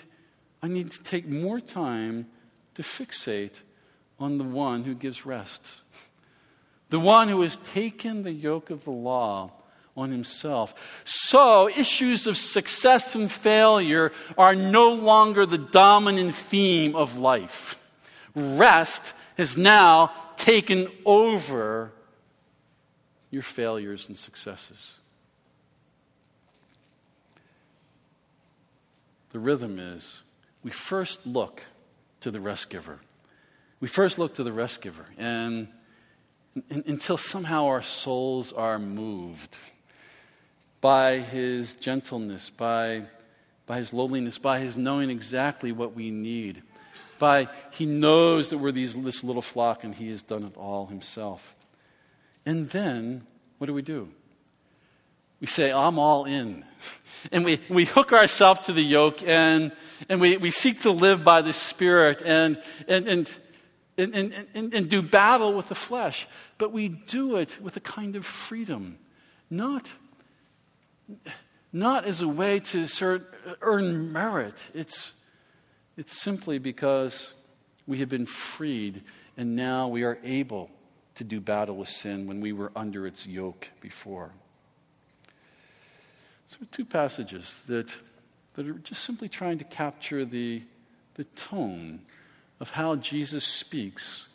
I 0.62 0.68
need 0.68 0.92
to 0.92 1.04
take 1.04 1.28
more 1.28 1.60
time 1.60 2.28
to 2.76 2.82
fixate 2.82 3.62
on 4.20 4.38
the 4.38 4.44
one 4.44 4.84
who 4.84 4.94
gives 4.94 5.26
rest. 5.26 5.72
The 6.90 7.00
one 7.00 7.30
who 7.30 7.42
has 7.42 7.58
taken 7.58 8.24
the 8.24 8.32
yoke 8.32 8.70
of 8.70 8.84
the 8.84 8.92
law 8.92 9.52
on 9.96 10.12
himself. 10.12 11.02
So, 11.04 11.70
issues 11.70 12.26
of 12.26 12.38
success 12.38 13.16
and 13.16 13.32
failure 13.32 14.12
are 14.38 14.56
no 14.56 14.92
longer 14.92 15.46
the 15.46 15.58
dominant 15.58 16.36
theme 16.36 16.96
of 16.96 17.18
life. 17.18 17.82
Rest 18.36 19.14
has 19.38 19.58
now 19.58 20.12
taken 20.38 20.90
over 21.06 21.92
your 23.30 23.44
failures 23.44 24.08
and 24.08 24.18
successes. 24.18 24.94
The 29.32 29.40
rhythm 29.40 29.78
is 29.78 30.24
we 30.64 30.72
first 30.72 31.26
look 31.26 31.64
to 32.22 32.32
the 32.32 32.40
rest 32.40 32.70
giver. 32.70 33.00
We 33.80 33.88
first 33.88 34.20
look 34.20 34.36
to 34.36 34.44
the 34.44 34.52
rest 34.52 34.82
giver, 34.82 35.06
and, 35.18 35.70
and 36.70 36.84
until 36.86 37.18
somehow 37.18 37.68
our 37.68 37.82
souls 37.82 38.52
are 38.52 38.78
moved 38.78 39.58
by 40.82 41.20
his 41.20 41.76
gentleness, 41.76 42.50
by, 42.50 43.04
by 43.66 43.78
his 43.78 43.94
lowliness, 43.94 44.38
by 44.38 44.60
his 44.60 44.78
knowing 44.78 45.10
exactly 45.10 45.72
what 45.72 45.96
we 45.96 46.12
need, 46.12 46.62
by 47.20 47.48
he 47.72 47.86
knows 47.86 48.50
that 48.50 48.58
we're 48.58 48.72
these, 48.72 48.96
this 49.02 49.24
little 49.24 49.42
flock 49.42 49.84
and 49.84 49.96
he 49.96 50.10
has 50.10 50.22
done 50.22 50.44
it 50.44 50.56
all 50.58 50.88
himself. 50.88 51.56
And 52.46 52.70
then, 52.70 53.28
what 53.58 53.68
do 53.68 53.74
we 53.74 53.82
do? 53.82 54.10
We 55.40 55.48
say, 55.48 55.72
I'm 55.72 56.00
all 56.00 56.26
in. 56.26 56.66
And 57.32 57.44
we, 57.46 57.60
we 57.70 57.86
hook 57.86 58.14
ourselves 58.14 58.62
to 58.62 58.74
the 58.74 58.84
yoke 58.84 59.22
and, 59.24 59.72
and 60.08 60.22
we, 60.22 60.38
we 60.38 60.52
seek 60.52 60.82
to 60.82 60.92
live 60.92 61.24
by 61.24 61.42
the 61.42 61.54
Spirit 61.54 62.22
and, 62.24 62.62
and, 62.88 63.08
and, 63.08 63.40
and, 63.98 64.14
and, 64.54 64.74
and, 64.74 64.90
do 64.90 65.02
battle 65.02 65.54
with 65.54 65.68
the 65.68 65.76
flesh. 65.76 66.28
But 66.58 66.72
we 66.72 66.88
do 66.88 67.36
it 67.36 67.58
with 67.62 67.76
a 67.76 67.82
kind 67.82 68.16
of 68.16 68.26
freedom, 68.26 68.98
not 69.50 69.92
not 71.72 72.06
as 72.06 72.22
a 72.22 72.28
way 72.28 72.60
to 72.60 72.88
sort 72.88 73.22
of 73.46 73.58
earn 73.62 74.12
merit. 74.12 74.56
It's, 74.74 75.14
it's 75.98 76.20
simply 76.20 76.58
because 76.60 77.34
we 77.86 78.00
have 78.00 78.10
been 78.10 78.26
freed 78.26 79.04
and 79.38 79.56
now 79.56 79.88
we 79.88 80.04
are 80.04 80.20
able 80.24 80.70
to 81.16 81.24
do 81.24 81.40
battle 81.40 81.78
with 81.78 81.90
sin 81.90 82.28
when 82.28 82.42
we 82.42 82.54
were 82.54 82.72
under 82.76 83.06
its 83.06 83.28
yoke 83.28 83.70
before. 83.82 84.32
So, 86.50 86.58
two 86.72 86.84
passages 86.84 87.62
that, 87.68 87.96
that 88.56 88.68
are 88.68 88.74
just 88.74 89.04
simply 89.04 89.30
trying 89.30 89.60
to 89.60 89.64
capture 89.64 90.26
the, 90.26 90.64
the 91.14 91.26
tone 91.36 92.00
of 92.60 92.72
how 92.72 92.96
Jesus 92.96 93.46
speaks 93.46 94.30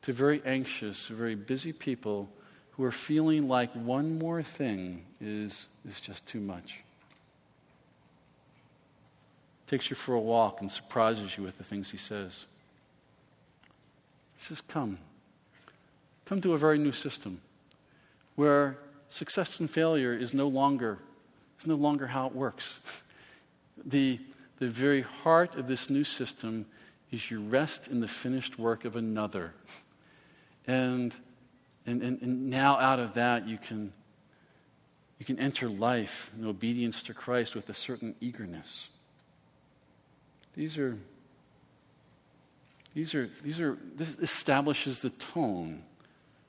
to 0.00 0.14
very 0.14 0.40
anxious, 0.46 1.06
very 1.08 1.34
busy 1.34 1.74
people 1.74 2.30
who 2.70 2.84
are 2.84 2.92
feeling 2.92 3.46
like 3.46 3.70
one 3.74 4.18
more 4.18 4.42
thing 4.42 5.04
is, 5.20 5.66
is 5.86 6.00
just 6.00 6.24
too 6.26 6.40
much. 6.40 6.80
Takes 9.66 9.90
you 9.90 9.96
for 9.96 10.14
a 10.14 10.20
walk 10.20 10.62
and 10.62 10.70
surprises 10.70 11.36
you 11.36 11.44
with 11.44 11.58
the 11.58 11.64
things 11.64 11.90
he 11.90 11.98
says. 11.98 12.46
He 14.38 14.44
says, 14.44 14.62
Come. 14.62 14.96
Come 16.24 16.40
to 16.40 16.54
a 16.54 16.58
very 16.58 16.78
new 16.78 16.92
system 16.92 17.42
where 18.34 18.78
success 19.10 19.60
and 19.60 19.70
failure 19.70 20.14
is 20.14 20.32
no 20.32 20.48
longer, 20.48 21.00
is 21.58 21.66
no 21.66 21.74
longer 21.74 22.06
how 22.06 22.26
it 22.26 22.34
works. 22.34 22.80
The, 23.84 24.18
the 24.58 24.68
very 24.68 25.02
heart 25.02 25.54
of 25.54 25.68
this 25.68 25.88
new 25.88 26.04
system 26.04 26.66
is 27.10 27.30
you 27.30 27.40
rest 27.40 27.88
in 27.88 28.00
the 28.00 28.08
finished 28.08 28.58
work 28.58 28.84
of 28.84 28.96
another. 28.96 29.54
And 30.66 31.14
and, 31.88 32.02
and, 32.02 32.20
and 32.20 32.50
now 32.50 32.78
out 32.78 32.98
of 32.98 33.14
that, 33.14 33.48
you 33.48 33.56
can, 33.56 33.94
you 35.18 35.24
can 35.24 35.38
enter 35.38 35.70
life 35.70 36.30
in 36.38 36.46
obedience 36.46 37.02
to 37.04 37.14
Christ 37.14 37.54
with 37.54 37.70
a 37.70 37.74
certain 37.74 38.14
eagerness. 38.20 38.88
These 40.54 40.76
are, 40.76 40.98
these 42.94 43.14
are, 43.14 43.30
these 43.42 43.58
are, 43.58 43.78
this 43.96 44.18
establishes 44.18 45.00
the 45.00 45.08
tone 45.08 45.82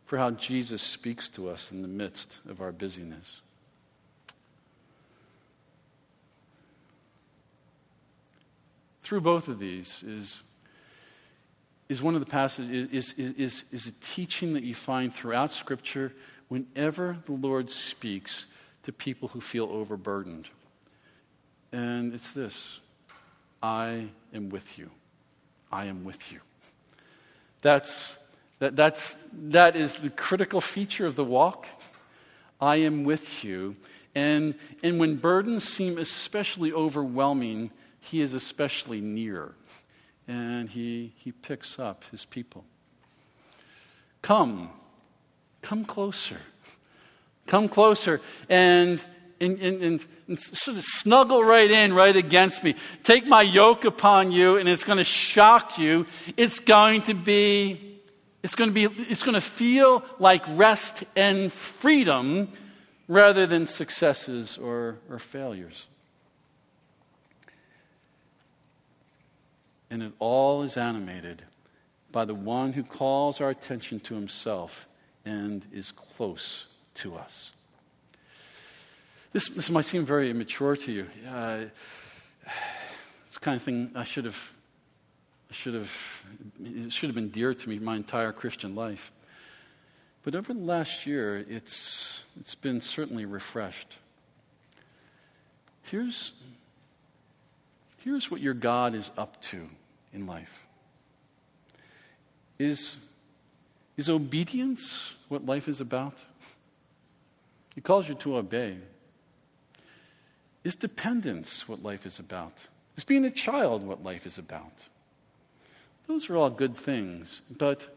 for 0.03 0.17
how 0.17 0.31
Jesus 0.31 0.81
speaks 0.81 1.29
to 1.29 1.47
us 1.47 1.71
in 1.71 1.83
the 1.83 1.87
midst 1.87 2.39
of 2.49 2.59
our 2.59 2.73
busyness. 2.73 3.41
Through 9.09 9.21
both 9.21 9.47
of 9.47 9.57
these 9.57 10.03
is 10.03 10.43
is 11.89 12.03
one 12.03 12.13
of 12.13 12.23
the 12.23 12.29
passages, 12.29 12.89
is, 12.91 13.13
is, 13.13 13.31
is, 13.31 13.65
is 13.71 13.87
a 13.87 13.91
teaching 14.13 14.53
that 14.53 14.61
you 14.61 14.75
find 14.75 15.11
throughout 15.11 15.49
Scripture 15.49 16.13
whenever 16.47 17.17
the 17.25 17.31
Lord 17.31 17.71
speaks 17.71 18.45
to 18.83 18.91
people 18.91 19.29
who 19.29 19.41
feel 19.41 19.65
overburdened. 19.71 20.47
And 21.71 22.13
it's 22.13 22.33
this 22.33 22.81
I 23.63 24.09
am 24.31 24.49
with 24.49 24.77
you. 24.77 24.91
I 25.71 25.85
am 25.85 26.03
with 26.03 26.31
you. 26.31 26.41
That's, 27.63 28.15
that, 28.59 28.75
that's, 28.75 29.15
that 29.33 29.75
is 29.75 29.95
the 29.95 30.11
critical 30.11 30.61
feature 30.61 31.07
of 31.07 31.15
the 31.15 31.25
walk. 31.25 31.65
I 32.61 32.75
am 32.75 33.05
with 33.05 33.43
you. 33.43 33.75
And, 34.13 34.53
and 34.83 34.99
when 34.99 35.15
burdens 35.15 35.63
seem 35.63 35.97
especially 35.97 36.71
overwhelming, 36.71 37.71
He 37.99 38.21
is 38.21 38.33
especially 38.33 39.01
near 39.01 39.53
and 40.29 40.69
he, 40.69 41.11
he 41.17 41.31
picks 41.31 41.79
up 41.79 42.05
his 42.11 42.23
people. 42.23 42.63
Come, 44.21 44.69
come 45.63 45.83
closer. 45.83 46.37
Come 47.47 47.67
closer 47.67 48.21
and, 48.47 49.01
and, 49.41 49.57
and, 49.59 50.05
and, 50.27 50.39
sort 50.39 50.77
of 50.77 50.83
snuggle 50.83 51.43
right 51.43 51.71
in, 51.71 51.93
right 51.93 52.15
against 52.15 52.63
me. 52.63 52.75
Take 53.03 53.25
my 53.25 53.41
yoke 53.41 53.85
upon 53.85 54.31
you, 54.31 54.57
and 54.57 54.69
it's 54.69 54.83
going 54.83 54.99
to 54.99 55.03
shock 55.03 55.79
you. 55.79 56.05
It's 56.37 56.59
going 56.59 57.01
to 57.03 57.15
be, 57.15 57.99
it's 58.43 58.53
going 58.53 58.69
to 58.69 58.73
be, 58.73 58.83
it's 59.09 59.23
going 59.23 59.33
to 59.33 59.41
feel 59.41 60.03
like 60.19 60.43
rest 60.49 61.05
and 61.15 61.51
freedom 61.51 62.49
rather 63.07 63.47
than 63.47 63.65
successes 63.65 64.59
or, 64.59 64.99
or 65.09 65.17
failures. 65.17 65.87
And 69.89 70.03
it 70.03 70.13
all 70.19 70.63
is 70.63 70.77
animated 70.77 71.41
by 72.11 72.25
the 72.25 72.35
one 72.35 72.73
who 72.73 72.83
calls 72.83 73.41
our 73.41 73.49
attention 73.49 73.99
to 74.01 74.15
himself 74.15 74.87
and 75.25 75.65
is 75.71 75.91
close 75.91 76.67
to 76.95 77.15
us. 77.15 77.51
This, 79.31 79.47
this 79.49 79.69
might 79.69 79.85
seem 79.85 80.05
very 80.05 80.31
immature 80.31 80.75
to 80.75 80.91
you. 80.91 81.05
Uh, 81.27 81.65
it's 83.25 83.35
the 83.35 83.39
kind 83.39 83.55
of 83.55 83.61
thing 83.61 83.91
I 83.93 84.03
should 84.03 84.25
have, 84.25 84.53
I 85.51 85.53
should 85.53 85.75
have, 85.75 86.23
it 86.63 86.91
should 86.91 87.09
have 87.09 87.15
been 87.15 87.29
dear 87.29 87.53
to 87.53 87.69
me 87.69 87.77
my 87.77 87.95
entire 87.95 88.31
Christian 88.31 88.73
life. 88.73 89.11
But 90.23 90.35
over 90.35 90.53
the 90.53 90.59
last 90.59 91.05
year, 91.05 91.45
it's, 91.47 92.23
it's 92.39 92.55
been 92.55 92.81
certainly 92.81 93.25
refreshed. 93.25 93.97
Here's, 95.83 96.33
here's 98.03 98.29
what 98.29 98.41
your 98.41 98.53
God 98.53 98.95
is 98.95 99.11
up 99.17 99.41
to 99.43 99.69
in 100.13 100.25
life. 100.25 100.63
Is, 102.57 102.95
is 103.97 104.09
obedience 104.09 105.15
what 105.29 105.45
life 105.45 105.67
is 105.67 105.81
about? 105.81 106.23
He 107.75 107.81
calls 107.81 108.09
you 108.09 108.15
to 108.15 108.37
obey. 108.37 108.77
Is 110.63 110.75
dependence 110.75 111.67
what 111.67 111.83
life 111.83 112.05
is 112.05 112.19
about? 112.19 112.67
Is 112.97 113.03
being 113.03 113.25
a 113.25 113.31
child 113.31 113.83
what 113.83 114.03
life 114.03 114.25
is 114.25 114.37
about? 114.37 114.73
Those 116.07 116.29
are 116.29 116.35
all 116.35 116.49
good 116.49 116.75
things, 116.75 117.41
but, 117.57 117.87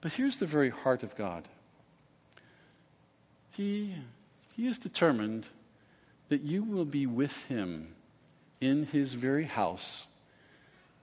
but 0.00 0.12
here's 0.12 0.38
the 0.38 0.46
very 0.46 0.70
heart 0.70 1.02
of 1.02 1.16
God. 1.16 1.44
He, 3.52 3.94
he 4.56 4.66
is 4.66 4.76
determined 4.76 5.46
that 6.28 6.42
you 6.42 6.64
will 6.64 6.84
be 6.84 7.06
with 7.06 7.42
Him 7.44 7.94
in 8.60 8.86
His 8.86 9.14
very 9.14 9.44
house 9.44 10.06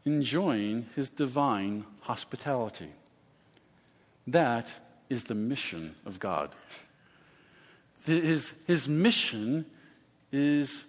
enjoying 0.05 0.87
his 0.95 1.09
divine 1.09 1.85
hospitality. 2.01 2.89
That 4.27 4.71
is 5.09 5.25
the 5.25 5.35
mission 5.35 5.95
of 6.05 6.19
God. 6.19 6.49
His, 8.05 8.53
his 8.65 8.87
mission 8.87 9.65
is 10.31 10.85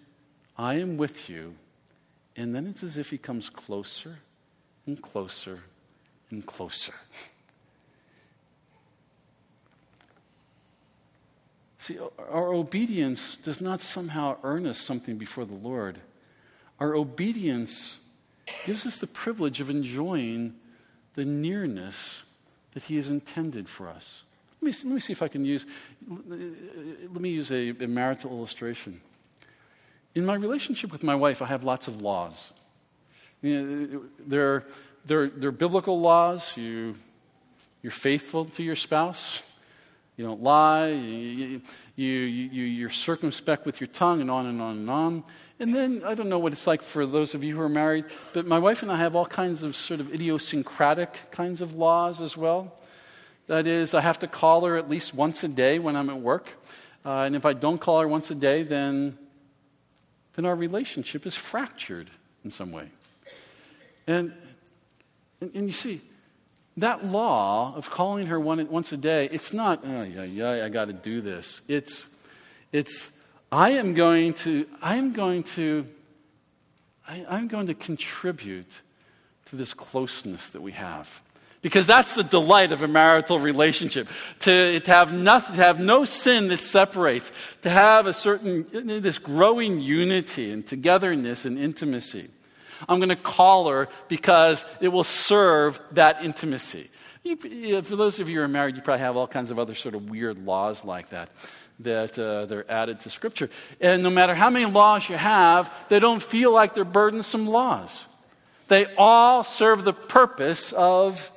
I 0.57 0.75
am 0.75 0.97
with 0.97 1.29
you. 1.29 1.55
And 2.37 2.55
then 2.55 2.67
it's 2.67 2.83
as 2.83 2.97
if 2.97 3.11
he 3.11 3.19
comes 3.19 3.51
closer 3.51 4.19
and 4.87 5.01
closer 5.01 5.61
and 6.31 6.47
closer. 6.47 6.95
See, 11.79 11.99
our 12.31 12.53
obedience 12.53 13.37
does 13.37 13.61
not 13.61 13.81
somehow 13.81 14.37
earn 14.45 14.67
us 14.67 14.79
something 14.79 15.19
before 15.19 15.45
the 15.45 15.55
Lord. 15.55 15.99
Our 16.79 16.95
obedience 16.95 17.99
gives 18.67 18.87
us 18.87 18.99
the 18.99 19.07
privilege 19.07 19.61
of 19.61 19.71
enjoying 19.71 20.55
the 21.15 21.25
nearness 21.25 22.25
that 22.73 22.85
He 22.85 22.97
has 22.97 23.09
intended 23.09 23.69
for 23.69 23.89
us. 23.89 24.25
Let 24.61 24.85
me, 24.85 24.89
let 24.89 24.95
me 24.95 25.01
see 25.01 25.13
if 25.13 25.23
I 25.23 25.29
can 25.29 25.45
use, 25.45 25.67
let 26.09 27.21
me 27.21 27.31
use 27.31 27.51
a, 27.51 27.71
a 27.71 27.89
marital 27.89 28.31
illustration. 28.31 29.01
In 30.15 30.27
my 30.27 30.35
relationship 30.35 30.93
with 30.93 31.03
my 31.03 31.15
wife, 31.15 31.43
I 31.43 31.47
have 31.47 31.65
lots 31.65 31.89
of 31.89 32.01
laws. 32.01 32.53
You 33.41 33.63
know, 33.63 34.03
they're, 34.25 34.65
they're, 35.05 35.51
biblical 35.51 36.01
laws. 36.01 36.57
You, 36.57 36.95
you're 37.83 37.91
faithful 37.91 38.45
to 38.45 38.63
your 38.63 38.77
spouse. 38.77 39.43
You 40.17 40.25
don't 40.25 40.43
lie. 40.43 40.89
You, 40.89 41.63
you, 41.97 42.11
you, 42.11 42.65
you're 42.65 42.91
circumspect 42.91 43.65
with 43.65 43.81
your 43.81 43.89
tongue, 43.89 44.21
and 44.21 44.31
on 44.31 44.47
and 44.47 44.61
on 44.61 44.77
and 44.79 44.91
on. 44.91 45.25
And 45.59 45.75
then, 45.75 46.03
I 46.05 46.15
don't 46.15 46.29
know 46.29 46.39
what 46.39 46.53
it's 46.53 46.67
like 46.67 46.83
for 46.83 47.07
those 47.07 47.35
of 47.35 47.45
you 47.45 47.55
who 47.55 47.63
are 47.63 47.69
married, 47.69 48.07
but 48.33 48.47
my 48.47 48.59
wife 48.59 48.83
and 48.83 48.91
I 48.91 48.97
have 48.97 49.15
all 49.15 49.27
kinds 49.27 49.63
of 49.63 49.77
sort 49.77 50.01
of 50.01 50.13
idiosyncratic 50.13 51.31
kinds 51.31 51.61
of 51.61 51.75
laws 51.75 52.21
as 52.21 52.37
well. 52.37 52.75
That 53.47 53.67
is, 53.67 53.95
I 53.95 54.01
have 54.01 54.19
to 54.21 54.27
call 54.27 54.65
her 54.65 54.77
at 54.77 54.91
least 54.91 55.15
once 55.15 55.45
a 55.45 55.49
day 55.49 55.79
when 55.79 55.97
I'm 55.97 56.11
at 56.11 56.21
work. 56.21 56.53
Uh, 57.05 57.21
and 57.21 57.35
if 57.35 57.45
I 57.47 57.53
don't 57.53 57.79
call 57.79 58.01
her 58.01 58.09
once 58.09 58.31
a 58.31 58.35
day, 58.35 58.63
then, 58.63 59.17
then 60.35 60.47
our 60.47 60.55
relationship 60.55 61.27
is 61.27 61.35
fractured 61.35 62.11
in 62.45 62.51
some 62.51 62.73
way. 62.73 62.89
And, 64.07 64.33
and, 65.41 65.55
and 65.55 65.67
you 65.67 65.73
see, 65.73 66.01
that 66.79 67.05
law 67.05 67.75
of 67.77 67.91
calling 67.91 68.27
her 68.29 68.41
one, 68.41 68.67
once 68.71 68.93
a 68.93 68.97
day, 68.97 69.29
it's 69.31 69.53
not, 69.53 69.83
oh, 69.85 70.03
yeah, 70.03 70.25
yeah, 70.25 70.65
I 70.65 70.69
got 70.69 70.87
to 70.87 70.93
do 70.93 71.21
this. 71.21 71.61
It's, 71.69 72.07
it's, 72.73 73.11
I 73.51 73.71
am 73.71 73.95
going 73.95 74.35
to, 74.35 74.67
I 74.81 74.97
am 74.97 75.13
going 75.13 75.43
to, 75.43 75.87
I, 77.07 77.27
I'm 77.29 77.49
going 77.49 77.67
to 77.67 77.75
contribute 77.75 78.81
to 79.47 79.57
this 79.57 79.75
closeness 79.75 80.51
that 80.51 80.63
we 80.63 80.73
have. 80.73 81.21
Because 81.61 81.87
that's 81.87 82.15
the 82.15 82.25
delight 82.25 82.73
of 82.73 82.83
a 82.83 82.89
marital 82.89 83.39
relationship. 83.39 84.09
To, 84.41 84.81
to, 84.81 84.91
have 84.91 85.13
nothing, 85.13 85.57
to 85.57 85.63
have 85.63 85.79
no 85.79 86.05
sin 86.05 86.49
that 86.49 86.59
separates, 86.59 87.31
to 87.61 87.71
have 87.71 88.07
a 88.07 88.13
certain, 88.13 88.67
this 88.73 89.19
growing 89.19 89.81
unity 89.81 90.51
and 90.51 90.67
togetherness 90.67 91.45
and 91.45 91.57
intimacy. 91.57 92.29
I'm 92.89 92.99
going 92.99 93.09
to 93.09 93.17
call 93.17 93.69
her 93.69 93.89
because 94.09 94.65
it 94.81 94.89
will 94.89 95.05
serve 95.05 95.81
that 95.93 96.25
intimacy. 96.25 96.91
For 97.25 97.97
those 97.97 98.19
of 98.19 98.29
you 98.29 98.39
who 98.39 98.45
are 98.45 98.49
married, 98.49 98.77
you 98.77 98.83
probably 98.83 99.01
have 99.01 99.17
all 99.17 99.29
kinds 99.29 99.51
of 99.51 99.59
other 99.59 99.75
sort 99.75 99.95
of 99.95 100.11
weird 100.11 100.45
laws 100.45 100.85
like 100.85 101.11
that 101.11 101.31
that 101.81 102.19
uh, 102.19 102.47
they're 102.47 102.71
added 102.71 103.01
to 103.01 103.11
Scripture. 103.11 103.51
And 103.81 104.03
no 104.03 104.11
matter 104.11 104.35
how 104.35 104.51
many 104.51 104.67
laws 104.67 105.09
you 105.09 105.17
have, 105.17 105.73
they 105.89 105.99
don't 105.99 106.23
feel 106.23 106.53
like 106.53 106.75
they're 106.75 106.85
burdensome 106.85 107.47
laws. 107.47 108.07
They 108.69 108.87
all 108.97 109.45
serve 109.45 109.85
the 109.85 109.93
purpose 109.93 110.73
of 110.73 111.31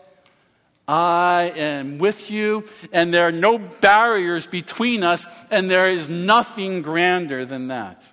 I 0.87 1.51
am 1.55 1.97
with 1.97 2.29
you, 2.29 2.67
and 2.91 3.11
there 3.11 3.27
are 3.27 3.31
no 3.31 3.57
barriers 3.57 4.45
between 4.45 5.03
us, 5.03 5.25
and 5.49 5.69
there 5.69 5.89
is 5.89 6.09
nothing 6.09 6.83
grander 6.83 7.43
than 7.43 7.69
that. 7.69 8.03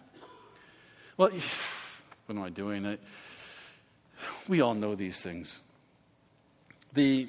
Well, 1.19 1.29
what 2.27 2.37
am 2.37 2.43
I 2.43 2.49
doing? 2.49 2.99
We 4.49 4.61
all 4.61 4.75
know 4.75 4.95
these 4.95 5.21
things. 5.21 5.61
The, 6.95 7.29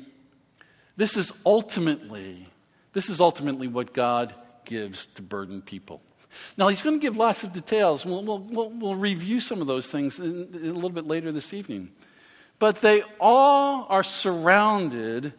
this 0.97 1.17
is 1.17 1.31
ultimately, 1.45 2.47
this 2.93 3.09
is 3.09 3.21
ultimately 3.21 3.67
what 3.67 3.93
God 3.93 4.33
gives 4.65 5.07
to 5.07 5.21
burden 5.21 5.61
people. 5.61 6.01
Now, 6.57 6.67
he's 6.67 6.81
going 6.81 6.99
to 6.99 7.01
give 7.01 7.17
lots 7.17 7.43
of 7.43 7.53
details. 7.53 8.05
We'll, 8.05 8.23
we'll, 8.23 8.39
we'll, 8.39 8.69
we'll 8.69 8.95
review 8.95 9.39
some 9.39 9.61
of 9.61 9.67
those 9.67 9.89
things 9.89 10.19
in, 10.19 10.49
in 10.53 10.69
a 10.69 10.73
little 10.73 10.89
bit 10.89 11.05
later 11.05 11.31
this 11.31 11.53
evening. 11.53 11.91
But 12.59 12.81
they 12.81 13.03
all 13.19 13.85
are 13.89 14.03
surrounded 14.03 15.33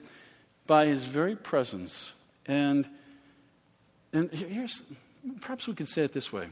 by 0.66 0.86
his 0.86 1.04
very 1.04 1.36
presence. 1.36 2.12
And, 2.46 2.88
and 4.12 4.30
here's, 4.30 4.84
perhaps 5.40 5.66
we 5.66 5.74
could 5.74 5.88
say 5.88 6.02
it 6.02 6.12
this 6.12 6.32
way 6.32 6.48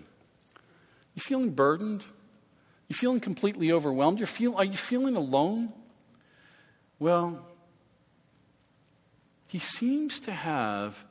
You 1.14 1.22
feeling 1.22 1.50
burdened? 1.50 2.04
You 2.92 2.94
feeling 2.94 3.20
completely 3.20 3.72
overwhelmed? 3.72 4.18
You're 4.18 4.26
feel, 4.26 4.54
are 4.54 4.66
you 4.66 4.76
feeling 4.76 5.16
alone? 5.16 5.72
Well, 6.98 7.42
he 9.46 9.58
seems 9.58 10.20
to 10.20 10.30
have 10.30 11.02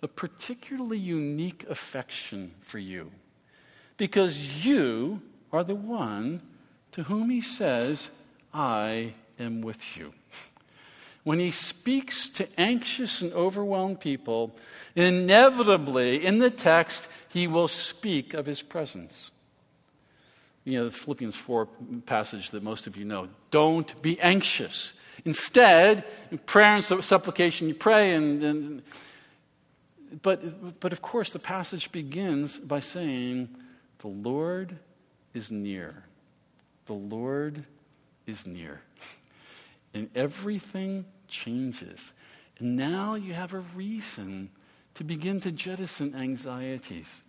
a 0.00 0.08
particularly 0.08 0.96
unique 0.96 1.66
affection 1.68 2.54
for 2.62 2.78
you 2.78 3.10
because 3.98 4.64
you 4.64 5.20
are 5.52 5.62
the 5.62 5.74
one 5.74 6.40
to 6.92 7.02
whom 7.02 7.28
he 7.28 7.42
says, 7.42 8.08
I 8.54 9.12
am 9.38 9.60
with 9.60 9.94
you. 9.98 10.14
When 11.22 11.38
he 11.38 11.50
speaks 11.50 12.30
to 12.30 12.48
anxious 12.58 13.20
and 13.20 13.34
overwhelmed 13.34 14.00
people, 14.00 14.56
inevitably 14.94 16.24
in 16.24 16.38
the 16.38 16.50
text, 16.50 17.06
he 17.28 17.46
will 17.46 17.68
speak 17.68 18.32
of 18.32 18.46
his 18.46 18.62
presence 18.62 19.30
you 20.66 20.76
know, 20.78 20.86
the 20.86 20.90
Philippians 20.90 21.36
4 21.36 21.66
passage 22.06 22.50
that 22.50 22.62
most 22.62 22.88
of 22.88 22.96
you 22.96 23.04
know. 23.04 23.28
Don't 23.52 24.02
be 24.02 24.20
anxious. 24.20 24.92
Instead, 25.24 26.04
in 26.32 26.38
prayer 26.38 26.74
and 26.74 26.84
supplication, 26.84 27.68
you 27.68 27.74
pray. 27.74 28.14
And, 28.14 28.42
and, 28.42 28.82
but, 30.22 30.80
but 30.80 30.92
of 30.92 31.00
course, 31.00 31.32
the 31.32 31.38
passage 31.38 31.92
begins 31.92 32.58
by 32.58 32.80
saying, 32.80 33.48
The 34.00 34.08
Lord 34.08 34.76
is 35.34 35.52
near. 35.52 36.02
The 36.86 36.94
Lord 36.94 37.64
is 38.26 38.44
near. 38.44 38.80
And 39.94 40.10
everything 40.16 41.04
changes. 41.28 42.12
And 42.58 42.76
now 42.76 43.14
you 43.14 43.34
have 43.34 43.54
a 43.54 43.60
reason 43.60 44.50
to 44.94 45.04
begin 45.04 45.40
to 45.42 45.52
jettison 45.52 46.12
anxieties. 46.16 47.22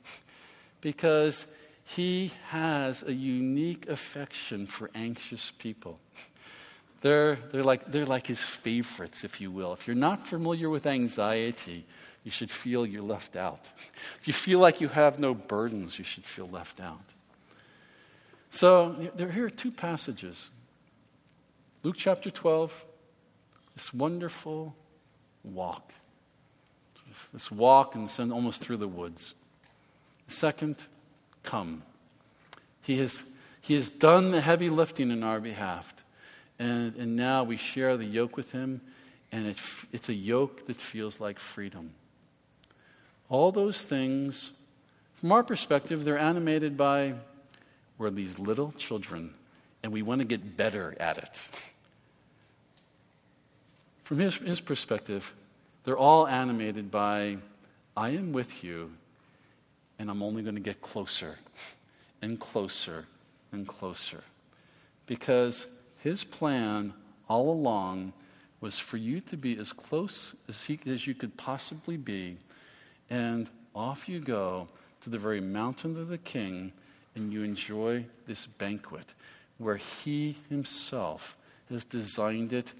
Because 0.81 1.45
he 1.87 2.33
has 2.47 3.01
a 3.01 3.13
unique 3.13 3.87
affection 3.87 4.65
for 4.65 4.91
anxious 4.93 5.51
people. 5.51 5.99
They're, 6.99 7.37
they're, 7.53 7.63
like, 7.63 7.89
they're 7.89 8.05
like 8.05 8.27
his 8.27 8.43
favorites, 8.43 9.23
if 9.23 9.39
you 9.39 9.51
will. 9.51 9.71
If 9.71 9.87
you're 9.87 9.95
not 9.95 10.27
familiar 10.27 10.69
with 10.69 10.85
anxiety, 10.85 11.85
you 12.25 12.31
should 12.31 12.51
feel 12.51 12.85
you're 12.85 13.01
left 13.01 13.37
out. 13.37 13.71
If 14.19 14.27
you 14.27 14.33
feel 14.33 14.59
like 14.59 14.81
you 14.81 14.89
have 14.89 15.17
no 15.17 15.33
burdens, 15.33 15.97
you 15.97 16.03
should 16.03 16.25
feel 16.25 16.49
left 16.49 16.81
out. 16.81 16.99
So 18.49 19.09
there 19.15 19.31
here 19.31 19.45
are 19.45 19.49
two 19.49 19.71
passages 19.71 20.49
Luke 21.83 21.95
chapter 21.97 22.29
12, 22.29 22.85
this 23.75 23.93
wonderful 23.93 24.75
walk. 25.45 25.93
This 27.31 27.49
walk 27.49 27.95
and 27.95 28.09
send 28.09 28.33
almost 28.33 28.61
through 28.61 28.77
the 28.77 28.89
woods. 28.89 29.35
Second, 30.27 30.75
come. 31.47 31.81
He 32.81 32.97
has, 32.99 33.23
he 33.61 33.73
has 33.73 33.89
done 33.89 34.31
the 34.31 34.41
heavy 34.41 34.69
lifting 34.69 35.09
in 35.09 35.23
our 35.23 35.39
behalf. 35.39 35.93
And, 36.59 36.95
and 36.95 37.15
now 37.15 37.43
we 37.43 37.57
share 37.57 37.97
the 37.97 38.05
yoke 38.05 38.37
with 38.37 38.51
him, 38.51 38.81
and 39.31 39.47
it, 39.47 39.57
it's 39.91 40.09
a 40.09 40.13
yoke 40.13 40.67
that 40.67 40.77
feels 40.77 41.19
like 41.19 41.39
freedom. 41.39 41.91
All 43.29 43.51
those 43.51 43.81
things, 43.81 44.51
from 45.15 45.31
our 45.31 45.43
perspective, 45.43 46.03
they're 46.03 46.17
animated 46.17 46.77
by 46.77 47.13
we're 47.97 48.11
these 48.11 48.37
little 48.37 48.73
children, 48.73 49.33
and 49.81 49.91
we 49.91 50.03
want 50.03 50.21
to 50.21 50.27
get 50.27 50.55
better 50.55 50.95
at 50.99 51.17
it. 51.17 51.41
From 54.03 54.19
his, 54.19 54.37
his 54.37 54.61
perspective, 54.61 55.33
they're 55.83 55.97
all 55.97 56.27
animated 56.27 56.91
by 56.91 57.37
I 57.95 58.09
am 58.09 58.33
with 58.33 58.63
you 58.63 58.91
and 59.99 60.09
I'm 60.09 60.21
only 60.21 60.43
going 60.43 60.55
to 60.55 60.61
get 60.61 60.81
closer 60.81 61.37
and 62.21 62.39
closer 62.39 63.05
and 63.51 63.67
closer. 63.67 64.23
Because 65.05 65.67
his 66.03 66.23
plan 66.23 66.93
all 67.29 67.51
along 67.51 68.13
was 68.61 68.79
for 68.79 68.97
you 68.97 69.21
to 69.21 69.37
be 69.37 69.57
as 69.57 69.71
close 69.71 70.35
as, 70.47 70.63
he, 70.63 70.79
as 70.85 71.05
you 71.05 71.13
could 71.13 71.37
possibly 71.37 71.97
be, 71.97 72.37
and 73.09 73.49
off 73.75 74.09
you 74.09 74.19
go 74.19 74.67
to 75.01 75.09
the 75.09 75.17
very 75.17 75.39
mountain 75.39 75.97
of 75.97 76.07
the 76.07 76.17
king, 76.17 76.71
and 77.15 77.31
you 77.31 77.43
enjoy 77.43 78.05
this 78.25 78.45
banquet 78.45 79.13
where 79.57 79.77
he 79.77 80.37
himself 80.49 81.35
has 81.69 81.83
designed 81.83 82.53
it 82.53 82.73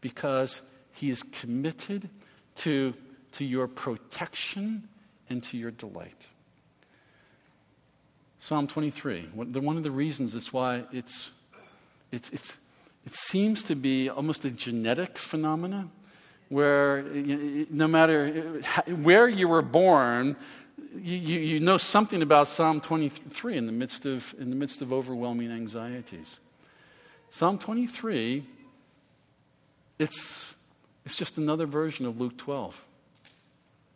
because 0.00 0.62
he 0.92 1.10
is 1.10 1.22
committed 1.22 2.08
to, 2.56 2.94
to 3.32 3.44
your 3.44 3.66
protection 3.66 4.88
and 5.30 5.42
to 5.44 5.56
your 5.56 5.70
delight. 5.70 6.26
Psalm 8.44 8.66
23, 8.66 9.30
one 9.32 9.78
of 9.78 9.82
the 9.84 9.90
reasons 9.90 10.34
it's 10.34 10.52
why 10.52 10.84
it's, 10.92 11.30
it's, 12.12 12.28
it's, 12.28 12.58
it 13.06 13.14
seems 13.14 13.62
to 13.62 13.74
be 13.74 14.10
almost 14.10 14.44
a 14.44 14.50
genetic 14.50 15.16
phenomenon 15.16 15.90
where 16.50 17.04
no 17.04 17.88
matter 17.88 18.60
uh, 18.76 18.82
where 18.96 19.28
you 19.28 19.48
were 19.48 19.62
born, 19.62 20.36
you, 20.94 21.16
you, 21.16 21.58
know 21.58 21.78
something 21.78 22.20
about 22.20 22.46
Psalm 22.46 22.82
23 22.82 23.56
in 23.56 23.64
the 23.64 23.72
midst 23.72 24.04
of, 24.04 24.34
in 24.38 24.50
the 24.50 24.56
midst 24.56 24.82
of 24.82 24.92
overwhelming 24.92 25.50
anxieties. 25.50 26.38
Psalm 27.30 27.56
23, 27.56 28.44
it's, 29.98 30.54
it's 31.06 31.16
just 31.16 31.38
another 31.38 31.64
version 31.64 32.04
of 32.04 32.20
Luke 32.20 32.36
12. 32.36 32.84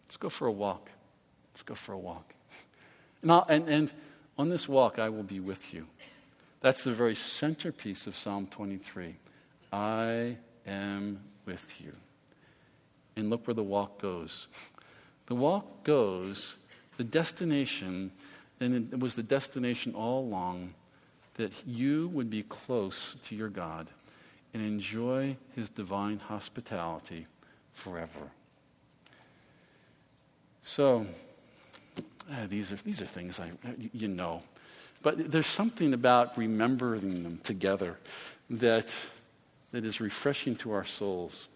Let's 0.06 0.16
go 0.16 0.30
for 0.30 0.46
a 0.46 0.52
walk. 0.52 0.88
Let's 1.52 1.62
go 1.62 1.74
for 1.74 1.92
a 1.92 1.98
walk. 1.98 2.32
And, 3.20 3.42
and, 3.48 3.68
and 3.68 3.92
on 4.38 4.48
this 4.48 4.68
walk, 4.68 4.98
I 4.98 5.08
will 5.08 5.24
be 5.24 5.40
with 5.40 5.74
you. 5.74 5.86
That's 6.60 6.84
the 6.84 6.92
very 6.92 7.14
centerpiece 7.14 8.06
of 8.06 8.16
Psalm 8.16 8.46
23. 8.46 9.16
I 9.72 10.36
am 10.66 11.20
with 11.44 11.80
you. 11.80 11.92
And 13.16 13.30
look 13.30 13.46
where 13.46 13.54
the 13.54 13.62
walk 13.62 14.00
goes. 14.00 14.46
The 15.26 15.34
walk 15.34 15.84
goes, 15.84 16.56
the 16.96 17.04
destination, 17.04 18.12
and 18.60 18.92
it 18.92 19.00
was 19.00 19.14
the 19.14 19.22
destination 19.22 19.94
all 19.94 20.20
along 20.20 20.74
that 21.34 21.52
you 21.66 22.08
would 22.08 22.30
be 22.30 22.42
close 22.42 23.16
to 23.24 23.36
your 23.36 23.48
God 23.48 23.90
and 24.54 24.62
enjoy 24.62 25.36
his 25.54 25.68
divine 25.68 26.18
hospitality 26.18 27.26
forever. 27.72 28.30
So, 30.62 31.06
uh, 32.30 32.46
these, 32.48 32.72
are, 32.72 32.76
these 32.76 33.00
are 33.00 33.06
things 33.06 33.40
I, 33.40 33.50
you 33.92 34.08
know. 34.08 34.42
But 35.02 35.30
there's 35.30 35.46
something 35.46 35.94
about 35.94 36.36
remembering 36.36 37.22
them 37.22 37.38
together 37.42 37.98
that, 38.50 38.94
that 39.72 39.84
is 39.84 40.00
refreshing 40.00 40.56
to 40.56 40.72
our 40.72 40.84
souls. 40.84 41.48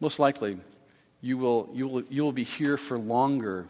Most 0.00 0.18
likely, 0.18 0.58
you 1.20 1.38
will, 1.38 1.70
you 1.72 1.88
will, 1.88 2.02
you 2.10 2.22
will 2.22 2.32
be 2.32 2.44
here 2.44 2.76
for 2.76 2.98
longer 2.98 3.66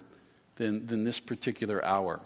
than, 0.56 0.86
than 0.86 1.04
this 1.04 1.20
particular 1.20 1.84
hour. 1.84 2.20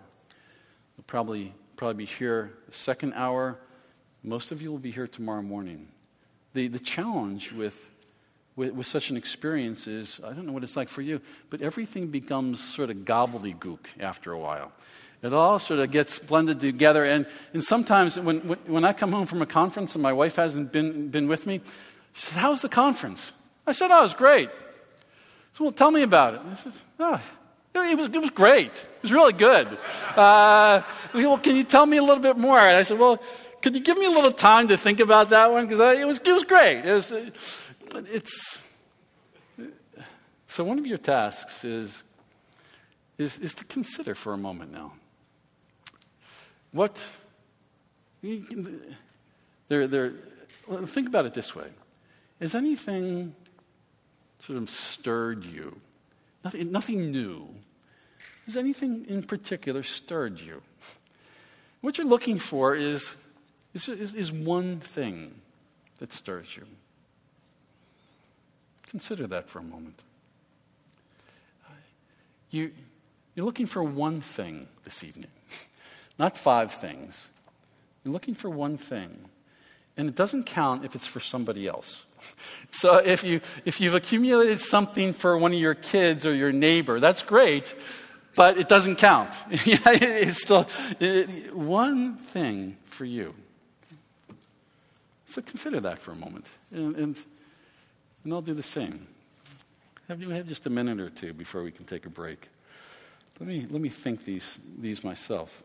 You'll 0.96 1.04
probably, 1.06 1.52
probably 1.76 2.04
be 2.04 2.10
here 2.10 2.54
the 2.66 2.72
second 2.72 3.12
hour. 3.14 3.58
Most 4.22 4.52
of 4.52 4.62
you 4.62 4.70
will 4.70 4.78
be 4.78 4.90
here 4.90 5.06
tomorrow 5.06 5.42
morning. 5.42 5.88
The, 6.54 6.68
the 6.68 6.78
challenge 6.78 7.52
with 7.52 7.84
with, 8.58 8.72
with 8.72 8.86
such 8.86 9.08
an 9.10 9.16
experience 9.16 9.86
is 9.86 10.20
I 10.22 10.32
don't 10.32 10.44
know 10.44 10.52
what 10.52 10.64
it's 10.64 10.76
like 10.76 10.88
for 10.88 11.00
you, 11.00 11.20
but 11.48 11.62
everything 11.62 12.08
becomes 12.08 12.62
sort 12.62 12.90
of 12.90 12.96
gobbledygook 12.98 13.78
after 14.00 14.32
a 14.32 14.38
while. 14.38 14.72
It 15.22 15.32
all 15.32 15.58
sort 15.58 15.80
of 15.80 15.90
gets 15.90 16.18
blended 16.18 16.60
together. 16.60 17.04
And, 17.04 17.26
and 17.54 17.62
sometimes 17.62 18.18
when, 18.18 18.40
when 18.40 18.84
I 18.84 18.92
come 18.92 19.12
home 19.12 19.26
from 19.26 19.42
a 19.42 19.46
conference 19.46 19.94
and 19.94 20.02
my 20.02 20.12
wife 20.12 20.36
hasn't 20.36 20.72
been, 20.72 21.08
been 21.08 21.28
with 21.28 21.46
me, 21.46 21.60
she 22.12 22.26
says, 22.26 22.36
How 22.36 22.50
was 22.50 22.62
the 22.62 22.68
conference? 22.68 23.32
I 23.66 23.72
said, 23.72 23.90
Oh, 23.90 24.00
it 24.00 24.02
was 24.02 24.14
great. 24.14 24.50
So, 25.52 25.64
well, 25.64 25.72
tell 25.72 25.90
me 25.90 26.02
about 26.02 26.34
it. 26.34 26.40
And 26.40 26.50
I 26.50 26.54
says, 26.54 26.80
Oh, 27.00 27.20
it 27.74 27.96
was, 27.96 28.06
it 28.08 28.18
was 28.18 28.30
great. 28.30 28.72
It 28.72 29.02
was 29.02 29.12
really 29.12 29.32
good. 29.32 29.66
Uh, 30.16 30.82
well, 31.14 31.38
can 31.38 31.56
you 31.56 31.64
tell 31.64 31.86
me 31.86 31.96
a 31.96 32.02
little 32.02 32.22
bit 32.22 32.36
more? 32.36 32.58
And 32.58 32.76
I 32.76 32.82
said, 32.82 32.98
Well, 32.98 33.20
could 33.60 33.74
you 33.74 33.80
give 33.80 33.98
me 33.98 34.06
a 34.06 34.10
little 34.10 34.32
time 34.32 34.68
to 34.68 34.76
think 34.76 35.00
about 35.00 35.30
that 35.30 35.50
one? 35.50 35.66
Because 35.66 35.98
it 35.98 36.06
was, 36.06 36.20
it 36.24 36.32
was 36.32 36.44
great. 36.44 36.84
It 36.84 36.92
was, 36.92 37.12
but 37.90 38.04
it's. 38.10 38.62
So, 40.46 40.64
one 40.64 40.78
of 40.78 40.86
your 40.86 40.98
tasks 40.98 41.64
is, 41.64 42.02
is, 43.18 43.38
is 43.38 43.54
to 43.56 43.64
consider 43.64 44.14
for 44.14 44.32
a 44.32 44.38
moment 44.38 44.72
now. 44.72 44.92
What. 46.72 47.04
There, 49.68 49.86
there, 49.86 50.12
think 50.86 51.06
about 51.06 51.24
it 51.26 51.34
this 51.34 51.54
way 51.54 51.68
Has 52.40 52.54
anything 52.54 53.34
sort 54.40 54.58
of 54.58 54.70
stirred 54.70 55.44
you? 55.44 55.80
Nothing, 56.44 56.72
nothing 56.72 57.12
new. 57.12 57.48
Has 58.46 58.56
anything 58.56 59.04
in 59.08 59.22
particular 59.22 59.82
stirred 59.82 60.40
you? 60.40 60.62
What 61.80 61.98
you're 61.98 62.06
looking 62.06 62.38
for 62.38 62.74
is, 62.74 63.14
is, 63.74 63.88
is, 63.88 64.14
is 64.14 64.32
one 64.32 64.80
thing 64.80 65.34
that 65.98 66.12
stirs 66.12 66.56
you. 66.56 66.66
Consider 68.88 69.26
that 69.26 69.48
for 69.48 69.58
a 69.58 69.62
moment. 69.62 70.00
You, 72.50 72.72
you're 73.34 73.44
looking 73.44 73.66
for 73.66 73.82
one 73.82 74.22
thing 74.22 74.68
this 74.84 75.04
evening, 75.04 75.30
not 76.18 76.38
five 76.38 76.72
things. 76.72 77.28
You're 78.02 78.12
looking 78.12 78.34
for 78.34 78.48
one 78.48 78.78
thing. 78.78 79.28
And 79.98 80.08
it 80.08 80.14
doesn't 80.14 80.44
count 80.44 80.84
if 80.84 80.94
it's 80.94 81.06
for 81.06 81.20
somebody 81.20 81.66
else. 81.66 82.04
So 82.70 82.96
if, 82.96 83.24
you, 83.24 83.40
if 83.64 83.80
you've 83.80 83.94
accumulated 83.94 84.60
something 84.60 85.14
for 85.14 85.38
one 85.38 85.52
of 85.54 85.58
your 85.58 85.74
kids 85.74 86.26
or 86.26 86.34
your 86.34 86.52
neighbor, 86.52 87.00
that's 87.00 87.22
great, 87.22 87.74
but 88.36 88.58
it 88.58 88.68
doesn't 88.68 88.96
count. 88.96 89.34
it's 89.50 90.42
still 90.42 90.68
it, 91.00 91.54
one 91.54 92.16
thing 92.16 92.76
for 92.84 93.06
you. 93.06 93.34
So 95.26 95.40
consider 95.40 95.80
that 95.80 95.98
for 95.98 96.10
a 96.10 96.16
moment. 96.16 96.46
And, 96.70 96.96
and 96.96 97.22
and 98.28 98.34
I'll 98.34 98.42
do 98.42 98.52
the 98.52 98.62
same. 98.62 99.06
Have 100.06 100.20
you 100.20 100.28
have 100.28 100.46
just 100.46 100.66
a 100.66 100.70
minute 100.70 101.00
or 101.00 101.08
two 101.08 101.32
before 101.32 101.62
we 101.62 101.70
can 101.70 101.86
take 101.86 102.04
a 102.04 102.10
break? 102.10 102.50
Let 103.40 103.48
me, 103.48 103.66
let 103.70 103.80
me 103.80 103.88
think 103.88 104.26
these, 104.26 104.60
these 104.78 105.02
myself. 105.02 105.62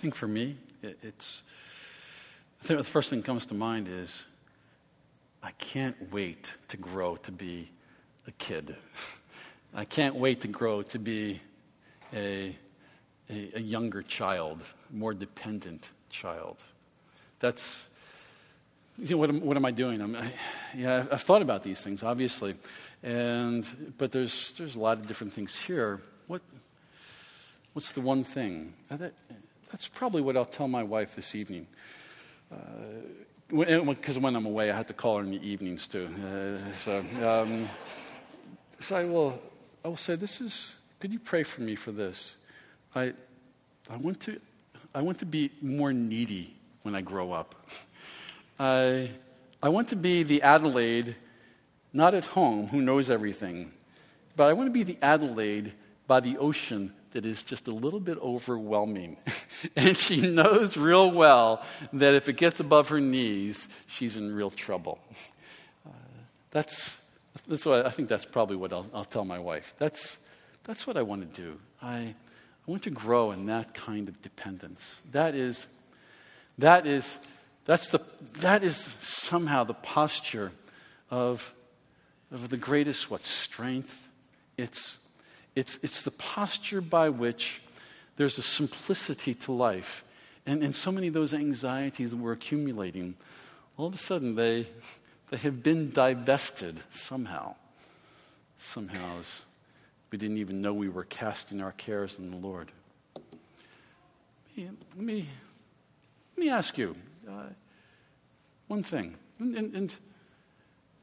Think 0.00 0.14
for 0.14 0.26
me, 0.26 0.56
it, 0.82 0.98
it's, 1.02 1.42
I 2.62 2.66
think 2.66 2.78
the 2.78 2.84
first 2.84 3.10
thing 3.10 3.20
that 3.20 3.26
comes 3.26 3.44
to 3.46 3.54
mind 3.54 3.86
is 3.86 4.24
I 5.42 5.50
can't 5.52 6.10
wait 6.10 6.54
to 6.68 6.78
grow 6.78 7.16
to 7.16 7.32
be 7.32 7.70
a 8.26 8.30
kid. 8.32 8.76
I 9.74 9.84
can't 9.84 10.14
wait 10.14 10.40
to 10.40 10.48
grow 10.48 10.80
to 10.82 10.98
be 10.98 11.40
a, 12.14 12.56
a, 13.28 13.50
a 13.56 13.60
younger 13.60 14.02
child, 14.02 14.62
more 14.90 15.12
dependent 15.12 15.90
child. 16.08 16.64
That's, 17.38 17.86
you 18.98 19.10
know, 19.10 19.18
what 19.18 19.28
am, 19.28 19.40
what 19.42 19.56
am 19.58 19.66
I 19.66 19.70
doing? 19.70 20.00
I'm, 20.00 20.16
I, 20.16 20.32
yeah, 20.74 20.96
I've, 20.96 21.12
I've, 21.12 21.22
thought 21.22 21.42
about 21.42 21.62
these 21.62 21.82
things, 21.82 22.02
obviously, 22.02 22.54
and 23.02 23.94
but 23.98 24.12
there's 24.12 24.52
there's 24.52 24.76
a 24.76 24.80
lot 24.80 24.98
of 24.98 25.06
different 25.06 25.32
things 25.32 25.56
here. 25.56 26.00
What 26.26 26.42
what's 27.74 27.92
the 27.92 28.00
one 28.00 28.24
thing? 28.24 28.74
That, 28.88 29.12
that's 29.70 29.88
probably 29.88 30.22
what 30.22 30.36
I'll 30.36 30.44
tell 30.44 30.68
my 30.68 30.82
wife 30.82 31.14
this 31.14 31.34
evening. 31.34 31.66
Because 33.48 34.16
uh, 34.16 34.20
when 34.20 34.36
I'm 34.36 34.46
away, 34.46 34.70
I 34.70 34.76
have 34.76 34.86
to 34.86 34.94
call 34.94 35.18
her 35.18 35.24
in 35.24 35.30
the 35.30 35.46
evenings 35.46 35.86
too. 35.86 36.08
Uh, 36.24 36.72
so, 36.74 37.04
um, 37.22 37.68
so 38.78 38.96
I 38.96 39.04
will, 39.04 39.40
I 39.84 39.88
will 39.88 39.96
say, 39.96 40.16
"This 40.16 40.40
is. 40.40 40.74
Could 40.98 41.12
you 41.12 41.18
pray 41.18 41.44
for 41.44 41.62
me 41.62 41.76
for 41.76 41.92
this? 41.92 42.34
I, 42.94 43.14
I 43.88 43.96
want 43.96 44.20
to, 44.20 44.38
I 44.94 45.00
want 45.00 45.18
to 45.20 45.26
be 45.26 45.50
more 45.62 45.92
needy 45.92 46.54
when 46.82 46.94
I 46.94 47.00
grow 47.00 47.32
up. 47.32 47.54
I, 48.58 49.10
I 49.62 49.70
want 49.70 49.88
to 49.88 49.96
be 49.96 50.22
the 50.22 50.42
Adelaide, 50.42 51.16
not 51.92 52.14
at 52.14 52.26
home, 52.26 52.66
who 52.66 52.82
knows 52.82 53.10
everything, 53.10 53.72
but 54.36 54.48
I 54.48 54.52
want 54.52 54.66
to 54.66 54.72
be 54.72 54.82
the 54.82 54.98
Adelaide 55.00 55.72
by 56.06 56.20
the 56.20 56.36
ocean 56.36 56.92
that 57.12 57.26
is 57.26 57.42
just 57.42 57.68
a 57.68 57.72
little 57.72 58.00
bit 58.00 58.18
overwhelming. 58.18 59.16
and 59.76 59.96
she 59.96 60.20
knows 60.20 60.76
real 60.76 61.10
well 61.10 61.62
that 61.92 62.14
if 62.14 62.28
it 62.28 62.36
gets 62.36 62.60
above 62.60 62.88
her 62.88 63.00
knees, 63.00 63.68
she's 63.86 64.16
in 64.16 64.34
real 64.34 64.50
trouble. 64.50 64.98
Uh, 65.86 65.90
that's, 66.50 66.96
that's 67.48 67.66
what 67.66 67.86
I 67.86 67.90
think 67.90 68.08
that's 68.08 68.24
probably 68.24 68.56
what 68.56 68.72
I'll, 68.72 68.86
I'll 68.94 69.04
tell 69.04 69.24
my 69.24 69.38
wife. 69.38 69.74
That's, 69.78 70.18
that's 70.64 70.86
what 70.86 70.96
I 70.96 71.02
want 71.02 71.34
to 71.34 71.42
do. 71.42 71.58
I, 71.82 71.96
I 71.98 72.70
want 72.70 72.82
to 72.84 72.90
grow 72.90 73.32
in 73.32 73.46
that 73.46 73.74
kind 73.74 74.08
of 74.08 74.20
dependence. 74.22 75.00
That 75.10 75.34
is, 75.34 75.66
that 76.58 76.86
is, 76.86 77.16
that's 77.64 77.88
the, 77.88 78.00
that 78.40 78.62
is 78.62 78.76
somehow 78.76 79.64
the 79.64 79.74
posture 79.74 80.52
of, 81.10 81.52
of 82.30 82.50
the 82.50 82.56
greatest, 82.56 83.10
what, 83.10 83.24
strength? 83.24 84.08
It's, 84.56 84.98
it's, 85.54 85.78
it's 85.82 86.02
the 86.02 86.10
posture 86.12 86.80
by 86.80 87.08
which 87.08 87.60
there's 88.16 88.38
a 88.38 88.42
simplicity 88.42 89.34
to 89.34 89.52
life. 89.52 90.04
And, 90.46 90.62
and 90.62 90.74
so 90.74 90.90
many 90.90 91.08
of 91.08 91.14
those 91.14 91.34
anxieties 91.34 92.10
that 92.10 92.16
we're 92.16 92.32
accumulating, 92.32 93.14
all 93.76 93.86
of 93.86 93.94
a 93.94 93.98
sudden 93.98 94.34
they, 94.34 94.66
they 95.30 95.36
have 95.38 95.62
been 95.62 95.90
divested 95.90 96.80
somehow. 96.90 97.54
Somehow, 98.58 99.22
we 100.10 100.18
didn't 100.18 100.38
even 100.38 100.60
know 100.60 100.74
we 100.74 100.88
were 100.88 101.04
casting 101.04 101.62
our 101.62 101.72
cares 101.72 102.18
on 102.18 102.30
the 102.30 102.36
Lord. 102.36 102.70
Let 104.56 104.68
me, 104.96 105.28
let 106.36 106.44
me 106.44 106.50
ask 106.50 106.76
you 106.76 106.94
uh, 107.28 107.44
one 108.68 108.82
thing. 108.82 109.14
And, 109.38 109.54
and, 109.54 109.74
and, 109.74 109.96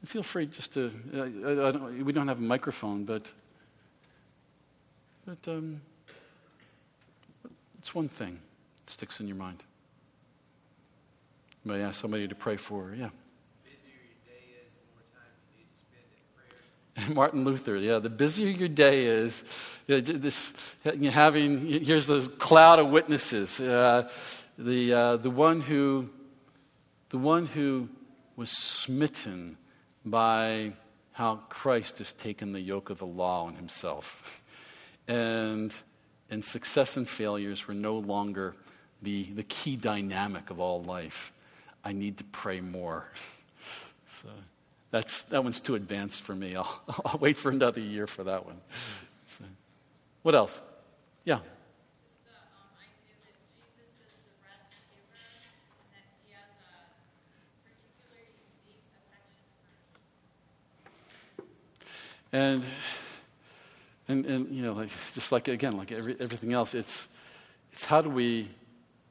feel 0.04 0.22
free 0.22 0.46
just 0.46 0.74
to, 0.74 0.92
uh, 1.12 1.72
don't, 1.72 2.04
we 2.04 2.12
don't 2.12 2.28
have 2.28 2.38
a 2.38 2.42
microphone, 2.42 3.04
but, 3.04 3.32
but 5.28 5.52
um, 5.52 5.82
it's 7.78 7.94
one 7.94 8.08
thing 8.08 8.38
that 8.82 8.90
sticks 8.90 9.20
in 9.20 9.28
your 9.28 9.36
mind. 9.36 9.62
You 11.62 11.72
might 11.72 11.80
ask 11.80 12.00
somebody 12.00 12.26
to 12.26 12.34
pray 12.34 12.56
for, 12.56 12.96
yeah. 12.96 13.10
Martin 17.10 17.44
Luther, 17.44 17.76
yeah, 17.76 17.98
the 17.98 18.08
busier 18.08 18.48
your 18.48 18.68
day 18.68 19.04
is, 19.04 19.44
you 19.86 19.96
know, 19.96 20.00
this, 20.00 20.50
having, 20.82 21.84
here's 21.84 22.06
the 22.06 22.22
cloud 22.38 22.78
of 22.78 22.88
witnesses. 22.88 23.60
Uh, 23.60 24.08
the, 24.56 24.94
uh, 24.94 25.16
the, 25.18 25.30
one 25.30 25.60
who, 25.60 26.08
the 27.10 27.18
one 27.18 27.44
who 27.44 27.86
was 28.34 28.48
smitten 28.48 29.58
by 30.06 30.72
how 31.12 31.40
Christ 31.50 31.98
has 31.98 32.14
taken 32.14 32.52
the 32.52 32.60
yoke 32.62 32.88
of 32.88 32.98
the 32.98 33.06
law 33.06 33.44
on 33.44 33.56
himself. 33.56 34.42
And, 35.08 35.74
and 36.30 36.44
success 36.44 36.96
and 36.96 37.08
failures 37.08 37.66
were 37.66 37.74
no 37.74 37.96
longer 37.96 38.54
the, 39.02 39.24
the 39.24 39.42
key 39.42 39.74
dynamic 39.76 40.50
of 40.50 40.60
all 40.60 40.82
life. 40.82 41.32
I 41.84 41.92
need 41.92 42.18
to 42.18 42.24
pray 42.24 42.60
more. 42.60 43.10
so. 44.22 44.28
That's, 44.90 45.24
that 45.24 45.42
one's 45.42 45.60
too 45.60 45.74
advanced 45.74 46.22
for 46.22 46.34
me. 46.34 46.56
I'll, 46.56 46.80
I'll 47.04 47.18
wait 47.18 47.38
for 47.38 47.50
another 47.50 47.80
year 47.80 48.06
for 48.06 48.24
that 48.24 48.44
one. 48.46 48.60
So, 49.26 49.44
what 50.22 50.34
else? 50.34 50.60
Yeah. 51.24 51.40
And, 62.30 62.62
and, 64.08 64.26
and 64.26 64.54
you 64.54 64.62
know, 64.62 64.72
like, 64.72 64.90
just 65.14 65.32
like, 65.32 65.48
again, 65.48 65.76
like 65.76 65.92
every, 65.92 66.16
everything 66.18 66.52
else, 66.52 66.74
it's, 66.74 67.08
it's 67.72 67.84
how 67.84 68.02
do 68.02 68.10
we 68.10 68.48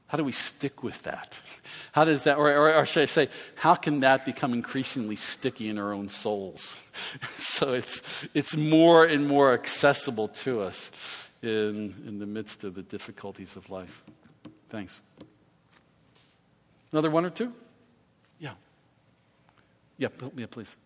how 0.08 0.18
do 0.18 0.24
we 0.24 0.32
stick 0.32 0.84
with 0.84 1.04
that? 1.04 1.40
How 1.92 2.06
does 2.06 2.24
that, 2.24 2.38
or, 2.38 2.50
or, 2.52 2.76
or, 2.76 2.86
should 2.86 3.02
I 3.02 3.08
say, 3.08 3.28
how 3.56 3.74
can 3.74 4.02
that 4.02 4.24
become 4.24 4.54
increasingly 4.54 5.16
sticky 5.16 5.68
in 5.68 5.80
our 5.80 5.92
own 5.94 6.10
souls? 6.10 6.78
so 7.38 7.74
it's, 7.74 8.04
it's 8.36 8.56
more 8.56 9.04
and 9.04 9.28
more 9.28 9.54
accessible 9.54 10.28
to 10.28 10.62
us 10.62 10.92
in, 11.42 11.96
in 12.06 12.20
the 12.20 12.28
midst 12.28 12.64
of 12.64 12.76
the 12.76 12.84
difficulties 12.84 13.56
of 13.56 13.72
life. 13.72 14.04
Thanks. 14.70 15.02
Another 16.92 17.10
one 17.10 17.26
or 17.26 17.32
two? 17.32 17.52
Yeah. 18.40 18.52
Yeah, 19.98 20.10
yeah 20.36 20.46
please. 20.46 20.78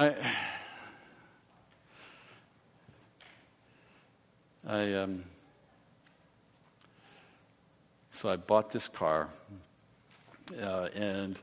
I, 0.00 0.14
I 4.64 4.92
um, 4.94 5.24
so 8.12 8.28
I 8.28 8.36
bought 8.36 8.70
this 8.70 8.86
car, 8.86 9.28
uh, 10.62 10.88
and 10.94 11.36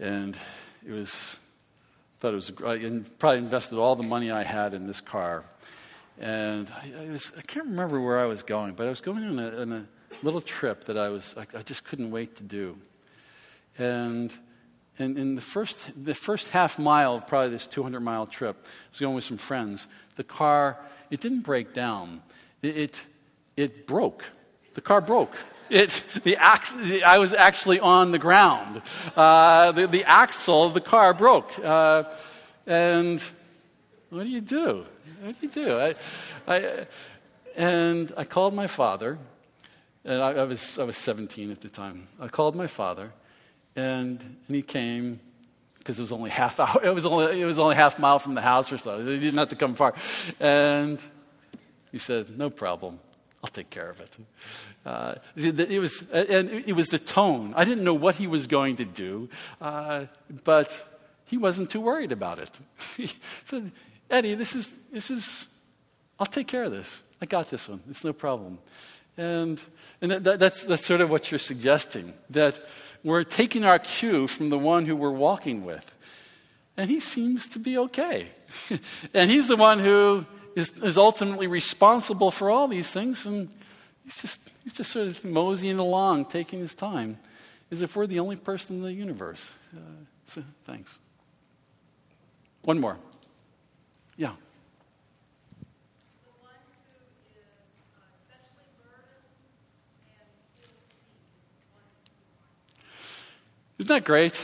and 0.00 0.36
it 0.86 0.92
was 0.92 1.36
thought 2.20 2.32
it 2.32 2.36
was 2.36 2.52
I 2.64 3.02
probably 3.18 3.38
invested 3.38 3.76
all 3.76 3.96
the 3.96 4.04
money 4.04 4.30
I 4.30 4.44
had 4.44 4.72
in 4.72 4.86
this 4.86 5.00
car, 5.00 5.42
and 6.20 6.70
I, 6.70 7.06
I, 7.06 7.10
was 7.10 7.32
I 7.36 7.42
can't 7.42 7.66
remember 7.66 8.00
where 8.00 8.20
I 8.20 8.26
was 8.26 8.44
going, 8.44 8.74
but 8.74 8.86
I 8.86 8.90
was 8.90 9.00
going 9.00 9.24
on 9.24 9.40
a, 9.40 9.62
on 9.62 9.72
a 9.72 9.86
little 10.22 10.40
trip 10.40 10.84
that 10.84 10.96
I 10.96 11.08
was 11.08 11.34
I, 11.36 11.58
I 11.58 11.62
just 11.62 11.82
couldn't 11.82 12.12
wait 12.12 12.36
to 12.36 12.44
do, 12.44 12.78
and 13.78 14.32
and 14.98 15.18
in 15.18 15.34
the 15.34 15.40
first, 15.40 15.78
the 16.04 16.14
first 16.14 16.50
half 16.50 16.78
mile 16.78 17.16
of 17.16 17.26
probably 17.26 17.50
this 17.50 17.66
200 17.66 18.00
mile 18.00 18.26
trip, 18.26 18.56
I 18.64 18.68
was 18.90 19.00
going 19.00 19.14
with 19.14 19.24
some 19.24 19.38
friends. 19.38 19.88
The 20.16 20.24
car, 20.24 20.78
it 21.10 21.20
didn't 21.20 21.40
break 21.40 21.74
down. 21.74 22.22
It, 22.62 22.76
it, 22.76 23.02
it 23.56 23.86
broke. 23.86 24.24
The 24.74 24.80
car 24.80 25.00
broke. 25.00 25.36
It, 25.68 26.04
the 26.22 26.36
ax, 26.36 26.72
I 27.04 27.18
was 27.18 27.32
actually 27.32 27.80
on 27.80 28.12
the 28.12 28.18
ground. 28.18 28.82
Uh, 29.16 29.72
the, 29.72 29.86
the 29.86 30.04
axle 30.04 30.62
of 30.62 30.74
the 30.74 30.80
car 30.80 31.12
broke. 31.14 31.50
Uh, 31.58 32.04
and 32.66 33.20
what 34.10 34.22
do 34.22 34.28
you 34.28 34.40
do? 34.40 34.84
What 35.22 35.40
do 35.40 35.46
you 35.46 35.52
do? 35.52 35.78
I, 35.80 35.94
I, 36.46 36.86
and 37.56 38.12
I 38.16 38.24
called 38.24 38.54
my 38.54 38.66
father. 38.68 39.18
And 40.04 40.22
I, 40.22 40.32
I, 40.32 40.44
was, 40.44 40.78
I 40.78 40.84
was 40.84 40.98
17 40.98 41.50
at 41.50 41.62
the 41.62 41.68
time. 41.68 42.08
I 42.20 42.28
called 42.28 42.54
my 42.54 42.66
father. 42.66 43.12
And, 43.76 44.20
and 44.20 44.56
he 44.56 44.62
came 44.62 45.20
because 45.78 45.98
it 45.98 46.02
was 46.02 46.12
only 46.12 46.30
half 46.30 46.58
hour. 46.64 46.80
It 46.82 46.94
was 46.94 47.04
only, 47.04 47.40
it 47.40 47.44
was 47.44 47.58
only 47.58 47.76
half 47.76 47.98
mile 47.98 48.18
from 48.18 48.34
the 48.34 48.40
house 48.40 48.72
or 48.72 48.78
so. 48.78 49.04
He 49.04 49.18
didn't 49.18 49.38
have 49.38 49.50
to 49.50 49.56
come 49.56 49.74
far. 49.74 49.94
And 50.40 50.98
he 51.92 51.98
said, 51.98 52.38
no 52.38 52.50
problem. 52.50 52.98
I'll 53.42 53.50
take 53.50 53.68
care 53.68 53.90
of 53.90 54.00
it. 54.00 54.16
Uh, 54.86 55.14
it, 55.36 55.78
was, 55.78 56.02
and 56.10 56.50
it 56.50 56.74
was 56.74 56.88
the 56.88 56.98
tone. 56.98 57.52
I 57.56 57.64
didn't 57.64 57.84
know 57.84 57.94
what 57.94 58.14
he 58.14 58.26
was 58.26 58.46
going 58.46 58.76
to 58.76 58.84
do, 58.84 59.28
uh, 59.60 60.06
but 60.44 60.98
he 61.26 61.36
wasn't 61.36 61.70
too 61.70 61.80
worried 61.80 62.12
about 62.12 62.38
it. 62.38 62.50
he 62.96 63.12
said, 63.44 63.70
Eddie, 64.10 64.34
this 64.34 64.54
is, 64.54 64.74
this 64.92 65.10
is, 65.10 65.46
I'll 66.18 66.26
take 66.26 66.48
care 66.48 66.64
of 66.64 66.72
this. 66.72 67.02
I 67.20 67.26
got 67.26 67.50
this 67.50 67.68
one. 67.68 67.82
It's 67.88 68.04
no 68.04 68.12
problem. 68.12 68.58
And, 69.16 69.60
and 70.00 70.10
that, 70.10 70.38
that's, 70.38 70.64
that's 70.64 70.84
sort 70.84 71.00
of 71.00 71.10
what 71.10 71.30
you're 71.30 71.38
suggesting, 71.38 72.12
that 72.30 72.58
we're 73.04 73.22
taking 73.22 73.64
our 73.64 73.78
cue 73.78 74.26
from 74.26 74.48
the 74.48 74.58
one 74.58 74.86
who 74.86 74.96
we're 74.96 75.10
walking 75.10 75.64
with. 75.64 75.94
And 76.76 76.90
he 76.90 76.98
seems 76.98 77.46
to 77.48 77.58
be 77.58 77.78
okay. 77.78 78.28
and 79.14 79.30
he's 79.30 79.46
the 79.46 79.56
one 79.56 79.78
who 79.78 80.26
is, 80.56 80.70
is 80.78 80.98
ultimately 80.98 81.46
responsible 81.46 82.30
for 82.30 82.50
all 82.50 82.66
these 82.66 82.90
things. 82.90 83.26
And 83.26 83.50
he's 84.04 84.16
just, 84.16 84.40
he's 84.64 84.72
just 84.72 84.90
sort 84.90 85.08
of 85.08 85.24
moseying 85.24 85.78
along, 85.78 86.26
taking 86.26 86.60
his 86.60 86.74
time, 86.74 87.18
as 87.70 87.82
if 87.82 87.94
we're 87.94 88.06
the 88.06 88.20
only 88.20 88.36
person 88.36 88.76
in 88.76 88.82
the 88.82 88.92
universe. 88.92 89.52
Uh, 89.76 89.80
so, 90.24 90.42
thanks. 90.64 90.98
One 92.64 92.80
more. 92.80 92.96
Yeah. 94.16 94.32
Isn't 103.78 103.88
that 103.88 104.04
great? 104.04 104.40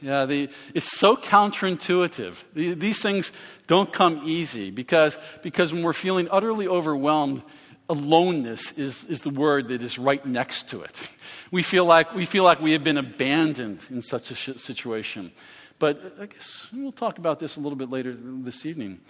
Yeah, 0.00 0.24
the, 0.24 0.48
it's 0.74 0.98
so 0.98 1.16
counterintuitive. 1.16 2.42
The, 2.54 2.72
these 2.72 3.02
things 3.02 3.32
don't 3.66 3.92
come 3.92 4.22
easy 4.24 4.70
because, 4.70 5.18
because 5.42 5.74
when 5.74 5.82
we're 5.82 5.92
feeling 5.92 6.28
utterly 6.30 6.66
overwhelmed, 6.66 7.42
aloneness 7.90 8.72
is, 8.72 9.04
is 9.04 9.20
the 9.20 9.30
word 9.30 9.68
that 9.68 9.82
is 9.82 9.98
right 9.98 10.24
next 10.24 10.70
to 10.70 10.82
it. 10.82 11.08
We 11.52 11.64
feel, 11.64 11.84
like, 11.84 12.14
we 12.14 12.26
feel 12.26 12.44
like 12.44 12.60
we 12.60 12.70
have 12.74 12.84
been 12.84 12.96
abandoned 12.96 13.80
in 13.90 14.02
such 14.02 14.30
a 14.30 14.36
situation. 14.56 15.32
But 15.80 16.14
I 16.20 16.26
guess 16.26 16.68
we'll 16.72 16.92
talk 16.92 17.18
about 17.18 17.40
this 17.40 17.56
a 17.56 17.60
little 17.60 17.74
bit 17.76 17.90
later 17.90 18.12
this 18.12 18.64
evening. 18.64 19.00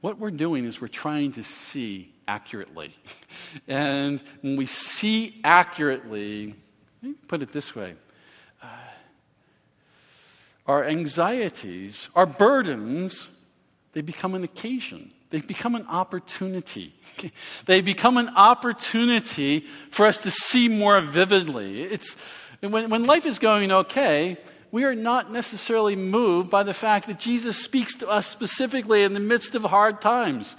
What 0.00 0.18
we're 0.18 0.30
doing 0.30 0.64
is 0.64 0.80
we're 0.80 0.88
trying 0.88 1.32
to 1.32 1.42
see 1.42 2.14
accurately. 2.26 2.94
And 3.68 4.22
when 4.40 4.56
we 4.56 4.64
see 4.64 5.40
accurately, 5.44 6.54
put 7.28 7.42
it 7.42 7.52
this 7.52 7.76
way 7.76 7.96
our 10.70 10.84
anxieties, 10.84 12.08
our 12.14 12.26
burdens, 12.26 13.28
they 13.92 14.00
become 14.00 14.34
an 14.34 14.44
occasion 14.44 15.12
they 15.30 15.40
become 15.40 15.76
an 15.76 15.86
opportunity. 15.86 16.92
they 17.66 17.80
become 17.80 18.16
an 18.16 18.28
opportunity 18.30 19.60
for 19.90 20.06
us 20.06 20.22
to 20.24 20.30
see 20.30 20.68
more 20.68 21.00
vividly. 21.00 21.82
It's, 21.84 22.16
when, 22.60 22.90
when 22.90 23.06
life 23.06 23.24
is 23.24 23.38
going 23.38 23.70
okay, 23.70 24.36
we 24.72 24.84
are 24.84 24.94
not 24.94 25.32
necessarily 25.32 25.96
moved 25.96 26.50
by 26.50 26.64
the 26.64 26.74
fact 26.74 27.06
that 27.06 27.18
Jesus 27.18 27.56
speaks 27.62 27.96
to 27.96 28.08
us 28.08 28.26
specifically 28.26 29.02
in 29.02 29.14
the 29.14 29.20
midst 29.20 29.54
of 29.54 29.62
hard 29.62 30.00
times. 30.00 30.56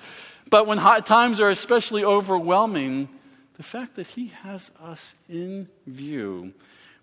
But 0.49 0.67
when 0.67 0.77
times 1.03 1.39
are 1.39 1.49
especially 1.49 2.03
overwhelming, 2.03 3.09
the 3.55 3.63
fact 3.63 3.95
that 3.95 4.07
He 4.07 4.27
has 4.43 4.71
us 4.81 5.15
in 5.29 5.67
view 5.85 6.53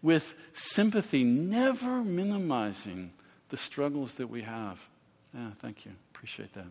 with 0.03 0.34
sympathy, 0.53 1.24
never 1.24 2.03
minimizing 2.03 3.12
the 3.49 3.57
struggles 3.57 4.14
that 4.14 4.28
we 4.28 4.42
have. 4.42 4.80
Yeah, 5.34 5.51
thank 5.61 5.84
you. 5.84 5.92
Appreciate 6.14 6.53
that. 6.55 6.66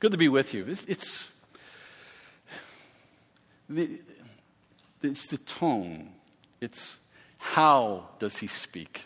Good 0.00 0.12
to 0.12 0.18
be 0.18 0.28
with 0.28 0.54
you. 0.54 0.64
It's, 0.66 0.84
it's 0.84 1.32
the, 3.68 4.00
it's 5.02 5.28
the 5.28 5.38
tone. 5.38 6.10
It's 6.60 6.98
how 7.38 8.08
does 8.18 8.38
he 8.38 8.46
speak. 8.46 9.04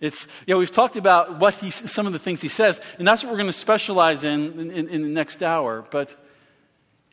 It's, 0.00 0.26
you 0.46 0.54
know, 0.54 0.58
we've 0.58 0.70
talked 0.70 0.96
about 0.96 1.38
what 1.38 1.54
he, 1.54 1.70
some 1.70 2.06
of 2.06 2.12
the 2.12 2.18
things 2.18 2.42
he 2.42 2.48
says, 2.48 2.80
and 2.98 3.06
that's 3.06 3.22
what 3.22 3.30
we're 3.30 3.38
going 3.38 3.46
to 3.48 3.52
specialize 3.52 4.24
in 4.24 4.58
in, 4.58 4.70
in, 4.70 4.88
in 4.88 5.02
the 5.02 5.08
next 5.08 5.42
hour, 5.42 5.84
but 5.90 6.16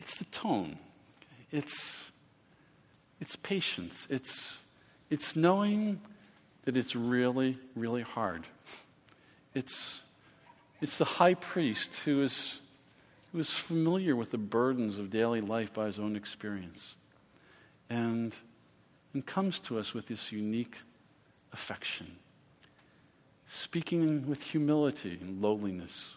it's 0.00 0.16
the 0.16 0.24
tone. 0.26 0.78
It's, 1.52 2.10
it's 3.24 3.36
patience. 3.36 4.06
It's, 4.10 4.58
it's 5.08 5.34
knowing 5.34 5.98
that 6.66 6.76
it's 6.76 6.94
really, 6.94 7.56
really 7.74 8.02
hard. 8.02 8.44
It's, 9.54 10.02
it's 10.82 10.98
the 10.98 11.06
high 11.06 11.32
priest 11.32 11.96
who 12.00 12.22
is, 12.22 12.60
who 13.32 13.38
is 13.38 13.48
familiar 13.48 14.14
with 14.14 14.30
the 14.30 14.36
burdens 14.36 14.98
of 14.98 15.08
daily 15.08 15.40
life 15.40 15.72
by 15.72 15.86
his 15.86 15.98
own 15.98 16.16
experience 16.16 16.96
and, 17.88 18.36
and 19.14 19.24
comes 19.24 19.58
to 19.60 19.78
us 19.78 19.94
with 19.94 20.06
this 20.06 20.30
unique 20.30 20.76
affection, 21.54 22.16
speaking 23.46 24.28
with 24.28 24.42
humility 24.42 25.16
and 25.18 25.40
lowliness 25.40 26.16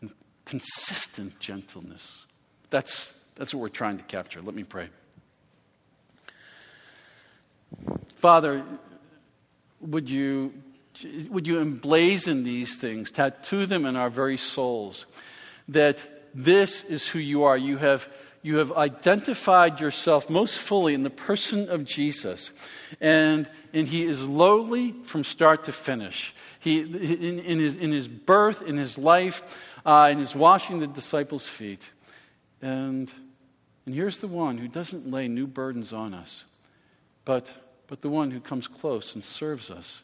and 0.00 0.10
consistent 0.46 1.38
gentleness. 1.38 2.24
That's, 2.70 3.20
that's 3.34 3.52
what 3.52 3.60
we're 3.60 3.68
trying 3.68 3.98
to 3.98 4.04
capture. 4.04 4.40
Let 4.40 4.54
me 4.54 4.64
pray. 4.64 4.88
Father, 8.16 8.64
would 9.80 10.10
you, 10.10 10.52
would 11.28 11.46
you 11.46 11.60
emblazon 11.60 12.44
these 12.44 12.76
things, 12.76 13.10
tattoo 13.10 13.66
them 13.66 13.86
in 13.86 13.96
our 13.96 14.10
very 14.10 14.36
souls, 14.36 15.06
that 15.68 16.08
this 16.34 16.84
is 16.84 17.06
who 17.06 17.18
you 17.18 17.44
are? 17.44 17.56
You 17.56 17.76
have, 17.76 18.08
you 18.42 18.56
have 18.56 18.72
identified 18.72 19.80
yourself 19.80 20.28
most 20.28 20.58
fully 20.58 20.94
in 20.94 21.02
the 21.02 21.10
person 21.10 21.68
of 21.68 21.84
Jesus, 21.84 22.52
and, 23.00 23.48
and 23.72 23.86
he 23.86 24.04
is 24.04 24.26
lowly 24.26 24.92
from 25.04 25.24
start 25.24 25.64
to 25.64 25.72
finish. 25.72 26.34
He, 26.58 26.80
in, 26.80 27.38
in, 27.38 27.58
his, 27.60 27.76
in 27.76 27.92
his 27.92 28.08
birth, 28.08 28.62
in 28.62 28.76
his 28.76 28.98
life, 28.98 29.72
uh, 29.86 30.08
in 30.10 30.18
his 30.18 30.34
washing 30.34 30.80
the 30.80 30.86
disciples' 30.86 31.46
feet. 31.46 31.90
And, 32.60 33.10
and 33.86 33.94
here's 33.94 34.18
the 34.18 34.26
one 34.26 34.58
who 34.58 34.66
doesn't 34.66 35.08
lay 35.08 35.28
new 35.28 35.46
burdens 35.46 35.92
on 35.92 36.14
us, 36.14 36.44
but 37.28 37.54
but 37.88 38.00
the 38.00 38.08
one 38.08 38.30
who 38.30 38.40
comes 38.40 38.66
close 38.66 39.14
and 39.14 39.22
serves 39.22 39.70
us, 39.70 40.02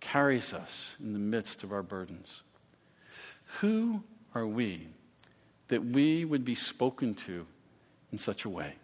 carries 0.00 0.52
us 0.52 0.96
in 1.00 1.12
the 1.12 1.18
midst 1.20 1.62
of 1.62 1.70
our 1.70 1.82
burdens. 1.82 2.42
Who 3.60 4.02
are 4.34 4.46
we 4.46 4.88
that 5.68 5.84
we 5.84 6.24
would 6.24 6.44
be 6.44 6.56
spoken 6.56 7.14
to 7.14 7.46
in 8.10 8.18
such 8.18 8.44
a 8.44 8.48
way? 8.48 8.74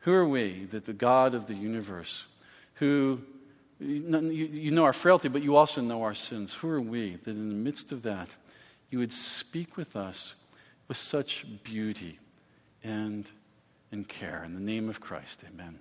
Who 0.00 0.12
are 0.12 0.26
we 0.26 0.64
that 0.72 0.86
the 0.86 0.92
God 0.92 1.36
of 1.36 1.46
the 1.46 1.54
universe, 1.54 2.26
who 2.74 3.20
you 3.78 4.72
know 4.72 4.84
our 4.84 4.92
frailty, 4.92 5.28
but 5.28 5.44
you 5.44 5.54
also 5.54 5.82
know 5.82 6.02
our 6.02 6.14
sins, 6.14 6.52
who 6.52 6.68
are 6.68 6.80
we 6.80 7.14
that 7.14 7.30
in 7.30 7.48
the 7.48 7.54
midst 7.54 7.92
of 7.92 8.02
that 8.02 8.28
you 8.90 8.98
would 8.98 9.12
speak 9.12 9.76
with 9.76 9.94
us 9.94 10.34
with 10.88 10.96
such 10.96 11.46
beauty 11.62 12.18
and, 12.82 13.30
and 13.92 14.08
care? 14.08 14.42
In 14.42 14.54
the 14.54 14.60
name 14.60 14.88
of 14.88 15.00
Christ, 15.00 15.44
amen. 15.48 15.78